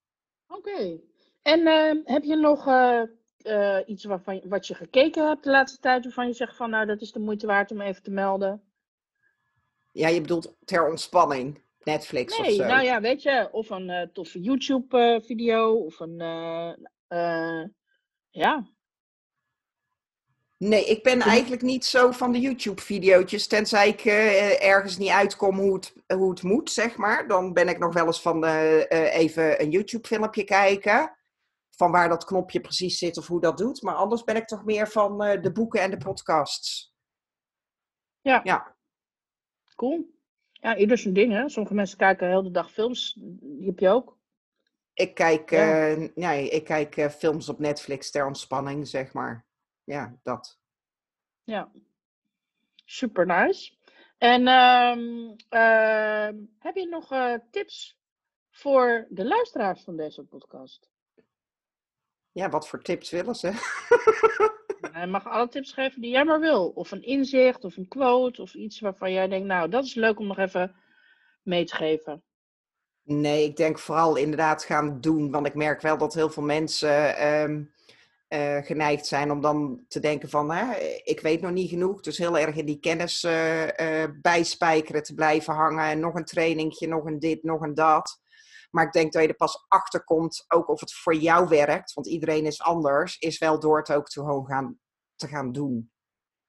oké. 0.48 1.00
En 1.42 1.66
eh, 1.66 2.14
heb 2.14 2.22
je 2.22 2.36
nog 2.36 2.68
iets 3.86 4.04
waarvan, 4.04 4.42
wat 4.44 4.66
je 4.66 4.74
gekeken 4.74 5.28
hebt 5.28 5.44
de 5.44 5.50
laatste 5.50 5.80
tijd, 5.80 6.04
waarvan 6.04 6.26
je 6.26 6.32
zegt 6.32 6.56
van, 6.56 6.70
nou, 6.70 6.86
dat 6.86 7.00
is 7.00 7.12
de 7.12 7.20
moeite 7.20 7.46
waard 7.46 7.70
om 7.70 7.80
even 7.80 8.02
te 8.02 8.10
melden? 8.10 8.62
Ja, 9.92 10.08
je 10.08 10.20
bedoelt 10.20 10.56
ter 10.64 10.88
ontspanning. 10.88 11.62
Netflix 11.84 12.38
of 12.38 12.46
Nee, 12.46 12.54
zo. 12.54 12.64
nou 12.66 12.84
ja, 12.84 13.00
weet 13.00 13.22
je, 13.22 13.48
of 13.52 13.70
een 13.70 13.90
eh, 13.90 14.08
toffe 14.12 14.40
YouTube-video, 14.40 15.74
of 15.74 16.00
een, 16.00 16.20
eh, 16.20 16.72
eh, 17.08 17.68
ja. 18.30 18.72
Nee, 20.56 20.84
ik 20.84 21.02
ben 21.02 21.20
eigenlijk 21.20 21.62
niet 21.62 21.84
zo 21.84 22.10
van 22.10 22.32
de 22.32 22.40
YouTube-video's. 22.40 23.46
Tenzij 23.46 23.88
ik 23.88 24.04
eh, 24.04 24.64
ergens 24.64 24.98
niet 24.98 25.10
uitkom 25.10 25.58
hoe 25.58 25.74
het, 25.74 25.94
hoe 26.06 26.30
het 26.30 26.42
moet, 26.42 26.70
zeg 26.70 26.96
maar. 26.96 27.28
Dan 27.28 27.52
ben 27.52 27.68
ik 27.68 27.78
nog 27.78 27.94
wel 27.94 28.06
eens 28.06 28.20
van 28.20 28.44
eh, 28.44 28.90
eh, 28.92 29.14
even 29.14 29.62
een 29.62 29.70
YouTube-filmpje 29.70 30.44
kijken. 30.44 31.16
Van 31.70 31.90
waar 31.90 32.08
dat 32.08 32.24
knopje 32.24 32.60
precies 32.60 32.98
zit 32.98 33.18
of 33.18 33.26
hoe 33.26 33.40
dat 33.40 33.58
doet. 33.58 33.82
Maar 33.82 33.94
anders 33.94 34.24
ben 34.24 34.36
ik 34.36 34.46
toch 34.46 34.64
meer 34.64 34.88
van 34.88 35.22
eh, 35.22 35.42
de 35.42 35.52
boeken 35.52 35.80
en 35.80 35.90
de 35.90 35.96
podcasts. 35.96 36.94
Ja. 38.20 38.40
Ja. 38.44 38.76
Cool. 39.74 40.13
Ja, 40.64 40.76
ieder 40.76 40.98
zijn 40.98 41.14
ding, 41.14 41.32
hè. 41.32 41.48
Sommige 41.48 41.74
mensen 41.74 41.98
kijken 41.98 42.28
heel 42.28 42.42
de 42.42 42.50
dag 42.50 42.70
films. 42.72 43.14
Die 43.20 43.66
heb 43.66 43.78
je 43.78 43.88
ook. 43.88 44.18
Ik 44.94 45.14
kijk, 45.14 45.50
Ja. 45.50 45.88
eh, 45.88 46.08
nee, 46.14 46.48
ik 46.48 46.64
kijk 46.64 46.96
eh, 46.96 47.08
films 47.08 47.48
op 47.48 47.58
Netflix 47.58 48.10
ter 48.10 48.26
ontspanning, 48.26 48.88
zeg 48.88 49.12
maar. 49.12 49.46
Ja, 49.84 50.18
dat. 50.22 50.58
Ja. 51.42 51.70
Super 52.84 53.26
nice. 53.26 53.72
En 54.18 54.46
ehm, 54.46 55.34
ehm, 55.48 56.36
heb 56.58 56.74
je 56.76 56.86
nog 56.90 57.12
eh, 57.12 57.34
tips 57.50 57.98
voor 58.50 59.06
de 59.08 59.24
luisteraars 59.24 59.82
van 59.82 59.96
deze 59.96 60.24
podcast? 60.24 60.90
Ja, 62.32 62.48
wat 62.48 62.68
voor 62.68 62.82
tips 62.82 63.10
willen 63.10 63.34
ze? 63.34 63.50
Je 64.92 65.06
mag 65.06 65.26
alle 65.26 65.48
tips 65.48 65.72
geven 65.72 66.00
die 66.00 66.10
jij 66.10 66.24
maar 66.24 66.40
wil. 66.40 66.68
Of 66.68 66.90
een 66.90 67.02
inzicht, 67.02 67.64
of 67.64 67.76
een 67.76 67.88
quote, 67.88 68.42
of 68.42 68.54
iets 68.54 68.80
waarvan 68.80 69.12
jij 69.12 69.28
denkt, 69.28 69.46
nou, 69.46 69.68
dat 69.68 69.84
is 69.84 69.94
leuk 69.94 70.18
om 70.18 70.26
nog 70.26 70.38
even 70.38 70.74
mee 71.42 71.64
te 71.64 71.74
geven. 71.74 72.22
Nee, 73.02 73.44
ik 73.44 73.56
denk 73.56 73.78
vooral 73.78 74.16
inderdaad 74.16 74.64
gaan 74.64 75.00
doen. 75.00 75.30
Want 75.30 75.46
ik 75.46 75.54
merk 75.54 75.80
wel 75.80 75.98
dat 75.98 76.14
heel 76.14 76.30
veel 76.30 76.42
mensen 76.42 77.16
ehm, 77.16 77.62
eh, 78.28 78.56
geneigd 78.56 79.06
zijn 79.06 79.30
om 79.30 79.40
dan 79.40 79.84
te 79.88 80.00
denken 80.00 80.28
van, 80.28 80.50
hè, 80.50 80.74
ik 81.04 81.20
weet 81.20 81.40
nog 81.40 81.50
niet 81.50 81.68
genoeg. 81.68 82.00
Dus 82.00 82.18
heel 82.18 82.38
erg 82.38 82.56
in 82.56 82.66
die 82.66 82.80
kennis 82.80 83.24
eh, 83.24 84.02
eh, 84.02 84.10
bijspijkeren 84.22 85.02
te 85.02 85.14
blijven 85.14 85.54
hangen. 85.54 85.84
En 85.84 86.00
nog 86.00 86.14
een 86.14 86.24
trainingje, 86.24 86.88
nog 86.88 87.04
een 87.04 87.18
dit, 87.18 87.42
nog 87.42 87.60
een 87.60 87.74
dat. 87.74 88.22
Maar 88.74 88.86
ik 88.86 88.92
denk 88.92 89.12
dat 89.12 89.22
je 89.22 89.28
er 89.28 89.34
pas 89.34 89.64
achter 89.68 90.04
komt, 90.04 90.44
ook 90.48 90.68
of 90.68 90.80
het 90.80 90.92
voor 90.92 91.14
jou 91.14 91.48
werkt. 91.48 91.92
Want 91.92 92.06
iedereen 92.06 92.46
is 92.46 92.60
anders, 92.60 93.18
is 93.18 93.38
wel 93.38 93.60
door 93.60 93.78
het 93.78 93.92
ook 93.92 94.08
te, 94.08 94.20
gewoon 94.20 94.46
gaan, 94.46 94.78
te 95.16 95.28
gaan 95.28 95.52
doen. 95.52 95.92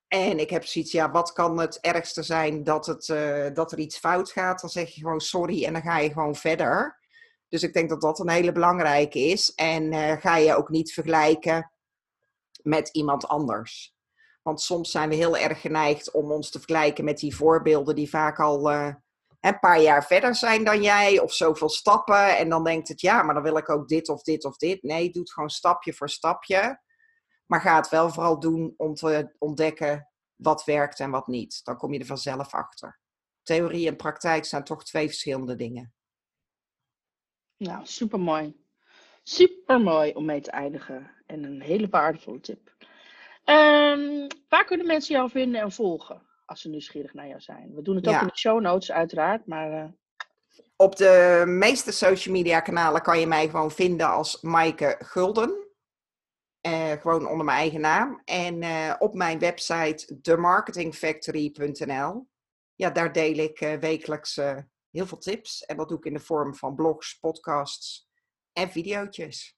En 0.08 0.40
ik 0.40 0.50
heb 0.50 0.66
zoiets, 0.66 0.92
ja, 0.92 1.12
wat 1.12 1.34
kan 1.34 1.60
het 1.60 1.80
ergste 1.80 2.24
zijn 2.24 2.64
dat, 2.64 2.86
het, 2.86 3.10
eh, 3.10 3.54
dat 3.54 3.72
er 3.72 3.80
iets 3.80 3.98
fout 3.98 4.32
gaat? 4.32 4.62
Dan 4.62 4.70
zeg 4.70 4.90
je 4.90 5.02
gewoon 5.02 5.20
sorry 5.20 5.66
en 5.66 5.74
dan 5.74 5.82
ga 5.82 5.98
je 5.98 6.12
gewoon 6.12 6.36
verder. 6.36 7.00
Dus 7.48 7.64
ik 7.64 7.74
denk 7.74 7.90
dat 7.90 8.02
dat 8.02 8.20
een 8.20 8.30
hele 8.30 8.52
belangrijke 8.52 9.20
is. 9.20 9.54
En 9.54 9.92
eh, 9.92 10.22
ga 10.22 10.38
je 10.38 10.56
ook 10.56 10.70
niet 10.70 10.94
vergelijken 10.94 11.72
met 12.64 12.90
iemand 12.90 13.28
anders. 13.28 13.96
Want 14.42 14.62
soms 14.62 14.92
zijn 14.92 15.10
we 15.10 15.16
heel 15.16 15.38
erg 15.38 15.62
geneigd 15.62 16.12
om 16.12 16.32
ons 16.32 16.50
te 16.50 16.58
vergelijken 16.58 17.04
met 17.04 17.18
die 17.18 17.36
voorbeelden 17.36 17.96
die 17.96 18.10
vaak 18.10 18.40
al 18.40 18.72
eh, 18.72 18.94
een 19.46 19.60
paar 19.60 19.82
jaar 19.82 20.06
verder 20.06 20.36
zijn 20.36 20.64
dan 20.64 20.82
jij, 20.82 21.20
of 21.20 21.34
zoveel 21.34 21.70
stappen. 21.70 22.38
En 22.38 22.50
dan 22.50 22.64
denkt 22.64 22.88
het, 22.88 23.02
ja, 23.02 23.24
maar 23.24 23.34
dan 23.34 23.44
wil 23.44 23.58
ik 23.58 23.70
ook 23.70 23.88
dit 23.88 24.10
of 24.10 24.22
dit 24.22 24.46
of 24.46 24.58
dit. 24.58 24.84
Nee, 24.84 25.10
doe 25.10 25.22
het 25.22 25.32
gewoon 25.32 25.50
stapje 25.50 25.94
voor 25.94 26.10
stapje. 26.10 26.82
Maar 27.46 27.62
ga 27.62 27.76
het 27.76 27.90
wel 27.90 28.10
vooral 28.10 28.40
doen 28.40 28.74
om 28.78 28.94
te 28.94 29.36
ontdekken 29.38 30.10
wat 30.36 30.64
werkt 30.64 31.00
en 31.00 31.12
wat 31.12 31.28
niet. 31.28 31.64
Dan 31.64 31.78
kom 31.78 31.94
je 31.94 32.00
er 32.00 32.06
vanzelf 32.06 32.54
achter. 32.54 33.00
Theorie 33.44 33.88
en 33.88 33.96
praktijk 33.96 34.46
zijn 34.46 34.64
toch 34.64 34.84
twee 34.84 35.08
verschillende 35.08 35.56
dingen. 35.56 35.94
Nou, 37.58 37.86
super 37.86 38.20
mooi. 38.20 38.64
Super 39.24 39.82
mooi 39.82 40.12
om 40.12 40.26
mee 40.26 40.42
te 40.42 40.52
eindigen. 40.52 41.12
En 41.26 41.44
een 41.44 41.62
hele 41.62 41.88
waardevolle 41.90 42.40
tip. 42.40 42.76
Ehm, 43.44 44.28
waar 44.50 44.66
kunnen 44.66 44.88
mensen 44.88 45.16
jou 45.16 45.30
vinden 45.30 45.62
en 45.62 45.72
volgen 45.72 46.26
als 46.46 46.62
ze 46.62 46.70
nieuwsgierig 46.70 47.14
naar 47.14 47.28
jou 47.28 47.42
zijn? 47.42 47.76
We 47.76 47.82
doen 47.82 47.96
het 47.96 48.08
ook 48.08 48.14
Ja. 48.14 48.22
in 48.22 48.28
de 48.28 48.38
show 48.38 48.62
notes, 48.62 48.92
uiteraard. 48.92 49.48
Maar 49.48 49.72
eh, 49.72 49.90
Op 50.76 50.96
de 50.96 51.44
meeste 51.48 51.92
social 51.92 52.34
media 52.34 52.60
kanalen 52.60 53.02
kan 53.02 53.20
je 53.20 53.28
mij 53.28 53.50
gewoon 53.50 53.72
vinden 53.72 54.08
als 54.10 54.42
Maaike 54.42 54.96
Gulden. 55.00 55.64
Eh, 56.62 56.92
gewoon 56.92 57.28
onder 57.28 57.46
mijn 57.46 57.58
eigen 57.58 57.82
naam. 57.82 58.22
En 58.26 58.62
eh, 58.62 58.96
op 59.00 59.14
mijn 59.14 59.40
website 59.40 60.20
themarketingfactory.nl. 60.22 62.28
Ja, 62.76 62.90
daar 62.90 63.12
deel 63.12 63.38
ik 63.38 63.60
wekelijks 63.80 64.36
heel 64.92 65.06
veel 65.06 65.18
tips. 65.18 65.66
En 65.66 65.78
dat 65.78 65.90
doe 65.90 65.98
ik 65.98 66.06
in 66.06 66.14
de 66.14 66.20
vorm 66.20 66.56
van 66.56 66.76
blogs, 66.76 67.20
podcasts 67.20 68.10
en 68.54 68.70
video's. 68.70 69.58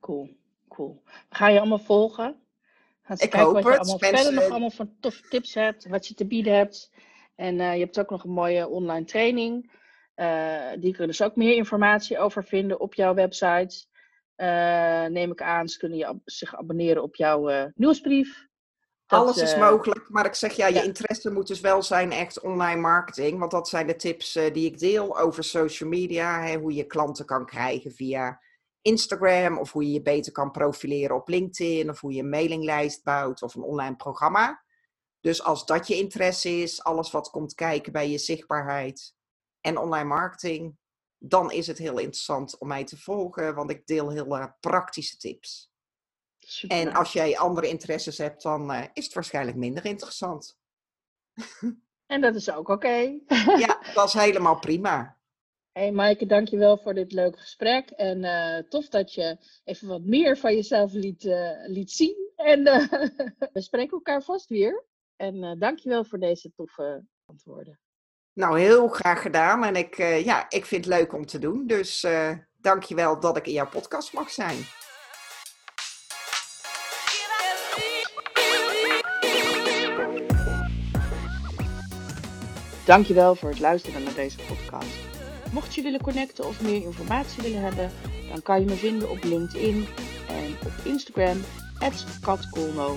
Cool, 0.00 0.36
cool. 0.68 1.02
Gaan 1.28 1.52
je 1.52 1.58
allemaal 1.58 1.78
volgen. 1.78 2.47
Ik 3.16 3.32
hoop 3.32 3.52
wat 3.52 3.62
je 3.62 3.68
het. 3.70 3.78
allemaal 3.78 3.98
Mensen- 3.98 4.16
verder 4.24 4.32
nog 4.34 4.50
allemaal 4.50 4.70
voor 4.70 4.86
toffe 5.00 5.28
tips 5.28 5.54
hebt, 5.54 5.88
wat 5.88 6.06
je 6.06 6.14
te 6.14 6.26
bieden 6.26 6.54
hebt. 6.56 6.90
En 7.34 7.60
eh, 7.60 7.72
je 7.74 7.80
hebt 7.80 7.98
ook 8.00 8.10
nog 8.10 8.24
een 8.24 8.30
mooie 8.30 8.68
online 8.68 9.04
training. 9.04 9.70
Eh, 10.14 10.70
die 10.78 10.90
kunnen 10.90 11.06
dus 11.08 11.22
ook 11.22 11.36
meer 11.36 11.54
informatie 11.54 12.18
over 12.18 12.44
vinden 12.44 12.80
op 12.80 12.94
jouw 12.94 13.14
website. 13.14 13.86
Eh, 14.34 15.04
neem 15.04 15.30
ik 15.30 15.42
aan, 15.42 15.68
ze 15.68 15.78
kunnen 15.78 15.98
je, 15.98 16.06
ab- 16.06 16.20
zich 16.24 16.56
abonneren 16.56 17.02
op 17.02 17.16
jouw 17.16 17.70
nieuwsbrief. 17.74 18.46
Dat, 19.06 19.20
Alles 19.20 19.36
is 19.36 19.56
mogelijk, 19.56 20.08
maar 20.08 20.26
ik 20.26 20.34
zeg 20.34 20.52
ja, 20.52 20.66
je 20.66 20.74
ja. 20.74 20.82
interesse 20.82 21.30
moet 21.30 21.46
dus 21.46 21.60
wel 21.60 21.82
zijn 21.82 22.12
echt 22.12 22.40
online 22.40 22.80
marketing. 22.80 23.38
Want 23.38 23.50
dat 23.50 23.68
zijn 23.68 23.86
de 23.86 23.96
tips 23.96 24.32
die 24.32 24.66
ik 24.66 24.78
deel 24.78 25.18
over 25.18 25.44
social 25.44 25.88
media. 25.88 26.42
Hè, 26.42 26.56
hoe 26.56 26.74
je 26.74 26.84
klanten 26.84 27.24
kan 27.24 27.46
krijgen 27.46 27.90
via 27.92 28.40
Instagram 28.88 29.58
of 29.58 29.72
hoe 29.72 29.84
je 29.84 29.92
je 29.92 30.02
beter 30.02 30.32
kan 30.32 30.50
profileren 30.50 31.16
op 31.16 31.28
LinkedIn 31.28 31.90
of 31.90 32.00
hoe 32.00 32.12
je 32.12 32.22
een 32.22 32.28
mailinglijst 32.28 33.04
bouwt 33.04 33.42
of 33.42 33.54
een 33.54 33.62
online 33.62 33.96
programma. 33.96 34.62
Dus 35.20 35.42
als 35.42 35.66
dat 35.66 35.86
je 35.86 35.96
interesse 35.96 36.50
is, 36.50 36.82
alles 36.82 37.10
wat 37.10 37.30
komt 37.30 37.54
kijken 37.54 37.92
bij 37.92 38.10
je 38.10 38.18
zichtbaarheid 38.18 39.14
en 39.60 39.78
online 39.78 40.08
marketing, 40.08 40.76
dan 41.18 41.50
is 41.50 41.66
het 41.66 41.78
heel 41.78 41.98
interessant 41.98 42.58
om 42.58 42.68
mij 42.68 42.84
te 42.84 42.98
volgen, 42.98 43.54
want 43.54 43.70
ik 43.70 43.86
deel 43.86 44.10
heel 44.10 44.36
eh, 44.38 44.46
praktische 44.60 45.16
tips. 45.16 45.72
super. 46.38 46.76
En 46.76 46.92
als 46.92 47.12
jij 47.12 47.38
andere 47.38 47.68
interesses 47.68 48.18
hebt, 48.18 48.42
dan 48.42 48.72
eh, 48.72 48.84
is 48.92 49.04
het 49.04 49.14
waarschijnlijk 49.14 49.56
minder 49.56 49.84
interessant. 49.84 50.58
En 52.08 52.20
dat 52.20 52.34
is 52.34 52.50
ook 52.50 52.68
oké. 52.68 53.18
Ja, 53.58 53.80
dat 53.94 54.06
is 54.06 54.12
helemaal 54.12 54.58
prima. 54.58 55.17
Hey 55.78 55.92
Maaike, 55.92 56.26
dankjewel 56.26 56.78
voor 56.78 56.94
dit 56.94 57.12
leuke 57.12 57.38
gesprek. 57.38 57.90
En 57.90 58.24
eh, 58.24 58.62
tof 58.68 58.88
dat 58.88 59.14
je 59.14 59.38
even 59.64 59.88
wat 59.88 60.02
meer 60.02 60.36
van 60.38 60.54
jezelf 60.54 60.92
liet, 60.92 61.24
eh, 61.24 61.50
liet 61.66 61.90
zien. 61.90 62.30
En 62.36 62.66
eh, 62.66 62.88
we 63.52 63.60
spreken 63.62 63.90
elkaar 63.90 64.22
vast 64.22 64.48
weer. 64.48 64.84
En 65.16 65.58
dankjewel 65.58 66.04
voor 66.04 66.18
deze 66.18 66.52
toffe 66.56 67.04
antwoorden. 67.24 67.80
Nou, 68.32 68.60
heel 68.60 68.88
graag 68.88 69.22
gedaan. 69.22 69.64
En 69.64 69.76
ik, 69.76 69.96
ja, 70.24 70.46
ik 70.48 70.66
vind 70.66 70.84
het 70.84 70.94
leuk 70.94 71.12
om 71.12 71.26
te 71.26 71.38
doen. 71.38 71.66
Dus 71.66 72.04
eh 72.04 72.32
dank 72.56 72.82
je 72.82 72.94
wel 72.94 73.20
dat 73.20 73.36
ik 73.36 73.46
in 73.46 73.52
jouw 73.52 73.68
podcast 73.68 74.12
mag 74.12 74.30
zijn. 74.30 74.56
Dankjewel 82.86 83.34
voor 83.34 83.48
het 83.48 83.60
luisteren 83.60 84.02
naar 84.02 84.14
deze 84.14 84.38
podcast. 84.48 85.07
Mocht 85.52 85.74
je 85.74 85.82
willen 85.82 86.00
connecten 86.00 86.46
of 86.46 86.60
meer 86.60 86.82
informatie 86.82 87.42
willen 87.42 87.62
hebben, 87.62 87.90
dan 88.30 88.42
kan 88.42 88.60
je 88.60 88.66
me 88.66 88.74
vinden 88.74 89.10
op 89.10 89.24
LinkedIn 89.24 89.86
en 90.28 90.56
op 90.66 90.72
Instagram, 90.84 91.40
katkolno, 92.20 92.96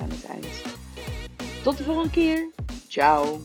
aan 0.00 0.10
het 0.10 0.24
eind. 0.24 0.46
Tot 1.62 1.76
de 1.76 1.84
volgende 1.84 2.10
keer. 2.10 2.48
Ciao. 2.88 3.40